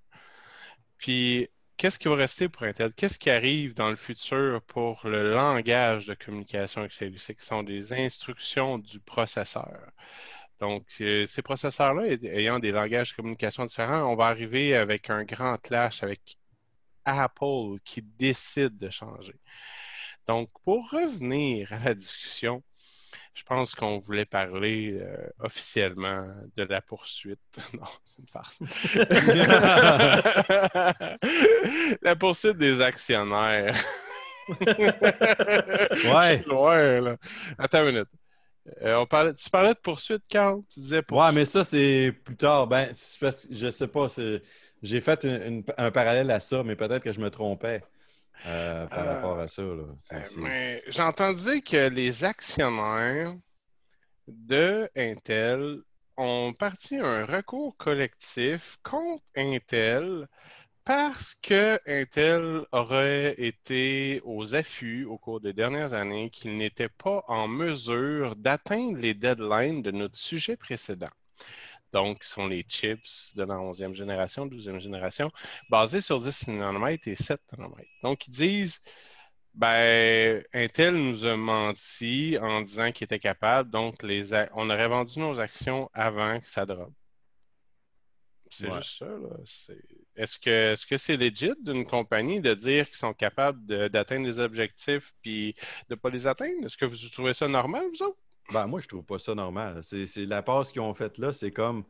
[0.97, 2.93] Puis, qu'est-ce qui va rester pour Intel?
[2.93, 7.35] Qu'est-ce qui arrive dans le futur pour le langage de communication x86?
[7.39, 9.91] Ce sont des instructions du processeur.
[10.60, 15.23] Donc, euh, ces processeurs-là, ayant des langages de communication différents, on va arriver avec un
[15.23, 16.38] grand clash avec
[17.10, 19.36] Apple qui décide de changer.
[20.27, 22.64] Donc, pour revenir à la discussion,
[23.34, 26.26] je pense qu'on voulait parler euh, officiellement
[26.56, 27.40] de la poursuite.
[27.73, 28.60] non, c'est une farce.
[32.02, 33.76] la poursuite des actionnaires.
[36.06, 37.02] Ouais.
[37.02, 37.18] Là.
[37.57, 38.07] Attends une minute.
[38.81, 40.61] Euh, on parlait, tu parlais de poursuite, Carl?
[40.73, 42.68] Tu disais Ouais, mais ça, c'est plus tard.
[42.68, 44.10] Ben, je sais pas.
[44.10, 44.41] c'est-
[44.81, 47.81] J'ai fait une- une- un parallèle à ça, mais peut-être que je me trompais
[48.45, 49.64] euh, par Euh, rapport à ça.
[50.38, 53.35] mais J'ai entendu que les actionnaires
[54.27, 55.80] de Intel
[56.18, 60.27] ont parti un recours collectif contre Intel
[60.85, 67.23] parce que Intel aurait été aux affûts au cours des dernières années qu'il n'était pas
[67.27, 71.10] en mesure d'atteindre les deadlines de notre sujet précédent.
[71.94, 75.32] Donc, ce sont les chips de la 11e génération, 12e génération,
[75.70, 77.90] basés sur 10 nanomètres et 7 nanomètres.
[78.03, 78.82] Donc, ils disent
[79.53, 85.20] ben, Intel nous a menti en disant qu'il était capable, donc les on aurait vendu
[85.20, 86.94] nos actions avant que ça drop.
[88.52, 88.78] C'est Ouais.
[88.78, 89.38] juste ça, là.
[89.45, 89.78] C'est-
[90.16, 94.40] Est-ce que est-ce que c'est legit d'une compagnie de dire qu'ils sont capables d'atteindre des
[94.40, 95.53] objectifs puis
[95.88, 96.66] de ne pas les atteindre?
[96.66, 98.20] Est-ce que vous trouvez ça normal, vous autres?
[98.51, 99.81] Ben, moi, je trouve pas ça normal.
[99.84, 101.84] C'est la passe qu'ils ont faite là, c'est comme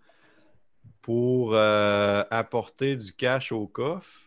[1.01, 4.21] pour euh, apporter du cash au coffre,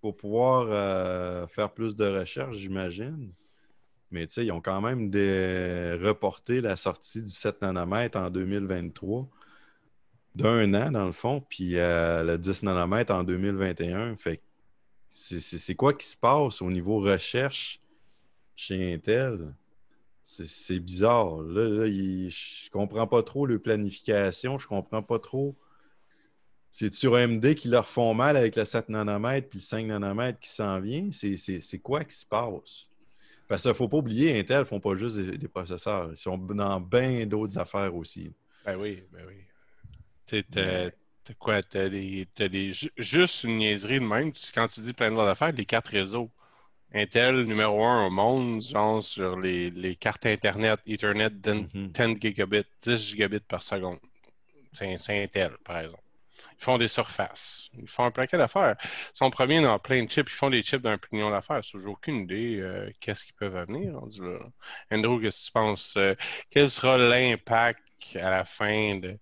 [0.00, 3.32] pour pouvoir euh, faire plus de recherches, j'imagine.
[4.10, 5.10] Mais tu sais, ils ont quand même
[6.02, 9.28] reporté la sortie du 7 nanomètres en 2023
[10.34, 14.16] d'un an, dans le fond, puis euh, le 10 nanomètres en 2021.
[14.16, 14.42] Fait
[15.08, 17.80] c'est quoi qui se passe au niveau recherche
[18.54, 19.54] chez Intel?
[20.28, 21.40] C'est- bizarre.
[21.42, 24.58] Là, là, il- je comprends pas trop le planification.
[24.58, 25.54] Je comprends pas trop.
[26.68, 30.40] C'est sur AMD qui leur font mal avec le 7 nanomètres puis le 5 nanomètres
[30.40, 31.08] qui s'en vient?
[31.12, 32.86] C'est- quoi qui se passe?
[33.46, 36.10] Parce qu'il ne faut pas oublier, Intel ne font pas juste des, des processeurs.
[36.12, 38.32] Ils sont dans bien d'autres affaires aussi.
[38.64, 39.36] Ben oui, ben oui.
[40.26, 41.62] Tu sais, t'as- quoi?
[41.62, 44.32] T'as des, juste une niaiserie de même.
[44.52, 46.30] Quand tu dis plein d'autres affaires, les quatre réseaux.
[46.94, 51.92] Intel numéro un au monde, genre sur les, les cartes Internet, Ethernet de Mhm.
[51.94, 53.98] 10 gigabits, 10 gigabits par seconde.
[54.72, 54.94] C'est
[55.24, 56.02] Intel, par exemple.
[56.58, 57.70] Ils font des surfaces.
[57.78, 58.76] Ils font un paquet d'affaires.
[58.84, 60.28] Ils sont premiers dans plein de chips.
[60.30, 61.64] Ils font des chips d'un million d'affaires.
[61.64, 64.38] Ça, J'ai aucune idée euh, qu'est-ce qu'ils peuvent là.
[64.92, 65.96] Andrew, qu'est-ce que tu penses?
[65.96, 66.14] Euh,
[66.50, 67.82] quel sera l'impact
[68.20, 69.18] à la fin de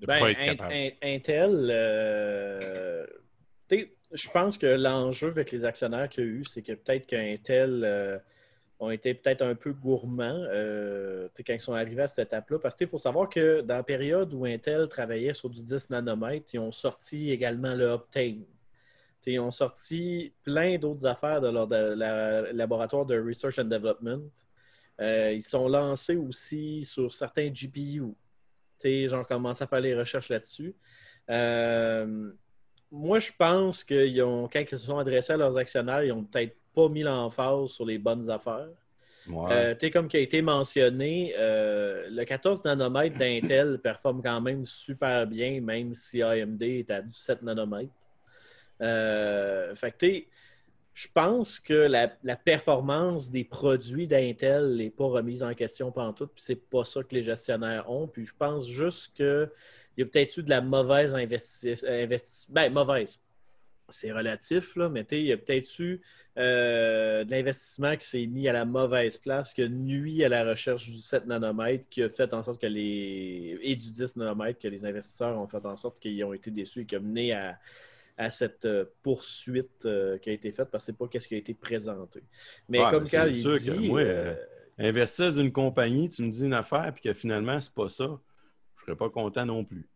[0.00, 0.70] ne Ben, pas être capable?
[0.70, 3.06] Int- Intel, euh,
[4.14, 7.82] je pense que l'enjeu avec les actionnaires qu'il y a eu, c'est que peut-être qu'Intel
[7.84, 8.18] euh,
[8.78, 12.58] ont été peut-être un peu gourmands euh, quand ils sont arrivés à cette étape-là.
[12.60, 16.54] Parce qu'il faut savoir que dans la période où Intel travaillait sur du 10 nanomètres,
[16.54, 18.44] ils ont sorti également le Optane.
[19.26, 24.20] Ils ont sorti plein d'autres affaires de leur laboratoire de Research and Development.
[25.00, 28.02] Euh, ils sont lancés aussi sur certains GPU.
[28.78, 30.76] Tu sais, genre, commencé à faire les recherches là-dessus.
[31.30, 32.32] Euh,
[32.94, 36.22] moi, je pense qu'ils ont, quand ils se sont adressés à leurs actionnaires, ils n'ont
[36.22, 38.68] peut-être pas mis l'emphase sur les bonnes affaires.
[39.28, 39.74] Ouais.
[39.82, 45.26] Euh, comme qui a été mentionné, euh, le 14 nanomètres d'Intel performe quand même super
[45.26, 47.90] bien, même si AMD est à 17 nanomètres.
[48.80, 50.06] Euh, fait que,
[50.92, 56.30] je pense que la, la performance des produits d'Intel n'est pas remise en question pantoute,
[56.32, 58.06] puis c'est pas ça que les gestionnaires ont.
[58.06, 59.20] Puis je pense juste
[59.94, 61.90] qu'il y a peut-être eu de la mauvaise investissement.
[62.50, 63.20] ben, mauvaise.
[63.90, 66.00] C'est relatif, là, mais tu sais, il y a peut-être eu
[66.38, 70.42] euh, de l'investissement qui s'est mis à la mauvaise place, qui a nuit à la
[70.42, 73.58] recherche du 7 nanomètres, qui a fait en sorte que les.
[73.60, 76.80] et du 10 nanomètres, que les investisseurs ont fait en sorte qu'ils ont été déçus
[76.80, 77.58] et qui a mené à,
[78.16, 81.34] à cette euh, poursuite euh, qui a été faite parce que c'est pas ce qui
[81.34, 82.22] a été présenté.
[82.68, 84.34] Mais Ouais, comme Carl il sûr que dit, moi, euh,
[84.78, 88.18] Investir d'une compagnie, tu me dis une affaire, puis que finalement, c'est pas ça,
[88.86, 89.88] je serais pas content non plus.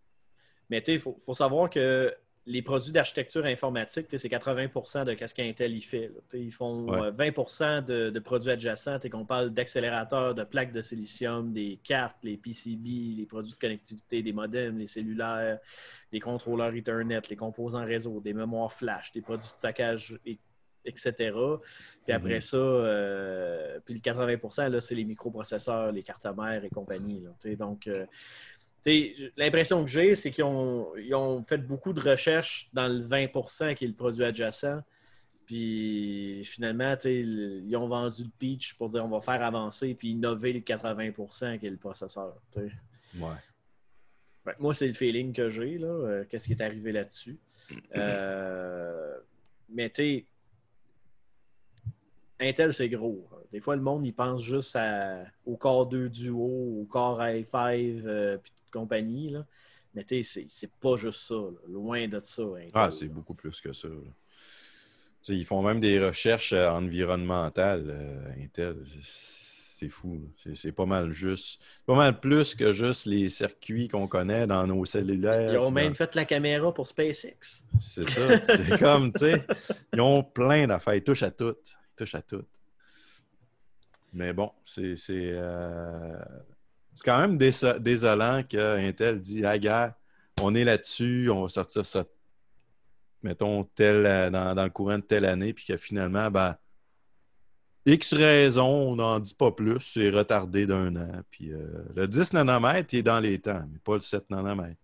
[0.70, 2.15] mais tu sais, il faut, faut savoir que
[2.47, 6.10] les produits d'architecture informatique, c'est 80% de ce qu'Intel y fait.
[6.32, 7.09] Ils font Ouais.
[7.09, 8.98] euh, 20 de, de produits adjacents.
[8.98, 13.59] sais, qu'on parle d'accélérateurs, de plaques de silicium, des cartes, les PCB, les produits de
[13.59, 15.59] connectivité, des modems, les cellulaires,
[16.10, 20.19] les contrôleurs Ethernet, les composants réseau, des mémoires flash, des produits de stockage
[20.85, 21.32] etc.
[22.05, 26.70] Puis après ça, euh, puis le 80% là, c'est les microprocesseurs, les cartes mères et
[26.70, 27.20] compagnie.
[27.20, 28.06] là, donc, euh,
[29.36, 33.74] l'impression que j'ai, c'est qu'ils ont, ils ont fait beaucoup de recherches dans le 20%
[33.74, 34.82] qui est le produit adjacent.
[35.47, 40.52] Puis finalement, ils ont vendu le pitch pour dire on va faire avancer puis innover
[40.52, 42.35] le 80% qui est le processeur.
[42.56, 43.28] Ouais.
[44.44, 45.86] Fait moi, c'est le feeling que j'ai, là.
[45.89, 47.39] euh, Qu'est-ce qui est arrivé là-dessus.
[47.97, 49.16] Euh,
[49.70, 50.27] mais tu sais,
[52.40, 53.27] Intel, c'est gros.
[53.51, 58.02] Des fois, le monde, il pense juste à- au Core 2 Duo, au Core i5,
[58.06, 59.31] euh, puis compagnie.
[59.31, 59.47] Là.
[59.95, 61.35] Mais tu sais, c'est- pas juste ça.
[61.35, 61.51] là.
[61.69, 62.43] Loin de ça.
[62.43, 63.89] Intel, Ah, c'est beaucoup plus que ça.
[65.28, 68.77] ils font même des recherches euh, environnementales, euh, Intel.
[69.03, 70.20] C'est fou.
[70.55, 71.61] C'est- pas mal juste.
[71.86, 75.53] Pas mal plus que juste les circuits qu'on connaît dans nos cellulaires.
[75.53, 77.65] Ils ont dans- même fait la caméra pour SpaceX.
[77.81, 78.40] C'est ça.
[78.40, 79.47] C'est comme, tu sais,
[79.93, 80.95] ils ont plein d'affaires.
[80.95, 81.55] Ils touchent à tout.
[81.65, 82.43] Ils touchent à tout.
[84.12, 86.16] Mais bon, c'est c'est, euh,
[86.99, 89.97] c'est quand même déso- désolant qu'Intel dit Ah, gars,
[90.41, 92.05] on est là-dessus, on va sortir ça,
[93.23, 96.57] mettons, tel, euh, dans, dans le courant de telle année, puis que finalement, ben,
[97.87, 101.23] X raison, on n'en dit pas plus, c'est retardé d'un an.
[101.31, 104.81] Puis euh, le 10 nanomètres, il est dans les temps, mais pas le 7 nanomètres.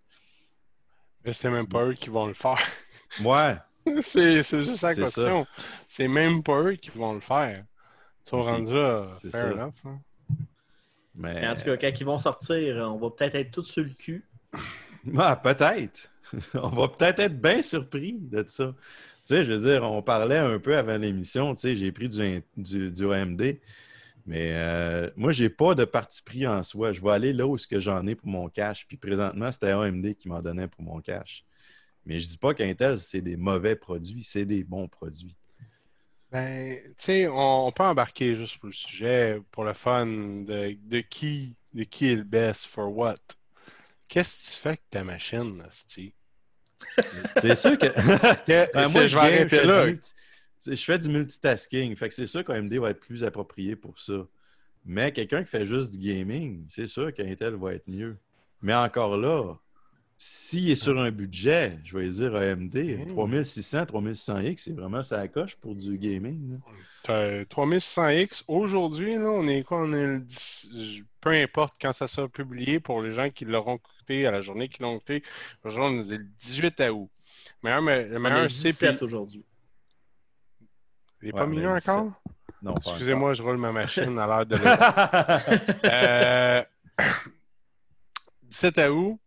[1.25, 2.59] Mais c'est même pas eux qui vont le faire.
[3.23, 3.57] Ouais,
[4.03, 5.47] c'est juste la question.
[5.89, 7.65] C'est même pas eux qui vont le faire.
[8.25, 9.73] Ils sont C'est- rendus là, fair enough.
[9.85, 10.01] hein.
[11.15, 11.47] Mais.
[11.47, 14.25] En tout cas, quand ils vont sortir, on va peut-être être tous sur le cul.
[15.19, 16.11] Ah, peut-être.
[16.55, 18.75] on va peut-être être bien surpris de ça.
[19.27, 22.09] Tu sais, je veux dire, on parlait un peu avant l'émission, tu sais, j'ai pris
[22.09, 23.59] du, du, du AMD,
[24.27, 26.93] mais euh, moi, j'ai pas de parti pris en soi.
[26.93, 28.87] Je vais aller là où ce que j'en ai pour mon cash.
[28.87, 31.45] Puis présentement, c'était AMD qui m'en donnait pour mon cash.
[32.07, 35.37] Mais je dis pas qu'Intel, c'est des mauvais produits, c'est des bons produits.
[36.35, 40.77] Ben, tu sais, on, on peut embarquer juste pour le sujet, pour le fun, de,
[40.83, 43.15] de qui, de qui est le best, for what.
[44.09, 46.11] Qu'est-ce que tu fais avec ta machine, Steve?
[47.37, 47.87] C'est sûr que.
[48.75, 49.93] Ben, moi, je vais arrêter fais là.
[49.93, 50.01] du
[50.67, 51.95] je fais du multitasking.
[51.95, 54.27] Fait que c'est sûr qu'AMD va être plus approprié pour ça.
[54.85, 58.17] Mais quelqu'un qui fait juste du gaming, c'est sûr qu'Intel va être mieux.
[58.61, 59.55] Mais encore là,
[60.17, 63.09] s'il est sur un budget, je vais dire AMD, Mm.
[63.09, 66.53] 3600, 3600X, c'est vraiment ça coche pour du gaming.
[66.53, 66.59] là.
[67.03, 68.45] T'as 3600X.
[68.49, 69.83] Aujourd'hui, là, on est quoi?
[69.83, 73.45] On est le 10 je- Peu importe quand ça sera publié pour les gens qui
[73.47, 75.23] l'auront coûté à la journée qui l'ont coûté.
[75.65, 77.11] Aujourd'hui, on est le 18 août.
[77.63, 79.05] Meilleur, me- le On est meilleur 17 CPU.
[79.05, 79.45] aujourd'hui.
[81.23, 81.89] Il n'est Ouais, pas mais mieux 17.
[81.89, 82.23] encore?
[82.63, 85.85] Non, pas Excusez-moi, je roule ma machine à l'heure de encore.
[85.85, 86.63] Euh,
[88.51, 89.19] 17 août.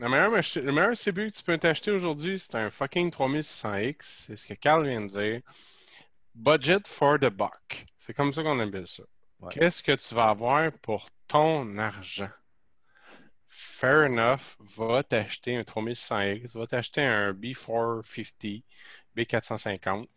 [0.00, 4.24] La meilleure machi- le meilleur CPU que tu peux t'acheter aujourd'hui, c'est un fucking 3600X.
[4.26, 5.40] C'est ce que Carl vient de dire.
[6.34, 7.84] Budget for the buck.
[7.98, 9.02] C'est comme ça qu'on appelle ça.
[9.40, 9.50] Ouais.
[9.52, 12.30] Qu'est-ce que tu vas avoir pour ton argent?
[13.46, 18.64] Fair enough, va t'acheter un 3600X, va t'acheter un B450,
[19.14, 20.08] B450.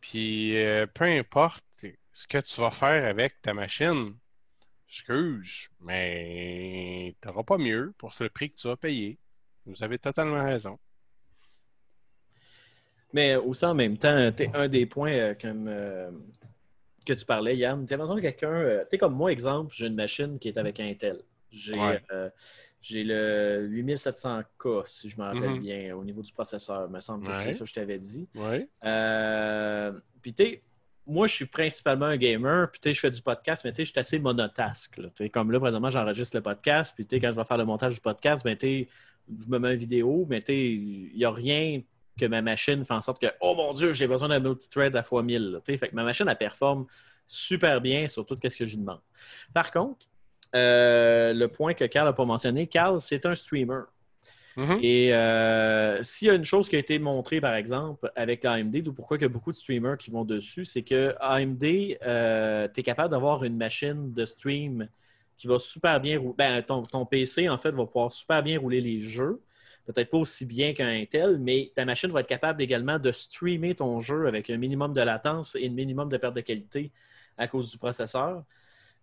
[0.00, 1.62] Puis euh, peu importe
[2.12, 4.16] ce que tu vas faire avec ta machine,
[4.92, 9.18] excuse, mais tu n'auras pas mieux pour le prix que tu vas payer.
[9.64, 10.78] Vous avez totalement raison.
[13.14, 16.10] Mais aussi en même temps, un des points euh, comme, euh,
[17.06, 17.86] que tu parlais, Yann.
[17.86, 21.22] Tu as quelqu'un, euh, tu comme moi, exemple, j'ai une machine qui est avec Intel.
[21.50, 22.02] J'ai Ouais.
[23.04, 25.60] le 8700K, si je me rappelle Mhm.
[25.60, 26.86] bien, au niveau du processeur.
[26.88, 27.42] Il me semble que Ouais.
[27.44, 28.28] c'est ça que je t'avais dit.
[28.34, 28.68] Oui.
[28.84, 29.92] Euh,
[30.22, 30.62] puis, tu
[31.06, 33.78] moi, je suis principalement un gamer, puis tu sais, je fais du podcast, mais tu
[33.78, 34.94] sais, je suis assez monotasque.
[34.96, 37.58] Tu sais, Comme là, présentement, j'enregistre le podcast, puis tu sais, quand je vais faire
[37.58, 38.88] le montage du podcast, ben, tu sais,
[39.28, 41.82] je me mets une vidéo, mais tu sais, il n'y a rien
[42.18, 45.02] que ma machine fait en sorte que, oh mon Dieu, j'ai besoin d'un multithread à
[45.02, 45.52] fois 1000.
[45.52, 45.58] là.
[45.64, 46.86] Tu sais, Fait que ma machine, elle performe
[47.26, 49.00] super bien sur tout ce que je lui demande.
[49.52, 50.06] Par contre,
[50.54, 53.82] euh, le point que Carl n'a pas mentionné, Carl, c'est un streamer.
[54.56, 54.78] Mhm.
[54.82, 58.82] Et euh, s'il y a une chose qui a été montrée, par exemple, avec AMD,
[58.82, 62.68] d'où pourquoi il y a beaucoup de streamers qui vont dessus, c'est que AMD, euh,
[62.72, 64.88] tu es capable d'avoir une machine de stream
[65.38, 66.34] qui va super bien rouler.
[66.36, 69.40] Ben, ton, ton PC, en fait, va pouvoir super bien rouler les jeux.
[69.86, 73.74] Peut-être pas aussi bien qu'un Intel, mais ta machine va être capable également de streamer
[73.74, 76.92] ton jeu avec un minimum de latence et un minimum de perte de qualité
[77.36, 78.44] à cause du processeur.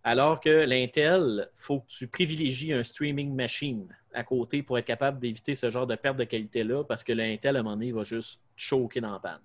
[0.02, 4.86] Alors que l'Intel, il faut que tu privilégies un streaming machine à côté pour être
[4.86, 7.88] capable d'éviter ce genre de perte de qualité-là, parce que l'Intel, à un moment donné,
[7.88, 9.40] il va juste choquer dans la panne.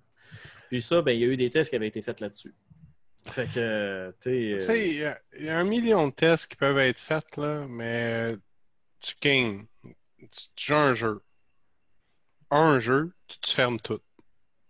[0.68, 2.54] Puis ça, ben, il y a eu des tests qui avaient été faits là-dessus.
[3.30, 6.56] Fait que, tu Tu sais, euh, il y y, a un million de tests qui
[6.56, 8.34] peuvent être faits, là, mais
[9.00, 9.66] tu gagnes.
[9.82, 11.20] Tu, tu joues un jeu.
[12.50, 14.00] Un jeu, tu, tu fermes tout.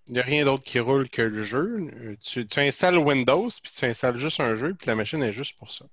[0.08, 2.16] Il n'y a rien d'autre qui roule que le jeu.
[2.22, 5.58] Tu, tu installes Windows, puis tu installes juste un jeu, puis la machine est juste
[5.58, 5.84] pour ça.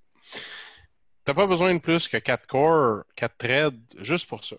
[1.25, 4.55] Tu n'as pas besoin de plus que 4 cores, 4 threads, juste pour ça.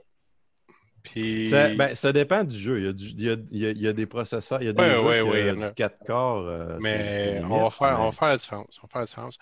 [1.02, 1.50] Puis...
[1.50, 2.78] Ça, ben, ça dépend du jeu.
[2.78, 4.72] Il y a, du- il y a- il y a- des processeurs, il y a
[4.72, 5.70] des Ouais, jeux ouais, que, ouais, il y en du a.
[5.70, 6.46] 4 corps.
[6.46, 8.78] euh, Mais on, va faire, on mais- va faire la différence.
[8.82, 9.38] On va faire la différence.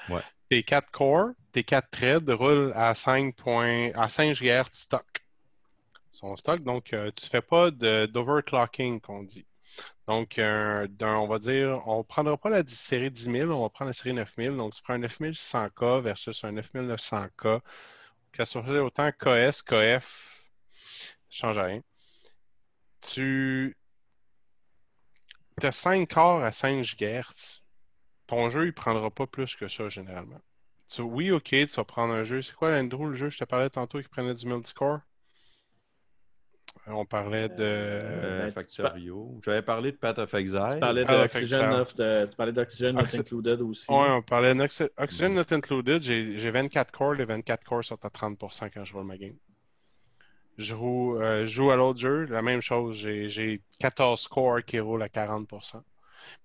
[0.51, 5.07] Tes 4 cores, tes 4 threads roulent à 5, points- à 5 GHz stock.
[6.11, 9.47] Sont stock, donc euh, tu ne fais pas de- d'overclocking, qu'on dit.
[10.13, 13.71] Donc, euh, on va dire, on ne prendra pas la série 10 000, on va
[13.71, 14.57] prendre la série 9000.
[14.57, 17.63] Donc, tu prends un 9600K versus un 9900K.
[18.33, 20.45] Que ce soit autant KS, KF,
[21.31, 21.83] change rien.
[23.03, 23.75] Tu
[25.63, 27.63] as 5 corps à 5 GHz
[28.27, 30.41] ton jeu, il ne prendra pas plus que ça, généralement.
[30.89, 32.43] Tu- oui, ok, tu vas prendre un jeu.
[32.43, 35.01] C'est quoi, Andrew, le jeu je te parlais tantôt qui prenait du multiscore?
[36.87, 37.55] On parlait de.
[37.61, 39.41] Euh, ben, Factorio.
[39.45, 40.69] J'avais parlé de Path of Exile.
[40.73, 43.91] Tu parlais Ah, d'Oxygen Not, de- tu parlais d'Oxygen Not Included aussi.
[43.91, 46.03] Ouais, on parlait d'Oxy- Oxygen Not Included.
[46.03, 47.15] J'ai j'ai 24 cores.
[47.15, 49.37] Les 24 cores sont à 30% quand je roule ma game.
[50.59, 52.97] Je joue, euh, je joue à l'autre jeu, la même chose.
[52.99, 55.83] J'ai j'ai 14 cores qui roulent à 40%.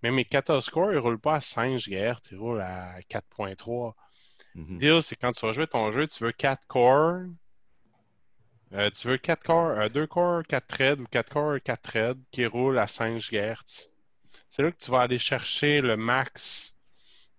[0.03, 3.95] Mais mes 14 cores, ils ne roulent pas à 5 GHz, ils roulent à 4.3.
[4.55, 4.73] Mhm.
[4.73, 7.21] Le deal, c'est quand tu vas jouer ton jeu, tu veux 4 cores.
[8.73, 12.45] Euh, tu veux 4 cores, 2 cores, 4 threads ou 4 cores, 4 threads qui
[12.45, 13.87] roulent à 5 GHz.
[14.49, 16.73] C'est là que tu vas aller chercher le max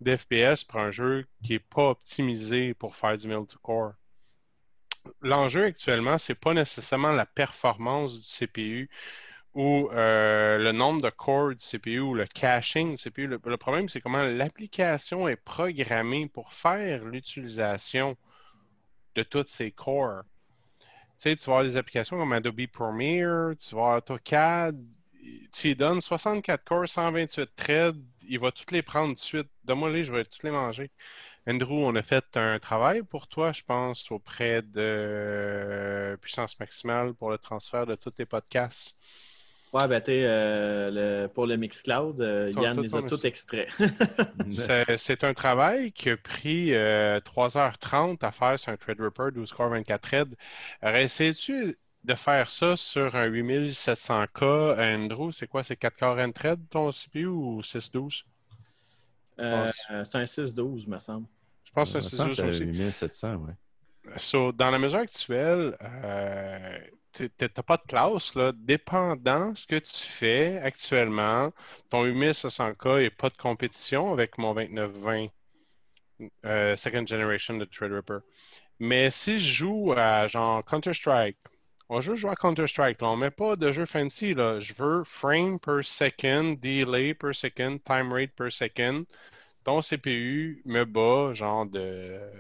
[0.01, 3.93] d'FPS pour un jeu qui n'est pas optimisé pour faire du multi-core.
[5.23, 8.91] L'enjeu actuellement, c'est pas nécessairement la performance du CPU
[9.55, 13.27] ou euh, le nombre de cores du CPU ou le caching du CPU.
[13.27, 18.17] Le, le problème, c'est comment l'application est programmée pour faire l'utilisation
[19.15, 20.23] de toutes ces cores.
[21.19, 24.77] Tu sais, tu vas avoir des applications comme Adobe Premiere, tu vas avoir AutoCAD,
[25.53, 27.97] tu lui donnes 64 cores, 128 threads,
[28.29, 29.49] il va toutes les prendre de suite.
[29.65, 30.91] Donne-moi les, je vais toutes les manger.
[31.49, 37.15] Andrew, on a fait un travail pour toi, je pense, auprès de euh, Puissance Maximale
[37.15, 38.99] pour le transfert de tous tes podcasts.
[39.73, 40.91] Ouais, ben, tu sais, euh,
[41.25, 43.69] le- pour le Mixcloud, euh, Yann les a tous extraits.
[44.51, 49.53] C'est c'est un travail qui a pris euh, 3h30 à faire sur un Threadripper 12
[49.53, 50.35] core 24 threads.
[50.83, 54.43] Essayes-tu de faire ça sur un 8700K,
[54.79, 55.33] Andrew?
[55.33, 55.65] C'est quoi?
[55.65, 58.25] C'est 4 core and thread ton CPU ou 612?
[59.41, 59.71] Euh,
[60.05, 61.27] c'est un 6-12, me semble.
[61.65, 62.65] Je pense que c'est me 612 semble que aussi.
[62.65, 63.55] 8700, ouais.
[64.17, 66.79] So, dans la mesure actuelle, euh,
[67.27, 68.35] tu n'as pas de classe.
[68.35, 68.53] Là.
[68.55, 71.53] Dépendant ce que tu fais actuellement,
[71.91, 75.29] ton 8700K n'est pas de compétition avec mon 2920
[76.47, 78.19] euh, Second Generation de Threadripper.
[78.81, 81.39] Mais si je joue à genre Counter-Strike,
[81.91, 84.35] on à Counter-Strike, on ne met pas de jeu fancy.
[84.35, 84.61] Là.
[84.61, 89.07] Je veux frame per second, delay per second, time rate per second.
[89.69, 92.31] Ton CPU me bat, genre de euh,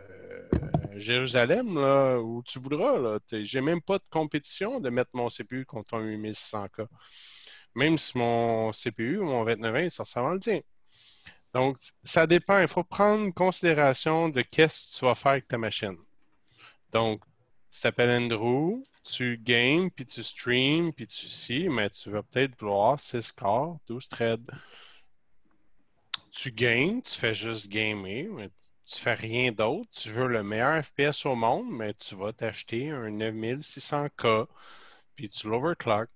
[0.96, 2.98] Jérusalem, là, où tu voudras.
[2.98, 3.18] Là.
[3.30, 6.86] J'ai même pas de compétition de mettre mon CPU contre ton 8600K.
[7.74, 10.60] Même si mon CPU, mon 2920, ça ressemble le tien.
[11.52, 12.62] Donc, ça dépend.
[12.62, 15.98] Il faut prendre en considération de qu'est-ce que tu vas faire avec ta machine.
[16.94, 17.22] Donc,
[17.70, 22.58] tu t'appelles Andrew, tu games, puis tu streams, puis tu si, mais tu vas peut-être
[22.58, 24.46] vouloir 6 corps, 12 threads.
[26.32, 28.50] Tu games, tu fais juste gamer, mais
[28.86, 29.90] tu fais rien d'autre.
[29.92, 34.48] Tu veux le meilleur FPS au monde, mais tu vas t'acheter un 9600K,
[35.16, 36.08] puis tu l'overclock,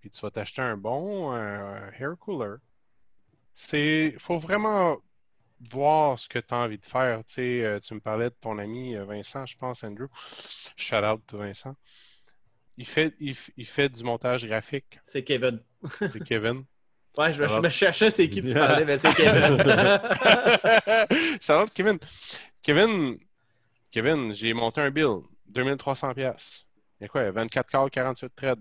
[0.00, 2.56] puis tu vas t'acheter un bon euh, air cooler.
[3.54, 4.98] C'est, faut vraiment
[5.70, 7.24] voir ce que tu as envie de faire.
[7.24, 10.08] Tu sais, euh, tu me parlais de ton ami euh, Vincent, je pense, Andrew.
[10.76, 11.76] Shout out to Vincent.
[12.76, 14.98] Il fait, il fait du montage graphique.
[15.04, 15.60] C'est Kevin.
[16.10, 16.64] C'est Kevin.
[17.18, 19.58] Ouais, je, me cherchais c'est qui tu parlais, mais c'est Kevin.
[21.40, 21.98] Shout out Kevin.
[22.62, 23.18] Kevin,
[23.90, 25.18] Kevin, j'ai monté un bill.
[25.48, 26.66] 2300 pièces.
[26.98, 27.30] Il y a quoi?
[27.30, 28.56] 24 corps, 48 threads.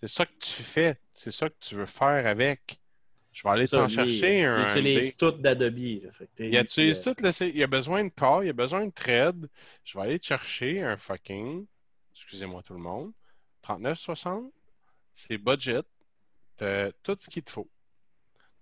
[0.00, 0.98] C'est ça que tu fais.
[1.14, 2.78] C'est ça que tu veux faire avec.
[3.32, 4.68] Je vais aller t'en chercher il un.
[4.70, 5.76] utilise tout d'Adobe.
[5.78, 6.10] Il
[6.58, 9.48] utilise euh, tout le- Il a besoin de corps, il a besoin de thread.
[9.84, 11.66] Je vais aller te chercher un fucking.
[12.14, 13.12] Excusez-moi tout le monde.
[13.66, 14.50] 39,60.
[15.12, 15.82] C'est budget.
[16.56, 17.68] T'as tout ce qu'il te faut.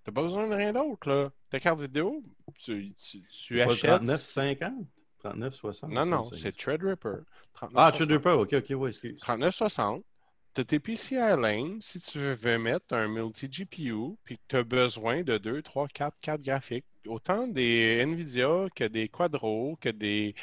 [0.05, 1.31] T'as pas besoin de rien d'autre, là.
[1.51, 2.23] Ta carte vidéo,
[2.59, 2.95] tu,
[3.31, 4.03] tu, achètes.
[4.03, 4.87] 39,50?
[5.25, 5.89] 39,60?
[5.89, 7.21] Non, non, c'est Threadripper.
[7.75, 7.93] Ah, 39,60.
[7.93, 9.19] Threadripper, ok, ok, ouais, excuse.
[9.21, 10.05] 3960.
[10.55, 14.63] Tu as tes PCI Lane si tu veux mettre un multi-GPU puis que tu as
[14.63, 16.85] besoin de 2, 3, 4, 4 graphiques.
[17.07, 20.35] Autant des NVIDIA que des Quadro, que des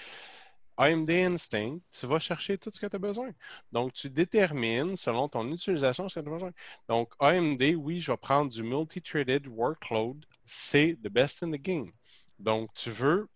[0.77, 3.31] AMD Instinct, tu vas chercher tout ce que tu as besoin.
[3.71, 6.51] Donc, tu détermines selon ton utilisation ce que tu as besoin.
[6.87, 10.25] Donc, AMD, oui, je vais prendre du multi-threaded workload.
[10.45, 11.91] C'est the best in the game.
[12.39, 13.27] Donc, tu veux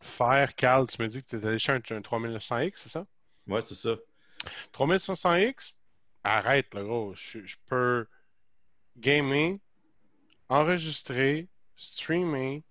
[0.00, 3.06] faire, Carl, tu me dis que tu es allé chercher un, un 3900X, c'est ça?
[3.46, 3.96] Ouais, c'est ça.
[4.72, 5.74] 3500X,
[6.24, 7.14] arrête, le gros.
[7.14, 8.06] Je, je peux
[8.96, 9.58] gamer,
[10.48, 12.62] enregistrer, streamer,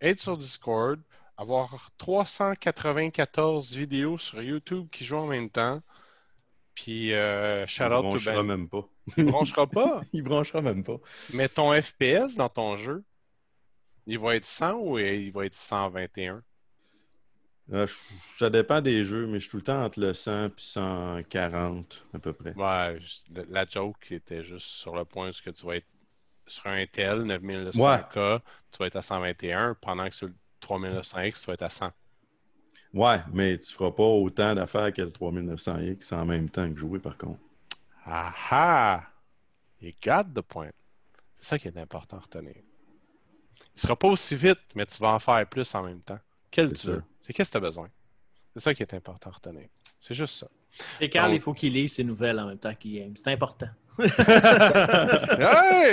[0.00, 1.00] être sur Discord,
[1.36, 5.82] avoir 394 vidéos sur YouTube qui jouent en même temps.
[6.74, 8.42] Puis, euh, shout Il out to branchera Ben.
[8.44, 8.88] même pas.
[9.16, 10.00] Il branchera pas?
[10.12, 10.96] Il branchera même pas.
[11.34, 13.04] Mais ton FPS dans ton jeu,
[14.06, 16.42] il va être 100 ou il va être 121?
[17.72, 17.94] Euh, je-
[18.36, 22.04] ça dépend des jeux, mais je suis tout le temps entre le 100 et 140
[22.12, 22.52] à peu près.
[22.54, 22.98] Ouais,
[23.48, 25.86] la joke était juste sur le point où que tu vas être
[26.46, 28.40] sur un Intel 9900K,
[28.70, 30.34] tu vas être à 121, pendant que sur le
[30.66, 31.90] 3900X, tu vas être à 100.
[32.94, 37.00] Ouais, mais tu feras pas autant d'affaires que le 3900X en même temps que jouer,
[37.00, 37.40] par contre.
[38.06, 39.02] Ah ah!
[39.80, 40.70] You got the point.
[41.40, 42.54] C'est ça qui est important à retenir.
[43.76, 46.18] Il sera pas aussi vite, mais tu vas en faire plus en même temps.
[46.50, 46.92] Quel C'est tu ça.
[46.92, 47.02] veux.
[47.20, 47.88] C'est qu'est-ce que tu as besoin?
[48.54, 49.68] C'est ça qui est important à retenir.
[50.00, 50.46] C'est juste ça.
[51.00, 53.16] Et Carl, Donc- il faut qu'il lise ses nouvelles en même temps qu'il game.
[53.16, 53.68] C'est important.
[53.98, 54.08] ouais,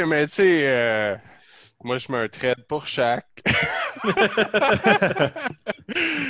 [0.05, 1.15] mais tu sais, euh,
[1.83, 3.43] moi je me trade pour chaque.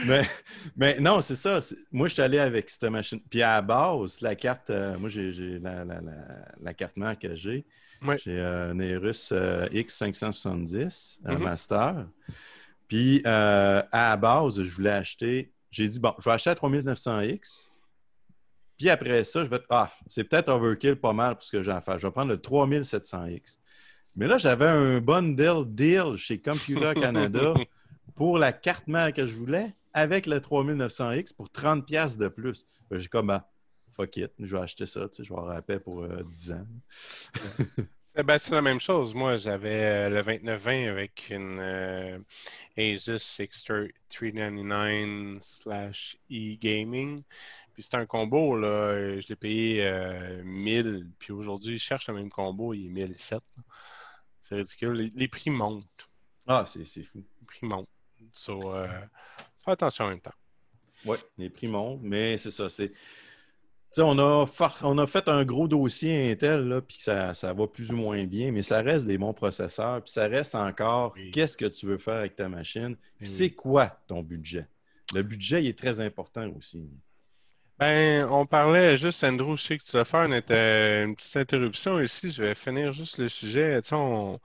[0.06, 0.28] mais,
[0.76, 1.60] mais non, c'est ça.
[1.92, 3.20] Moi, je suis allé avec cette machine.
[3.30, 6.12] Puis à la base, la carte, euh, moi, j'ai la, la, la,
[6.62, 7.66] la carte mère que j'ai.
[8.18, 11.44] J'ai euh, Aorus euh, X570, un Mhm.
[11.44, 12.08] master.
[12.88, 15.52] Puis euh, à la base, je voulais acheter.
[15.70, 17.70] J'ai dit, bon, je vais acheter la 3900X.
[18.78, 19.60] Puis après ça, je vais.
[19.70, 22.00] Ah, c'est peut-être overkill pas mal pour ce que j'ai à faire.
[22.00, 23.58] Je vais prendre le 3700X.
[24.16, 27.54] Mais là, j'avais un bundle deal chez Computer Canada
[28.16, 32.66] pour la carte mère que je voulais avec le 3900X pour 30$ piastres de plus.
[32.92, 33.50] J'ai comme, ah,
[33.96, 36.24] fuck it, je vais acheter ça, tu sais, je vais avoir la paix pour euh,
[36.24, 36.68] 10 ans.
[38.18, 39.14] Eh ben, c'est la même chose.
[39.14, 42.20] Moi, j'avais euh, le 2920 avec une euh,
[42.78, 47.24] Asus X399 slash e-gaming.
[47.74, 48.68] Puis c'était un combo, là.
[48.68, 51.08] euh, Je l'ai payé euh, 1000.
[51.20, 53.40] Puis aujourd'hui, je cherche le même combo, il est 1007.
[53.56, 53.64] là.
[54.52, 54.92] C'est ridicule.
[54.94, 55.86] Les, les prix montent.
[56.46, 57.24] Ah, c'est fou.
[57.40, 57.88] Les prix montent.
[58.34, 58.88] So, euh,
[59.64, 60.34] fais attention en même temps.
[61.06, 62.68] Oui, les prix montent, mais c'est ça.
[62.70, 62.92] C'est...
[63.98, 64.46] On a,
[64.84, 68.52] on a fait un gros dossier Intel, puis ça, ça va plus ou moins bien,
[68.52, 71.32] mais ça reste des bons processeurs, puis ça reste encore Oui.
[71.32, 73.28] qu'est-ce que tu veux faire avec ta machine, Oui.
[73.28, 74.68] c'est quoi ton budget?
[75.14, 76.90] Le budget, il est très important aussi.
[77.82, 81.36] Ben, on parlait juste, Andrew, je sais que tu vas faire une, inter- une petite
[81.36, 82.30] interruption ici.
[82.30, 83.82] Je vais finir juste le sujet.
[83.82, 84.40] Tu sais, on,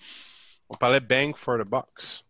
[0.71, 2.25] on parlait bang for the box.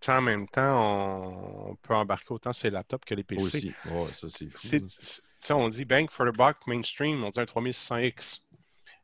[0.00, 3.24] Tu sais, en même temps, on, on peut embarquer autant sur les laptops que les
[3.24, 3.42] PC.
[3.42, 3.74] Aussi.
[4.12, 4.58] Ça, c'est fou.
[4.68, 4.86] C'est- là.
[4.88, 8.42] c'est- tu sais, on dit bang for the buck mainstream, on dit un 3600X.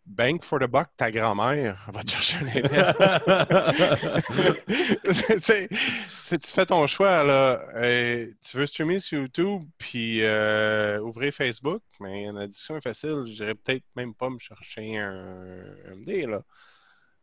[0.06, 2.47] Bang for the buck, ta grand-mère va te chercher un
[5.35, 5.68] Intel.
[5.68, 7.66] Tu fais ton choix, là.
[7.74, 13.24] Euh, tu veux streamer sur YouTube, puis euh, ouvrir Facebook, mais la discussion est facile.
[13.26, 15.64] Je dirais peut-être même pas me chercher un
[15.97, 16.43] MD, là.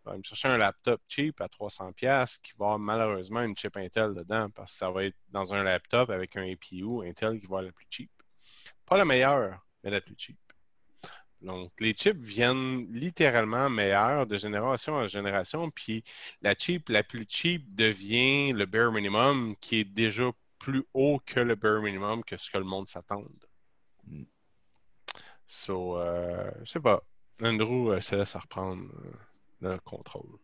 [0.03, 3.77] Je vais me chercher un laptop cheap à 300$ qui va avoir malheureusement une chip
[3.77, 7.45] Intel dedans, parce que ça va être dans un laptop avec un APU Intel qui
[7.45, 8.09] va être la plus cheap.
[8.87, 10.40] Pas la meilleure, mais la plus cheap.
[11.41, 16.03] Donc, les chips viennent littéralement meilleurs de génération en génération, puis
[16.41, 21.39] la chip la plus cheap devient le bare minimum qui est déjà plus haut que
[21.39, 23.23] le bare minimum que ce que le monde s'attend.
[24.05, 24.23] Mm.
[25.47, 27.03] So, euh, je sais pas.
[27.41, 28.83] Andrew euh, se laisse reprendre
[29.63, 30.37] euh, le contrôle.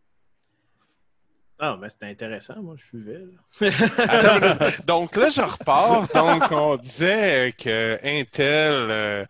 [1.60, 3.18] Ah, mais c'était intéressant, moi, je suivais.
[3.18, 3.70] là.
[3.98, 4.82] Attends.
[4.86, 6.06] Donc là, je repars.
[6.14, 9.26] Donc, on disait que Intel, euh,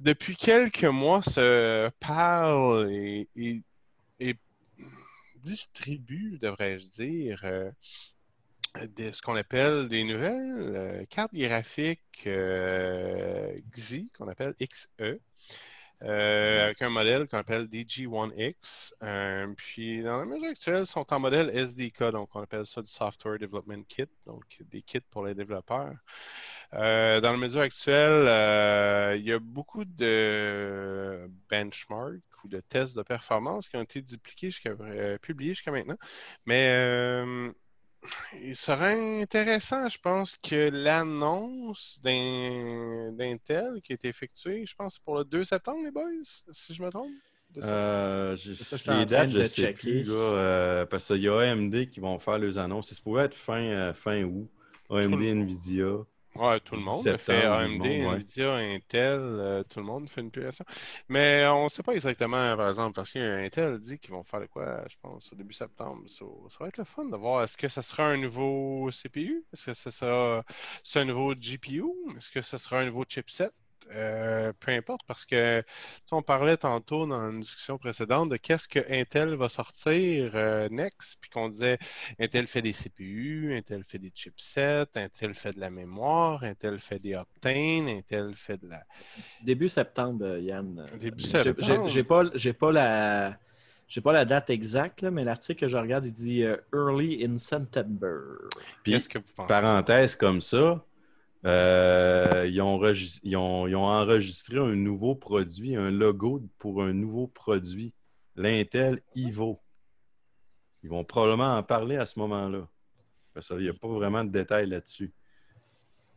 [0.00, 3.62] depuis quelques mois, se parle et, et-
[4.20, 4.36] et
[5.36, 7.70] distribue, devrais-je dire, euh,
[8.96, 15.20] de ce qu'on appelle des nouvelles euh, cartes graphiques euh, XI, qu'on appelle XE.
[16.02, 18.94] euh, avec un modèle qu'on appelle DG1X.
[19.02, 22.82] Euh, puis dans la mesure actuelle, ils sont en modèle SDK, donc on appelle ça
[22.82, 25.94] du Software Development Kit, donc des kits pour les développeurs.
[26.74, 32.96] Euh, dans la mesure actuelle, euh, il y a beaucoup de benchmarks ou de tests
[32.96, 35.96] de performance qui ont été dupliqués jusqu'à, euh, publiés jusqu'à maintenant.
[36.44, 37.50] Mais euh,
[38.42, 44.98] il serait intéressant, je pense, que l'annonce d'un- d'Intel qui a été effectuée, je pense,
[44.98, 46.04] pour le 2 septembre, les boys,
[46.52, 47.10] si je me trompe.
[47.62, 49.72] Euh, je- Ça, les dates, je de sais checker.
[50.02, 52.90] plus, là, euh, parce qu'il y a AMD qui vont faire les annonces.
[52.92, 54.48] Ça pourrait être fin, euh, fin août.
[54.90, 56.04] AMD, Nvidia.
[56.38, 57.42] Ouais, tout le monde le fait.
[57.42, 58.16] Septembre, AMD, monde, ouais.
[58.16, 60.64] Nvidia, Intel, euh, tout le monde fait une publication.
[61.08, 64.46] Mais on ne sait pas exactement, par exemple, parce qu'Intel dit qu'ils vont faire de
[64.46, 66.02] quoi, je pense, au début septembre.
[66.08, 67.42] So, ça va être le fun de voir.
[67.44, 69.44] Est-ce que ce sera un nouveau CPU?
[69.52, 70.44] Est-ce que ce sera
[70.82, 71.84] c'est un nouveau GPU?
[72.16, 73.50] Est-ce que ce sera un nouveau chipset?
[73.92, 75.62] Euh, peu importe, parce que
[76.10, 81.18] on parlait tantôt dans une discussion précédente de qu'est-ce que Intel va sortir euh, next,
[81.20, 81.78] puis qu'on disait
[82.18, 86.98] Intel fait des CPU, Intel fait des chipsets, Intel fait de la mémoire, Intel fait
[86.98, 88.82] des Optane, Intel fait de la.
[89.42, 90.84] Début septembre, euh, Yann.
[91.00, 91.88] Début septembre.
[91.88, 93.38] j'ai- pas, j'ai pas la.
[93.88, 97.24] J'ai pas la date exacte, là, mais l'article que je regarde, il dit euh, Early
[97.24, 98.18] in September.
[98.82, 99.46] Puis, que vous pensez?
[99.46, 100.84] parenthèse comme ça,
[101.46, 107.94] euh, ils, ont enregistré un nouveau produit, un logo pour un nouveau produit,
[108.34, 109.60] l'Intel Ivo.
[110.82, 112.68] Ils vont probablement en parler à ce moment-là.
[113.32, 115.12] Parce qu'il n'y a pas vraiment de détails là-dessus.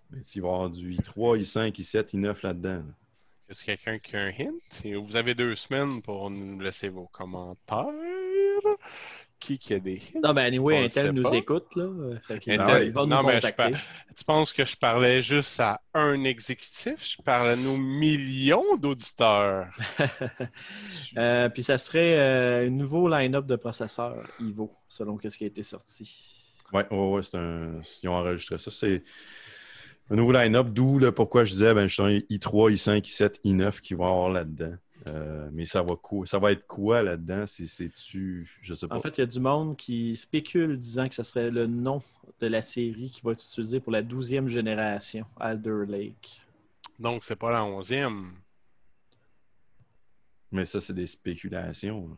[0.10, 2.78] Mais il va y avoir du i3, i5, i7, i9 là-dedans.
[2.78, 2.94] là.
[3.50, 5.02] Est-ce que quelqu'un qui a un hint?
[5.04, 7.88] Vous avez deux semaines pour nous laisser vos commentaires.
[9.40, 10.20] Qui qui a des hints?
[10.22, 11.36] Non, ben, anyway, On Intel nous pas.
[11.36, 11.86] écoute, là.
[12.30, 13.78] Intel- il va nous non, mais je contacter.
[14.16, 16.96] Tu penses que je parlais juste à un exécutif?
[17.00, 19.68] Je parle à nos millions d'auditeurs.
[21.18, 25.48] Euh, puis ça serait euh, un nouveau line-up de processeurs Ivo, selon ce qui a
[25.48, 26.56] été sorti.
[26.72, 27.82] Oui, ouais, ouais, c'est un...
[28.04, 28.70] ils ont enregistré ça.
[28.72, 29.04] C'est
[30.10, 33.42] un nouveau line-up, d'où le pourquoi je disais ben, je suis un i3, i5, i7,
[33.44, 34.76] i9 qui vont avoir là-dedans.
[35.08, 37.46] Euh, mais ça va, quoi, ça va être quoi là-dedans?
[37.48, 38.60] C'est- C'est-tu.
[38.62, 38.96] Je sais pas.
[38.98, 42.00] En fait, il y a du monde qui spécule disant que ce serait le nom
[42.40, 46.42] de la série qui va être utilisé pour la 12e génération, Alder Lake.
[47.00, 48.34] Donc, c'est pas la onzième.
[50.52, 52.10] Mais ça, c'est des spéculations.
[52.10, 52.16] là.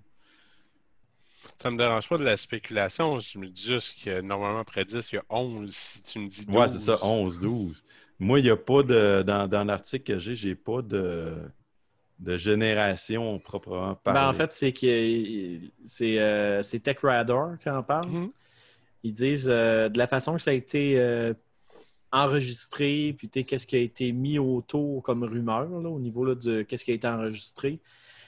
[1.61, 3.19] Ça me dérange pas de la spéculation.
[3.19, 5.75] Je me dis juste que normalement, après 10, il y a 11.
[5.75, 6.55] Si tu me dis 12.
[6.55, 7.83] Ouais, c'est ça, 11, 12.
[8.19, 9.23] Moi, il n'y a pas de.
[9.25, 11.35] Dans, dans l'article que j'ai, j'ai pas de,
[12.21, 14.19] de génération proprement parlée.
[14.19, 18.09] Ben, en fait, c'est que c'est euh, c'est TechRadar qui en parle.
[18.09, 18.31] Mhm.
[19.03, 21.33] Ils disent euh, de la façon que ça a été euh,
[22.11, 26.61] enregistré, puis qu'est-ce qui a été mis autour comme rumeur là, au niveau là, de
[26.61, 27.79] qu'est-ce qui a été enregistré.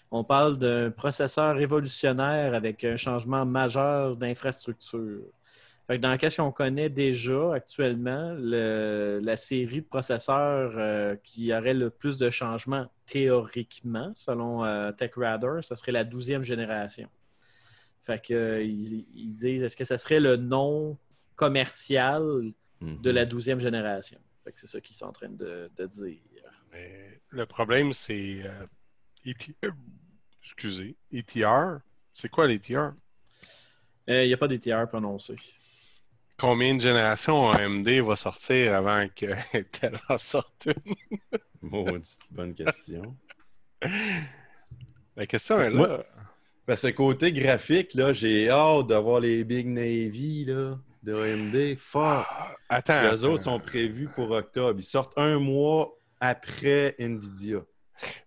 [0.10, 5.22] On parle d'un processeur révolutionnaire avec un changement majeur d'infrastructure.
[5.88, 11.54] Fait que dans qu'est-ce qu'on connaît déjà actuellement, le- la série de processeurs euh, qui
[11.54, 17.10] aurait le plus de changements théoriquement, selon euh, TechRadar, ce serait la 12e génération.
[18.02, 20.98] Fait que, euh, ils, ils disent, est-ce que ça serait le nom
[21.36, 22.24] commercial
[22.82, 23.02] Mhm.
[23.02, 24.20] de la 12e génération?
[24.44, 26.20] Fait que c'est ça qu'ils sont en train de, de dire.
[26.72, 28.42] Mais le problème, c'est.
[28.46, 28.66] euh,
[29.26, 29.56] ET
[30.44, 30.96] Excusez.
[31.14, 31.80] ETR.
[32.12, 32.94] C'est quoi l'ETR?
[34.10, 35.36] Euh, Il n'y a pas d'ETR prononcé.
[36.38, 39.28] Combien de générations AMD va sortir avant que
[39.58, 40.96] Intel en sorte une?
[41.62, 43.16] Maudite bonne question.
[45.16, 45.76] La question est là.
[45.76, 46.06] Moi-
[46.66, 51.78] Parce que côté graphique, là, j'ai hâte d'avoir les Big Navy là, de AMD.
[51.96, 53.12] Ah, Attends.
[53.12, 54.80] Les autres sont prévus pour octobre.
[54.80, 57.60] Ils sortent un mois après Nvidia.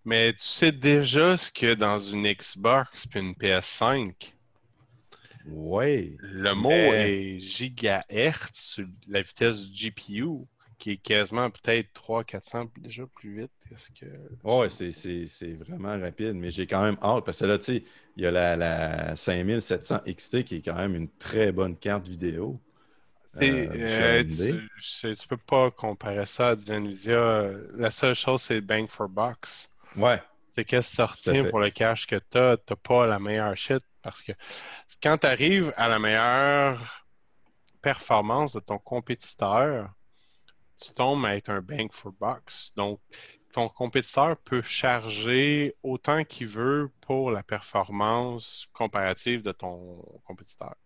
[0.04, 4.32] Mais tu sais déjà ce que dans une Xbox puis une PS5,
[5.48, 6.16] Ouais.
[6.20, 10.47] le mot Mais- est gigahertz sur la vitesse du GPU,
[10.78, 13.51] qui est quasiment peut-être 300-400 déjà plus vite.
[13.73, 14.06] Est-ce que...
[14.44, 17.85] Ouais, c'est- vraiment rapide, mais j'ai quand même hâte parce que là, tu sais,
[18.16, 22.06] il y a la, la 5700 XT qui est quand même une très bonne carte
[22.06, 22.60] vidéo.
[23.43, 27.51] Euh, euh, tu, tu peux pas comparer ça à du Nvidia.
[27.74, 29.70] La seule chose, c'est bang for box.
[29.94, 30.23] Ouais.
[30.52, 33.55] C'est qu'est-ce que tu retiens pour le cash que tu as, tu pas la meilleure
[33.56, 33.82] shit.
[34.06, 34.32] Parce que
[35.02, 37.04] quand tu arrives à la meilleure
[37.82, 39.92] performance de ton compétiteur,
[40.80, 42.72] tu tombes à être un bang for box.
[42.76, 43.00] Donc,
[43.52, 50.76] ton compétiteur peut charger autant qu'il veut pour la performance comparative de ton compétiteur.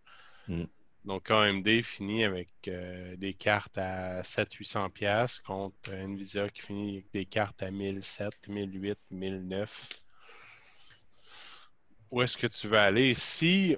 [0.49, 0.65] Mm.
[1.05, 7.11] Donc, AMD finit avec euh, des cartes à 700-800$ piastres contre Nvidia qui finit avec
[7.13, 9.89] des cartes à 1007, 1008, 1009.
[12.11, 13.15] Où est-ce que tu veux aller?
[13.15, 13.77] Si,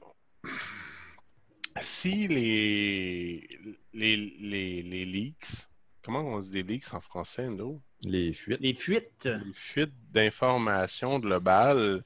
[1.81, 3.47] si les,
[3.93, 5.69] les, les, les leaks,
[6.03, 7.81] comment on dit des leaks en français, Endo?
[8.05, 8.61] Les fuites.
[8.61, 9.27] Les fuites.
[9.27, 12.03] Les fuites d'informations globales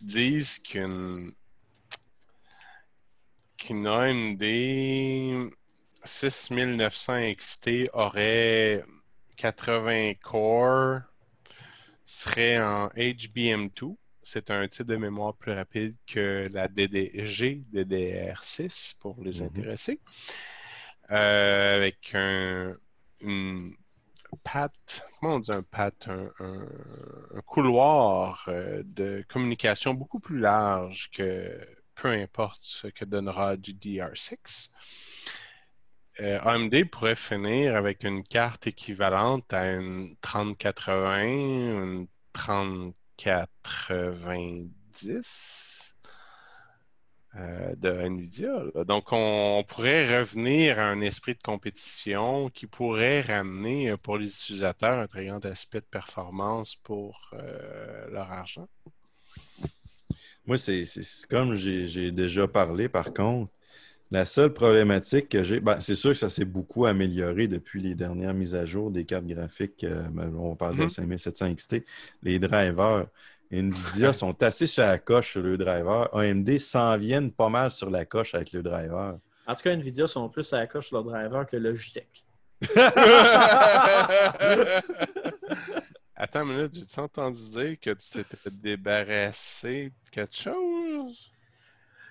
[0.00, 1.32] disent qu'une
[3.56, 4.42] qu'une AMD
[6.04, 8.84] 6900 XT aurait
[9.36, 11.00] 80 cores,
[12.04, 13.96] serait en HBM2.
[14.24, 20.00] C'est un type de mémoire plus rapide que la DDG, DDR6 pour les intéressés.
[21.10, 22.72] euh, avec un,
[23.20, 23.74] une
[24.44, 26.68] patte, comment on dit un patte, un, un-
[27.36, 31.60] un couloir euh, de communication beaucoup plus large que
[31.94, 34.72] peu importe ce que donnera GDR6.
[36.20, 42.06] Euh, AMD pourrait finir avec une carte équivalente à une 3080, une
[43.16, 45.94] 3090
[47.36, 48.62] euh, de Nvidia.
[48.86, 54.28] Donc, on, pourrait revenir à un esprit de compétition qui pourrait ramener euh, pour les
[54.28, 58.68] utilisateurs un très grand aspect de performance pour euh, leur argent.
[60.46, 60.84] Moi, c'est
[61.28, 63.50] comme j'ai déjà parlé, par contre.
[64.14, 67.96] La seule problématique que j'ai, ben, c'est sûr que ça s'est beaucoup amélioré depuis les
[67.96, 69.82] dernières mises à jour des cartes graphiques.
[69.82, 70.88] euh, ben, on parle de Mhm.
[70.88, 71.84] 5700 XT.
[72.22, 73.08] Les drivers
[73.50, 76.08] NVIDIA sont assez sur la coche sur le driver.
[76.14, 79.18] AMD s'en viennent pas mal sur la coche avec le driver.
[79.48, 82.24] En tout cas, Nvidia sont plus à la coche sur leur driver que Logitech.
[86.14, 91.32] Attends une minute, j'ai entendu dire que tu t'étais débarrassé de quelque chose?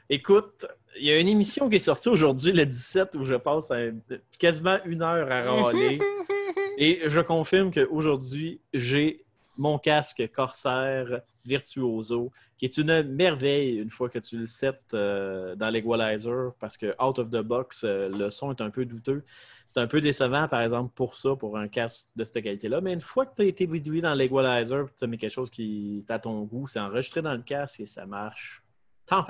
[0.09, 0.65] Écoute,
[0.97, 3.91] il y a une émission qui est sortie aujourd'hui, le 17, où je passe à-
[4.39, 5.99] quasiment une heure à râler.
[6.77, 9.23] Et je confirme qu'aujourd'hui, j'ai
[9.57, 15.55] mon casque Corsair Virtuoso, qui est une merveille une fois que tu le sets euh,
[15.55, 19.23] dans l'equalizer, parce que out of the box, euh, le son est un peu douteux.
[19.67, 22.81] C'est un peu décevant, par exemple, pour ça, pour un casque de cette qualité-là.
[22.81, 25.49] Mais une fois que tu as été bidouillé dans l'equalizer, tu as mis quelque chose
[25.49, 28.63] qui est à ton goût, c'est enregistré dans le casque et ça marche.
[29.05, 29.23] T'en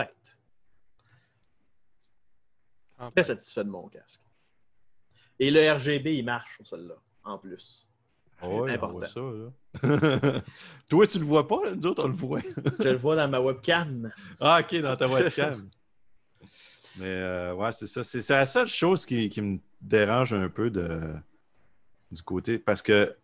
[3.12, 4.22] Très satisfait de mon casque.
[5.40, 7.90] Et le RGB, il marche sur celui-là, en plus.
[8.40, 8.98] Ah on Important.
[8.98, 10.42] voit ça, là.
[10.90, 11.72] Toi, tu le vois pas, là?
[11.76, 12.42] nous autres, on le voit.
[12.80, 14.12] Je le vois dans ma webcam.
[14.40, 15.70] Ah, ok, dans ta webcam.
[16.98, 18.04] Mais euh, ouais, c'est ça.
[18.04, 21.00] C'est c'est la seule chose qui, qui me dérange un peu de,
[22.12, 22.60] du côté.
[22.60, 23.16] Parce que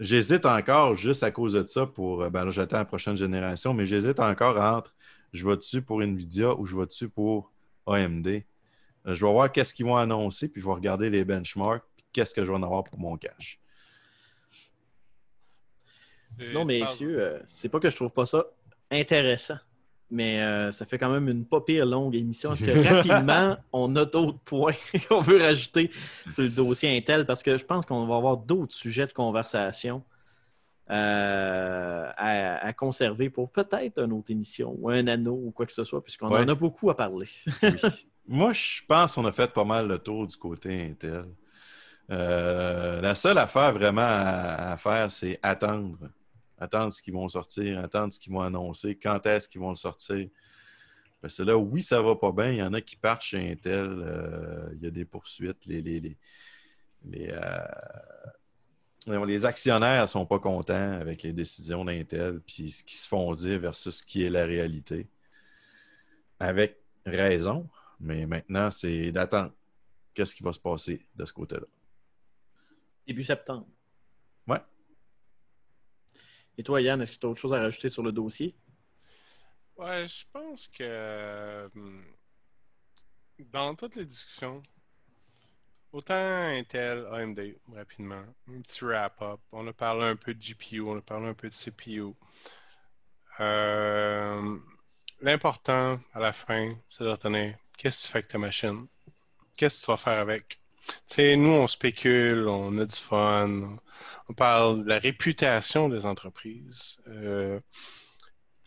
[0.00, 2.22] j'hésite encore juste à cause de ça pour.
[2.22, 4.94] euh, Ben là, j'attends la prochaine génération, mais j'hésite encore entre
[5.32, 7.52] je vais dessus pour Nvidia ou je vais dessus pour
[7.86, 8.26] AMD.
[8.26, 12.04] Euh, Je vais voir qu'est-ce qu'ils vont annoncer, puis je vais regarder les benchmarks, puis
[12.12, 13.60] qu'est-ce que je vais en avoir pour mon cash.
[16.40, 18.44] Sinon, messieurs, euh, c'est pas que je trouve pas ça
[18.90, 19.56] intéressant,
[20.10, 22.52] mais euh, ça fait quand même une pas pire longue émission.
[22.52, 24.74] Est-ce que rapidement, on a d'autres points
[25.08, 25.90] qu'on veut rajouter
[26.30, 27.24] sur le dossier Intel?
[27.24, 30.02] Parce que je pense qu'on va avoir d'autres sujets de conversation
[30.90, 35.72] euh, à, à conserver pour peut-être une autre émission ou un anneau ou quoi que
[35.72, 36.40] ce soit, puisqu'on Ouais.
[36.44, 37.26] en a beaucoup à parler.
[38.28, 41.26] Moi, je pense qu'on a fait pas mal le tour du côté Intel.
[42.10, 45.98] Euh, la seule affaire vraiment à, à faire, c'est attendre.
[46.58, 49.76] Attendre ce qu'ils vont sortir, attendre ce qu'ils vont annoncer, quand est-ce qu'ils vont le
[49.76, 50.28] sortir.
[51.20, 52.50] Parce que là, oui, ça va pas bien.
[52.50, 53.74] Il y en a qui partent chez Intel.
[54.02, 55.66] euh, il y a des poursuites.
[55.66, 56.16] Les, les, les,
[57.04, 57.58] les, euh,
[59.06, 63.32] les actionnaires ne sont pas contents avec les décisions d'Intel, puis ce qui se font
[63.34, 65.08] dire versus ce qui est la réalité.
[66.38, 67.68] Avec raison,
[68.00, 69.52] mais maintenant, c'est d'attendre.
[70.12, 71.66] Qu'est-ce qui va se passer de ce côté-là?
[73.06, 73.66] Début septembre.
[74.46, 74.60] Ouais.
[76.58, 78.54] Et toi, Yann, est-ce que tu as autre chose à rajouter sur le dossier?
[79.76, 81.68] Ouais, je pense que euh,
[83.38, 84.62] dans toutes les discussions,
[85.92, 89.40] autant Intel, AMD, rapidement, un petit wrap-up.
[89.52, 92.14] On a parlé un peu de GPU, on a parlé un peu de CPU.
[93.40, 94.58] Euh,
[95.22, 98.86] L'important à la fin, c'est de retenir qu'est-ce que tu fais avec ta machine,
[99.56, 100.60] qu'est-ce que tu vas faire avec?
[100.88, 103.78] Tu sais, nous, on spécule, on a du fun,
[104.28, 106.96] on parle de la réputation des entreprises.
[107.08, 107.60] Euh,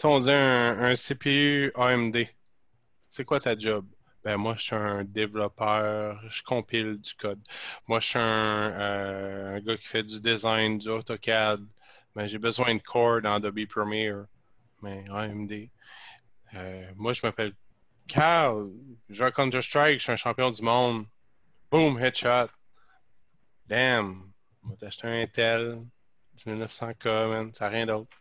[0.04, 2.28] on dit un CPU AMD.
[3.12, 3.86] C'est quoi ta job?
[4.24, 7.40] Ben, moi, je suis un développeur, je compile du code.
[7.88, 11.66] Moi, je suis un, euh, gars qui fait du design, du AutoCAD.
[12.16, 14.26] Ben, j'ai besoin de Core dans Adobe Premiere.
[14.82, 15.70] Mais AMD.
[16.56, 17.54] Euh, moi, je m'appelle
[18.08, 18.72] Carl.
[19.10, 21.06] Je joue à Counter-Strike, je suis un champion du monde.
[21.72, 22.50] Boom, headshot.
[23.68, 24.32] Damn.
[24.64, 25.86] On va t'acheter un Intel,
[26.46, 27.54] 1900K, man.
[27.54, 28.18] Ça n'a rien d'autre.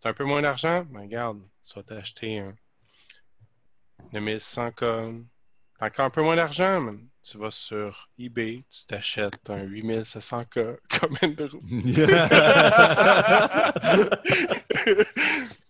[0.00, 0.84] T'as un peu moins d'argent?
[0.90, 2.54] Ben, regarde, tu vas t'acheter un
[4.12, 5.24] 2100K.
[5.80, 7.08] T'as encore un peu moins d'argent, man.
[7.22, 11.60] Tu vas sur eBay, tu t'achètes un 8700K comme Andrew.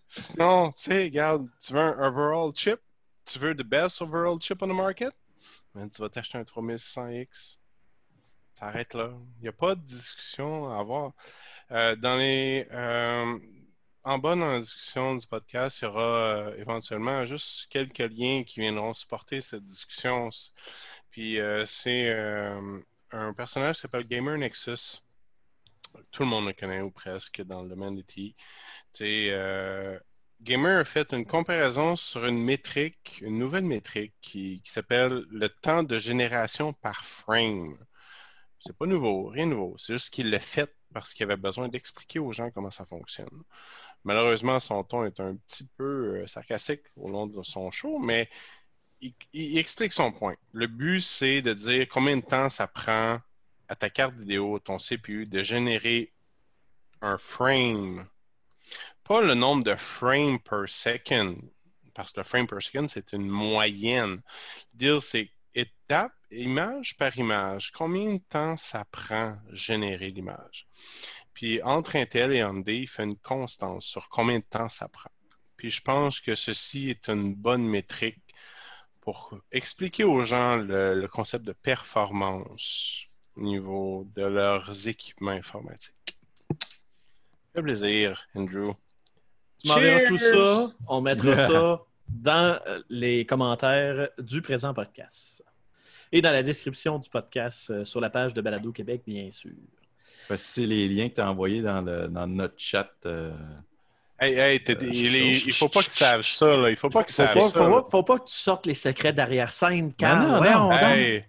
[0.07, 2.81] Sinon, tu sais, regarde, tu veux un overall chip?
[3.24, 5.12] Tu veux the best overall chip on the market?
[5.74, 7.59] Tu vas t'acheter un 3600X.
[8.57, 9.12] T'arrêtes là.
[9.39, 11.12] Il n'y a pas de discussion à avoir.
[11.70, 12.66] Euh, dans les.
[12.73, 13.39] euh,
[14.05, 18.45] en bas dans la discussion du podcast, il y aura euh, éventuellement juste quelques liens
[18.45, 20.31] qui viendront supporter cette discussion.
[21.11, 22.81] Puis euh, c'est euh,
[23.13, 25.03] un personnage qui s'appelle Gamer Nexus.
[26.13, 28.35] Tout le monde le connaît ou presque dans le domaine des TI.
[30.43, 35.49] Gamer a fait une comparaison sur une métrique, une nouvelle métrique qui, qui s'appelle le
[35.51, 37.77] temps de génération par frame.
[38.59, 39.77] C'est pas nouveau, rien de nouveau.
[39.79, 43.43] C'est juste qu'il l'a fait parce qu'il avait besoin d'expliquer aux gens comment ça fonctionne.
[44.05, 48.29] Malheureusement, son ton est un petit peu euh, sarcastique au long de son show, mais
[49.33, 50.35] il, explique son point.
[50.53, 53.19] Le but, c'est de dire combien de temps ça prend
[53.69, 56.13] à ta carte vidéo, ton CPU, de générer
[57.01, 58.07] un frame.
[59.05, 61.37] Pas le nombre de frames per second,
[61.95, 64.23] parce que le frame per second, c'est une moyenne.
[64.75, 70.67] Dire, c'est étape, image par image, combien de temps ça prend générer l'image.
[71.35, 75.11] Puis entre Intel et AMD, il fait une constance sur combien de temps ça prend.
[75.57, 78.35] Puis je pense que ceci est une bonne métrique
[79.01, 83.05] pour expliquer aux gens le, le concept de performance
[83.36, 86.19] au niveau de leurs équipements informatiques.
[86.51, 88.73] Ça fait plaisir, Andrew.
[89.59, 90.73] Tu m'enverras tout ça.
[90.86, 95.44] On mettra ça dans euh, les commentaires du présent podcast.
[96.12, 99.52] Et dans la description du podcast euh, sur la page de Balado Québec, bien sûr.
[100.28, 102.91] Parce que c'est les liens que tu as envoyés dans, le- dans notre chat.
[103.07, 103.32] euh,
[104.23, 105.16] Hey, hey, Euh, il,
[105.47, 106.69] il faut pas qu'ils savent ça, là.
[106.70, 107.59] Il faut pas qu'ils Faut savent pas, ça.
[107.59, 107.82] faut, là.
[107.82, 110.70] pas, faut pas que tu sortes les secrets d'arrière-scène, non, non.
[110.73, 111.24] Hey,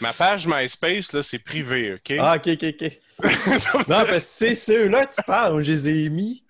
[0.00, 2.14] ma page MySpace, là, c'est privé, OK?
[2.20, 2.92] Ah, ok, ok, ok.
[3.88, 5.62] non, parce que c'est ceux-là que tu parles.
[5.64, 6.44] Je les ai mis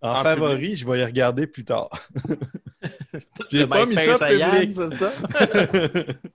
[0.00, 0.74] en, En favori.
[0.76, 1.90] Je vais y regarder plus tard.
[3.52, 4.72] J'ai pas mis MySpace ça public.
[4.72, 5.12] c'est ça?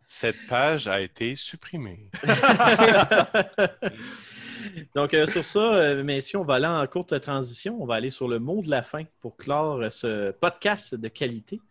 [0.07, 2.09] Cette page a été supprimée.
[4.95, 7.77] Donc, euh, sur ça, euh, messieurs, on va aller en courte transition.
[7.81, 11.07] On va aller sur le mot de la fin pour clore euh, ce podcast de
[11.07, 11.61] qualité.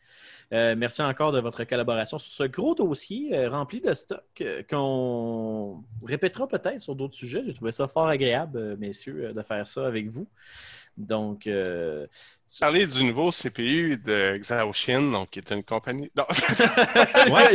[0.52, 6.47] Euh, merci encore de votre collaboration sur ce gros dossier rempli de stock qu'on répétera
[6.47, 7.43] peut-être sur d'autres sujets.
[7.47, 10.28] J'ai trouvé ça fort agréable, messieurs, de faire ça avec vous.
[10.97, 12.06] Donc, euh,
[12.60, 16.10] Parler du nouveau CPU de Xiaoxin, donc qui est une compagnie.
[16.14, 16.24] Non.
[17.32, 17.47] Ouais,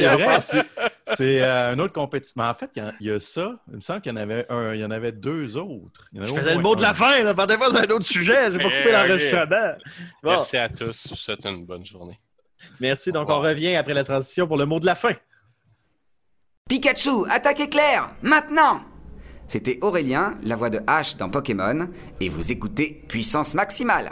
[0.42, 0.92] c'est vrai.
[1.16, 2.42] C'est- euh, un autre compétition.
[2.42, 3.56] Mais en fait, il y a- il y, a ça.
[3.70, 6.08] Il me semble qu'il y en avait un, il y en avait deux autres.
[6.12, 7.34] Il y en avait je faisais le mot de la fin, là.
[7.34, 8.52] Pendant pas un autre sujet.
[8.52, 8.92] J'ai pas Eh, coupé ok.
[8.94, 9.74] l'enregistrement.
[10.24, 11.04] Bon, Merci à tous.
[11.06, 12.20] Je vous souhaite une bonne journée.
[12.80, 13.12] merci.
[13.12, 15.14] Donc, on revient après la transition pour le mot de la fin.
[16.70, 18.82] Pikachu, attaque éclair, maintenant
[19.50, 21.88] C'était Aurélien, la voix de Ash dans Pokémon,
[22.20, 24.12] et vous écoutez Puissance Maximale.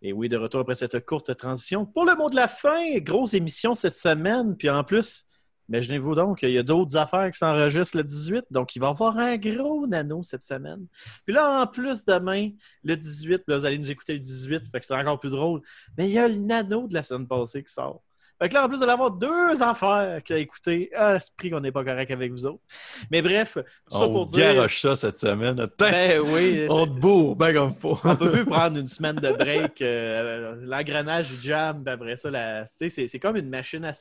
[0.00, 1.84] Et oui, de retour après cette courte transition.
[1.84, 4.56] Pour le mot de la fin, grosse émission cette semaine.
[4.56, 5.24] Puis en plus,
[5.70, 8.44] imaginez-vous donc, il y a d'autres affaires qui s'enregistrent le 18.
[8.50, 10.86] Donc, il va y avoir un gros nano cette semaine.
[11.24, 12.50] Puis là, en plus, demain,
[12.82, 15.30] le 18, puis là, vous allez nous écouter le 18, fait que c'est encore plus
[15.30, 15.62] drôle.
[15.96, 18.02] Mais il y a le nano de la semaine passée qui sort.
[18.40, 20.90] Fait que là, en plus, vous allez avoir deux affaires qu'à écouter.
[20.96, 22.62] Ah, c'est pris qu'on n'est pas correct avec vous autres.
[23.10, 24.54] Mais bref, tout ça On pour dire.
[24.54, 25.66] garoche ça cette semaine.
[25.78, 27.98] Ben oui, on te bourre, ben comme faut.
[28.02, 29.82] on peut plus prendre une semaine de break.
[29.82, 33.92] euh, L'engrenage jam, après ça, la- c'est comme une machine à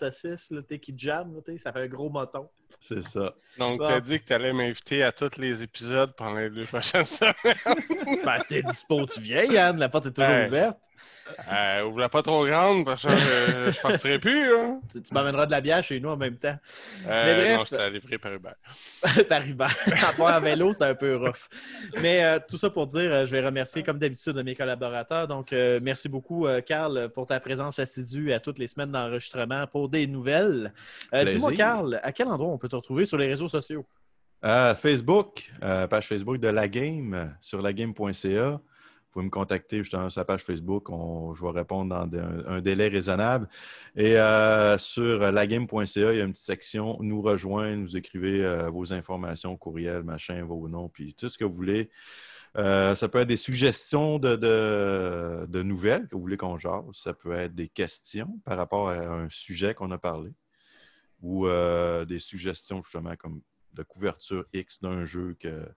[0.51, 1.33] là, sais, qui jam.
[1.35, 2.47] là, Ça fait un gros moton.
[2.79, 3.33] C'est ça.
[3.57, 3.87] Donc, Bon.
[3.87, 7.05] tu as dit que tu allais m'inviter à tous les épisodes pendant les deux prochaines
[7.05, 7.35] semaines.
[8.23, 9.77] Ben, c'était dispo, tu viens, Yann.
[9.77, 10.77] La porte est toujours ouverte.
[11.51, 14.47] Euh, ouvre-la pas trop grande parce que je, je partirai plus.
[14.51, 14.81] Hein.
[14.91, 16.57] Tu, tu m'amèneras de la bière chez nous en même temps.
[17.07, 17.57] Euh, Mais bref.
[17.59, 18.49] Non, je t'ai livré par Uber.
[19.29, 19.67] Par Uber.
[20.07, 21.47] À part en vélo, c'est un peu rough.
[22.01, 25.27] Mais euh, tout ça pour dire, euh, je vais remercier comme d'habitude mes collaborateurs.
[25.27, 29.67] Donc, euh, merci beaucoup, euh, Carl, pour ta présence assidue à toutes les semaines d'enregistrement
[29.67, 30.73] pour des nouvelles.
[31.13, 31.25] Euh.
[31.25, 33.85] Dis-moi, Carl, à quel endroit on peut te retrouver sur les réseaux sociaux?
[34.45, 38.51] Euh, Facebook, euh, page Facebook de La Game, sur lagame.ca.
[38.51, 40.89] Vous pouvez me contacter justement sur la page Facebook.
[40.89, 43.49] On- je vais répondre dans un, délai raisonnable.
[43.95, 47.81] Et euh, sur lagame.ca, il y a une petite section Nous rejoindre.
[47.81, 51.89] Vous écrivez vos informations, courriel, machin, vos noms, puis tout ce que vous voulez.
[52.55, 56.83] Ça peut être des suggestions de nouvelles que vous voulez qu'on jase.
[56.93, 60.31] Ça peut être des questions par rapport à un sujet qu'on a parlé.
[61.21, 63.41] Ou euh, des suggestions justement comme
[63.73, 65.67] de couverture X d'un jeu que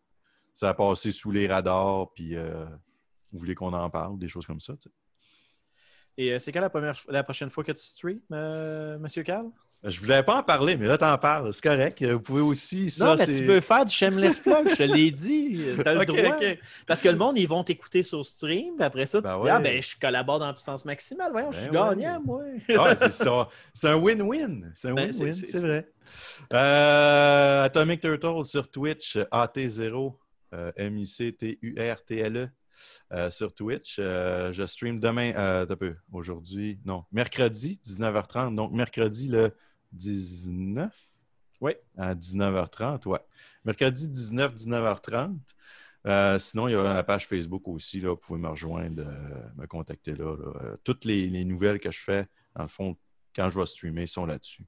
[0.55, 2.65] ça a passé sous les radars, puis euh,
[3.33, 4.75] vous voulez qu'on en parle, des choses comme ça.
[6.17, 8.21] Et euh, c'est quand la, première, la prochaine fois que tu streams,
[9.01, 9.51] Monsieur Carl?
[9.85, 12.01] Je voulais pas en parler, mais là, t'en parles, c'est correct.
[12.05, 13.37] Vous pouvez aussi, ça, non, mais c'est...
[13.39, 15.61] tu peux faire du shameless plug, je te l'ai dit.
[15.83, 16.37] T'as le Ok, droit.
[16.37, 16.59] ok.
[16.87, 19.43] Parce que le monde, ils vont t'écouter sur stream, puis après ça, tu Ben dis
[19.43, 19.51] ouais.
[19.51, 21.33] Ah, ben, je collabore dans Puissance Maximale.
[21.33, 21.97] Voyons, je Ben suis ouais.
[21.97, 22.43] gagnant, moi.
[22.79, 23.49] Ah, c'est ça.
[23.75, 24.71] C'est un win-win.
[24.77, 25.89] C'est un Ben, win-win, c'est- vrai.
[26.53, 30.17] Euh, Atomic Turtle sur Twitch, AT0,
[30.55, 32.49] euh, M-I-C-T-U-R-T-L-E.
[33.13, 33.97] euh, sur Twitch.
[33.99, 38.55] Euh, je stream demain, euh, un peu, aujourd'hui, non, mercredi, 19h30.
[38.55, 39.53] Donc, mercredi le
[39.93, 40.93] 19?
[41.61, 41.73] Oui.
[41.97, 43.21] À 19h30, ouais.
[43.65, 45.37] Mercredi 19, 19h30.
[46.07, 48.01] Euh, sinon, il y a la page Facebook aussi.
[48.01, 50.37] Là, vous pouvez me rejoindre, euh, me contacter là.
[50.37, 50.53] là.
[50.63, 52.97] Euh, toutes les, les nouvelles que je fais, dans le fond,
[53.35, 54.65] quand je vais streamer, sont là-dessus.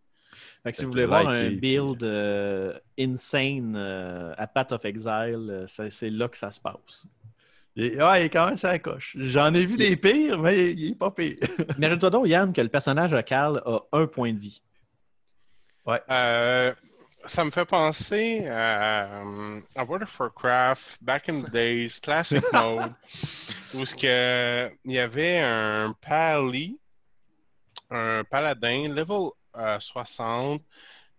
[0.63, 6.11] Fait que si vous voulez voir un build euh, insane à Path of Exile, c'est
[6.11, 7.07] là que ça se passe.
[7.77, 9.17] Et, ouais, il est quand même ça coche.
[9.19, 11.39] J'en ai vu des pires, mais il, il est pas pire.
[11.77, 14.63] Imagine-toi donc, Yann, que le personnage de Carl a un point de vie.
[15.87, 16.75] Euh,
[17.27, 22.43] ça me fait penser à, euh, à World of Warcraft, Back in the Days, Classic
[22.53, 22.93] Mode,
[23.75, 26.79] où que, il y avait un pali,
[27.91, 30.63] un paladin, level euh, 60,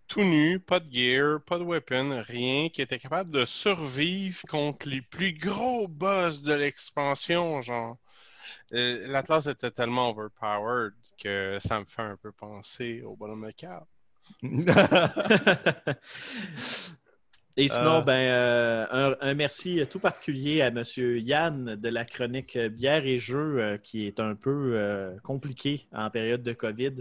[0.07, 4.87] tout nu, pas de gear, pas de weapon, rien, qui était capable de survivre contre
[4.87, 7.97] les plus gros boss de l'expansion, genre.
[8.73, 13.45] Euh, la classe était tellement overpowered que ça me fait un peu penser au bonhomme
[13.45, 13.87] de carte.
[17.57, 18.01] Et sinon, Euh.
[18.01, 20.83] ben, euh, un, un merci tout particulier à M.
[20.97, 26.09] Yann de la chronique Bière et Jeux, euh, qui est un peu euh, compliqué en
[26.09, 26.95] période de COVID.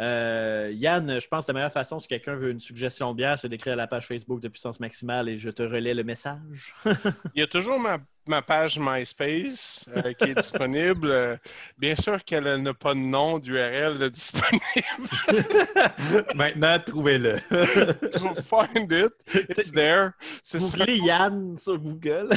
[0.00, 3.38] Euh, Yann, je pense que la meilleure façon, si quelqu'un veut une suggestion de bière,
[3.38, 6.74] c'est d'écrire à la page Facebook de Puissance Maximale et je te relais le message.
[7.36, 11.10] Il y a toujours ma, ma page MySpace euh, qui est disponible.
[11.10, 11.34] Euh,
[11.78, 14.62] bien sûr qu'elle n'a pas de nom d'URL disponible.
[16.34, 17.38] Maintenant, trouvez-le.
[18.44, 19.12] Find it,
[19.48, 20.12] it's there.
[20.54, 22.30] Voulez Yann sur Google?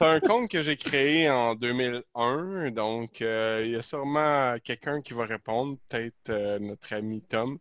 [0.00, 5.02] C'est un compte que j'ai créé en 2001, donc euh, il y a sûrement quelqu'un
[5.02, 7.58] qui va répondre, peut-être euh, notre ami Tom.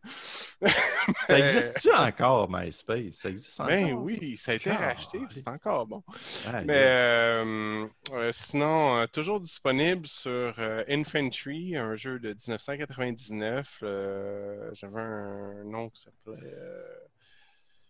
[1.28, 3.16] Ça existe-tu encore, MySpace?
[3.16, 3.74] Ça existe encore?
[3.74, 6.02] Ben oui, ça a été racheté, c'est encore bon.
[6.48, 7.88] Ah, Mais euh,
[8.32, 10.54] sinon, toujours disponible sur
[10.88, 13.80] Infantry, un jeu de 1999.
[13.84, 16.56] euh, J'avais un nom qui s'appelait.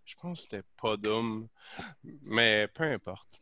[0.06, 1.48] je pense que c'était Podum,
[2.24, 3.39] mais peu importe.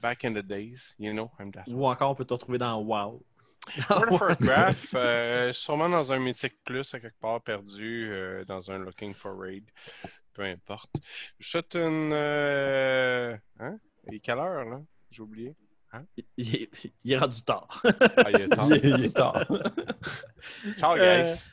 [0.00, 1.64] Back in the days, you know, I'm that.
[1.68, 3.22] Ou encore, on peut te retrouver dans WoW.
[3.90, 8.70] World of Warcraft, euh, sûrement dans un Mythic Plus, à quelque part perdu, euh, dans
[8.70, 9.64] un Looking for Raid.
[10.34, 10.90] Peu importe.
[11.38, 12.12] Je souhaite une.
[12.12, 13.78] euh, Hein?
[14.06, 14.80] Il est quelle heure, là?
[15.10, 15.56] J'ai oublié.
[16.36, 16.68] Il est,
[17.04, 17.82] il est rendu tard.
[17.84, 18.68] Ah, il est temps.
[18.82, 19.46] il, il est tard.
[20.78, 21.48] Ciao, Euh, guys.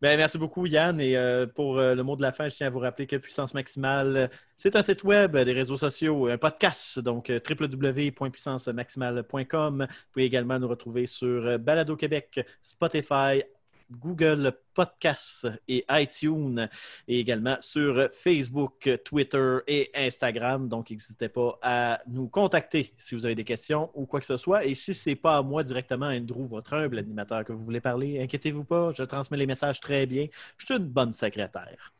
[0.00, 1.00] Ben, merci beaucoup, Yann.
[1.00, 3.16] Et euh, pour euh, le mot de la fin, je tiens à vous rappeler que
[3.16, 9.86] Puissance Maximale, c'est un site web, des réseaux sociaux, un podcast, donc www.puissancemaximale.com.
[9.88, 13.42] Vous pouvez également nous retrouver sur Balado Québec, Spotify,
[13.90, 16.68] Google Podcasts et iTunes,
[17.06, 20.68] et également sur Facebook, Twitter et Instagram.
[20.68, 24.36] Donc, n'hésitez pas à nous contacter si vous avez des questions ou quoi que ce
[24.36, 24.64] soit.
[24.64, 27.80] Et si ce n'est pas à moi directement, Andrew, votre humble animateur que vous voulez
[27.80, 30.26] parler, inquiétez-vous pas, je transmets les messages très bien.
[30.58, 31.92] Je suis une bonne secrétaire.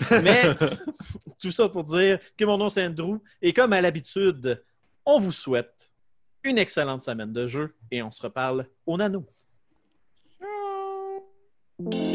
[0.22, 0.42] Mais
[1.40, 4.62] tout ça pour dire que mon nom c'est Andrew et comme à l'habitude,
[5.04, 5.90] on vous souhaite
[6.44, 9.26] une excellente semaine de jeu et on se reparle au nano.
[11.82, 12.09] thank you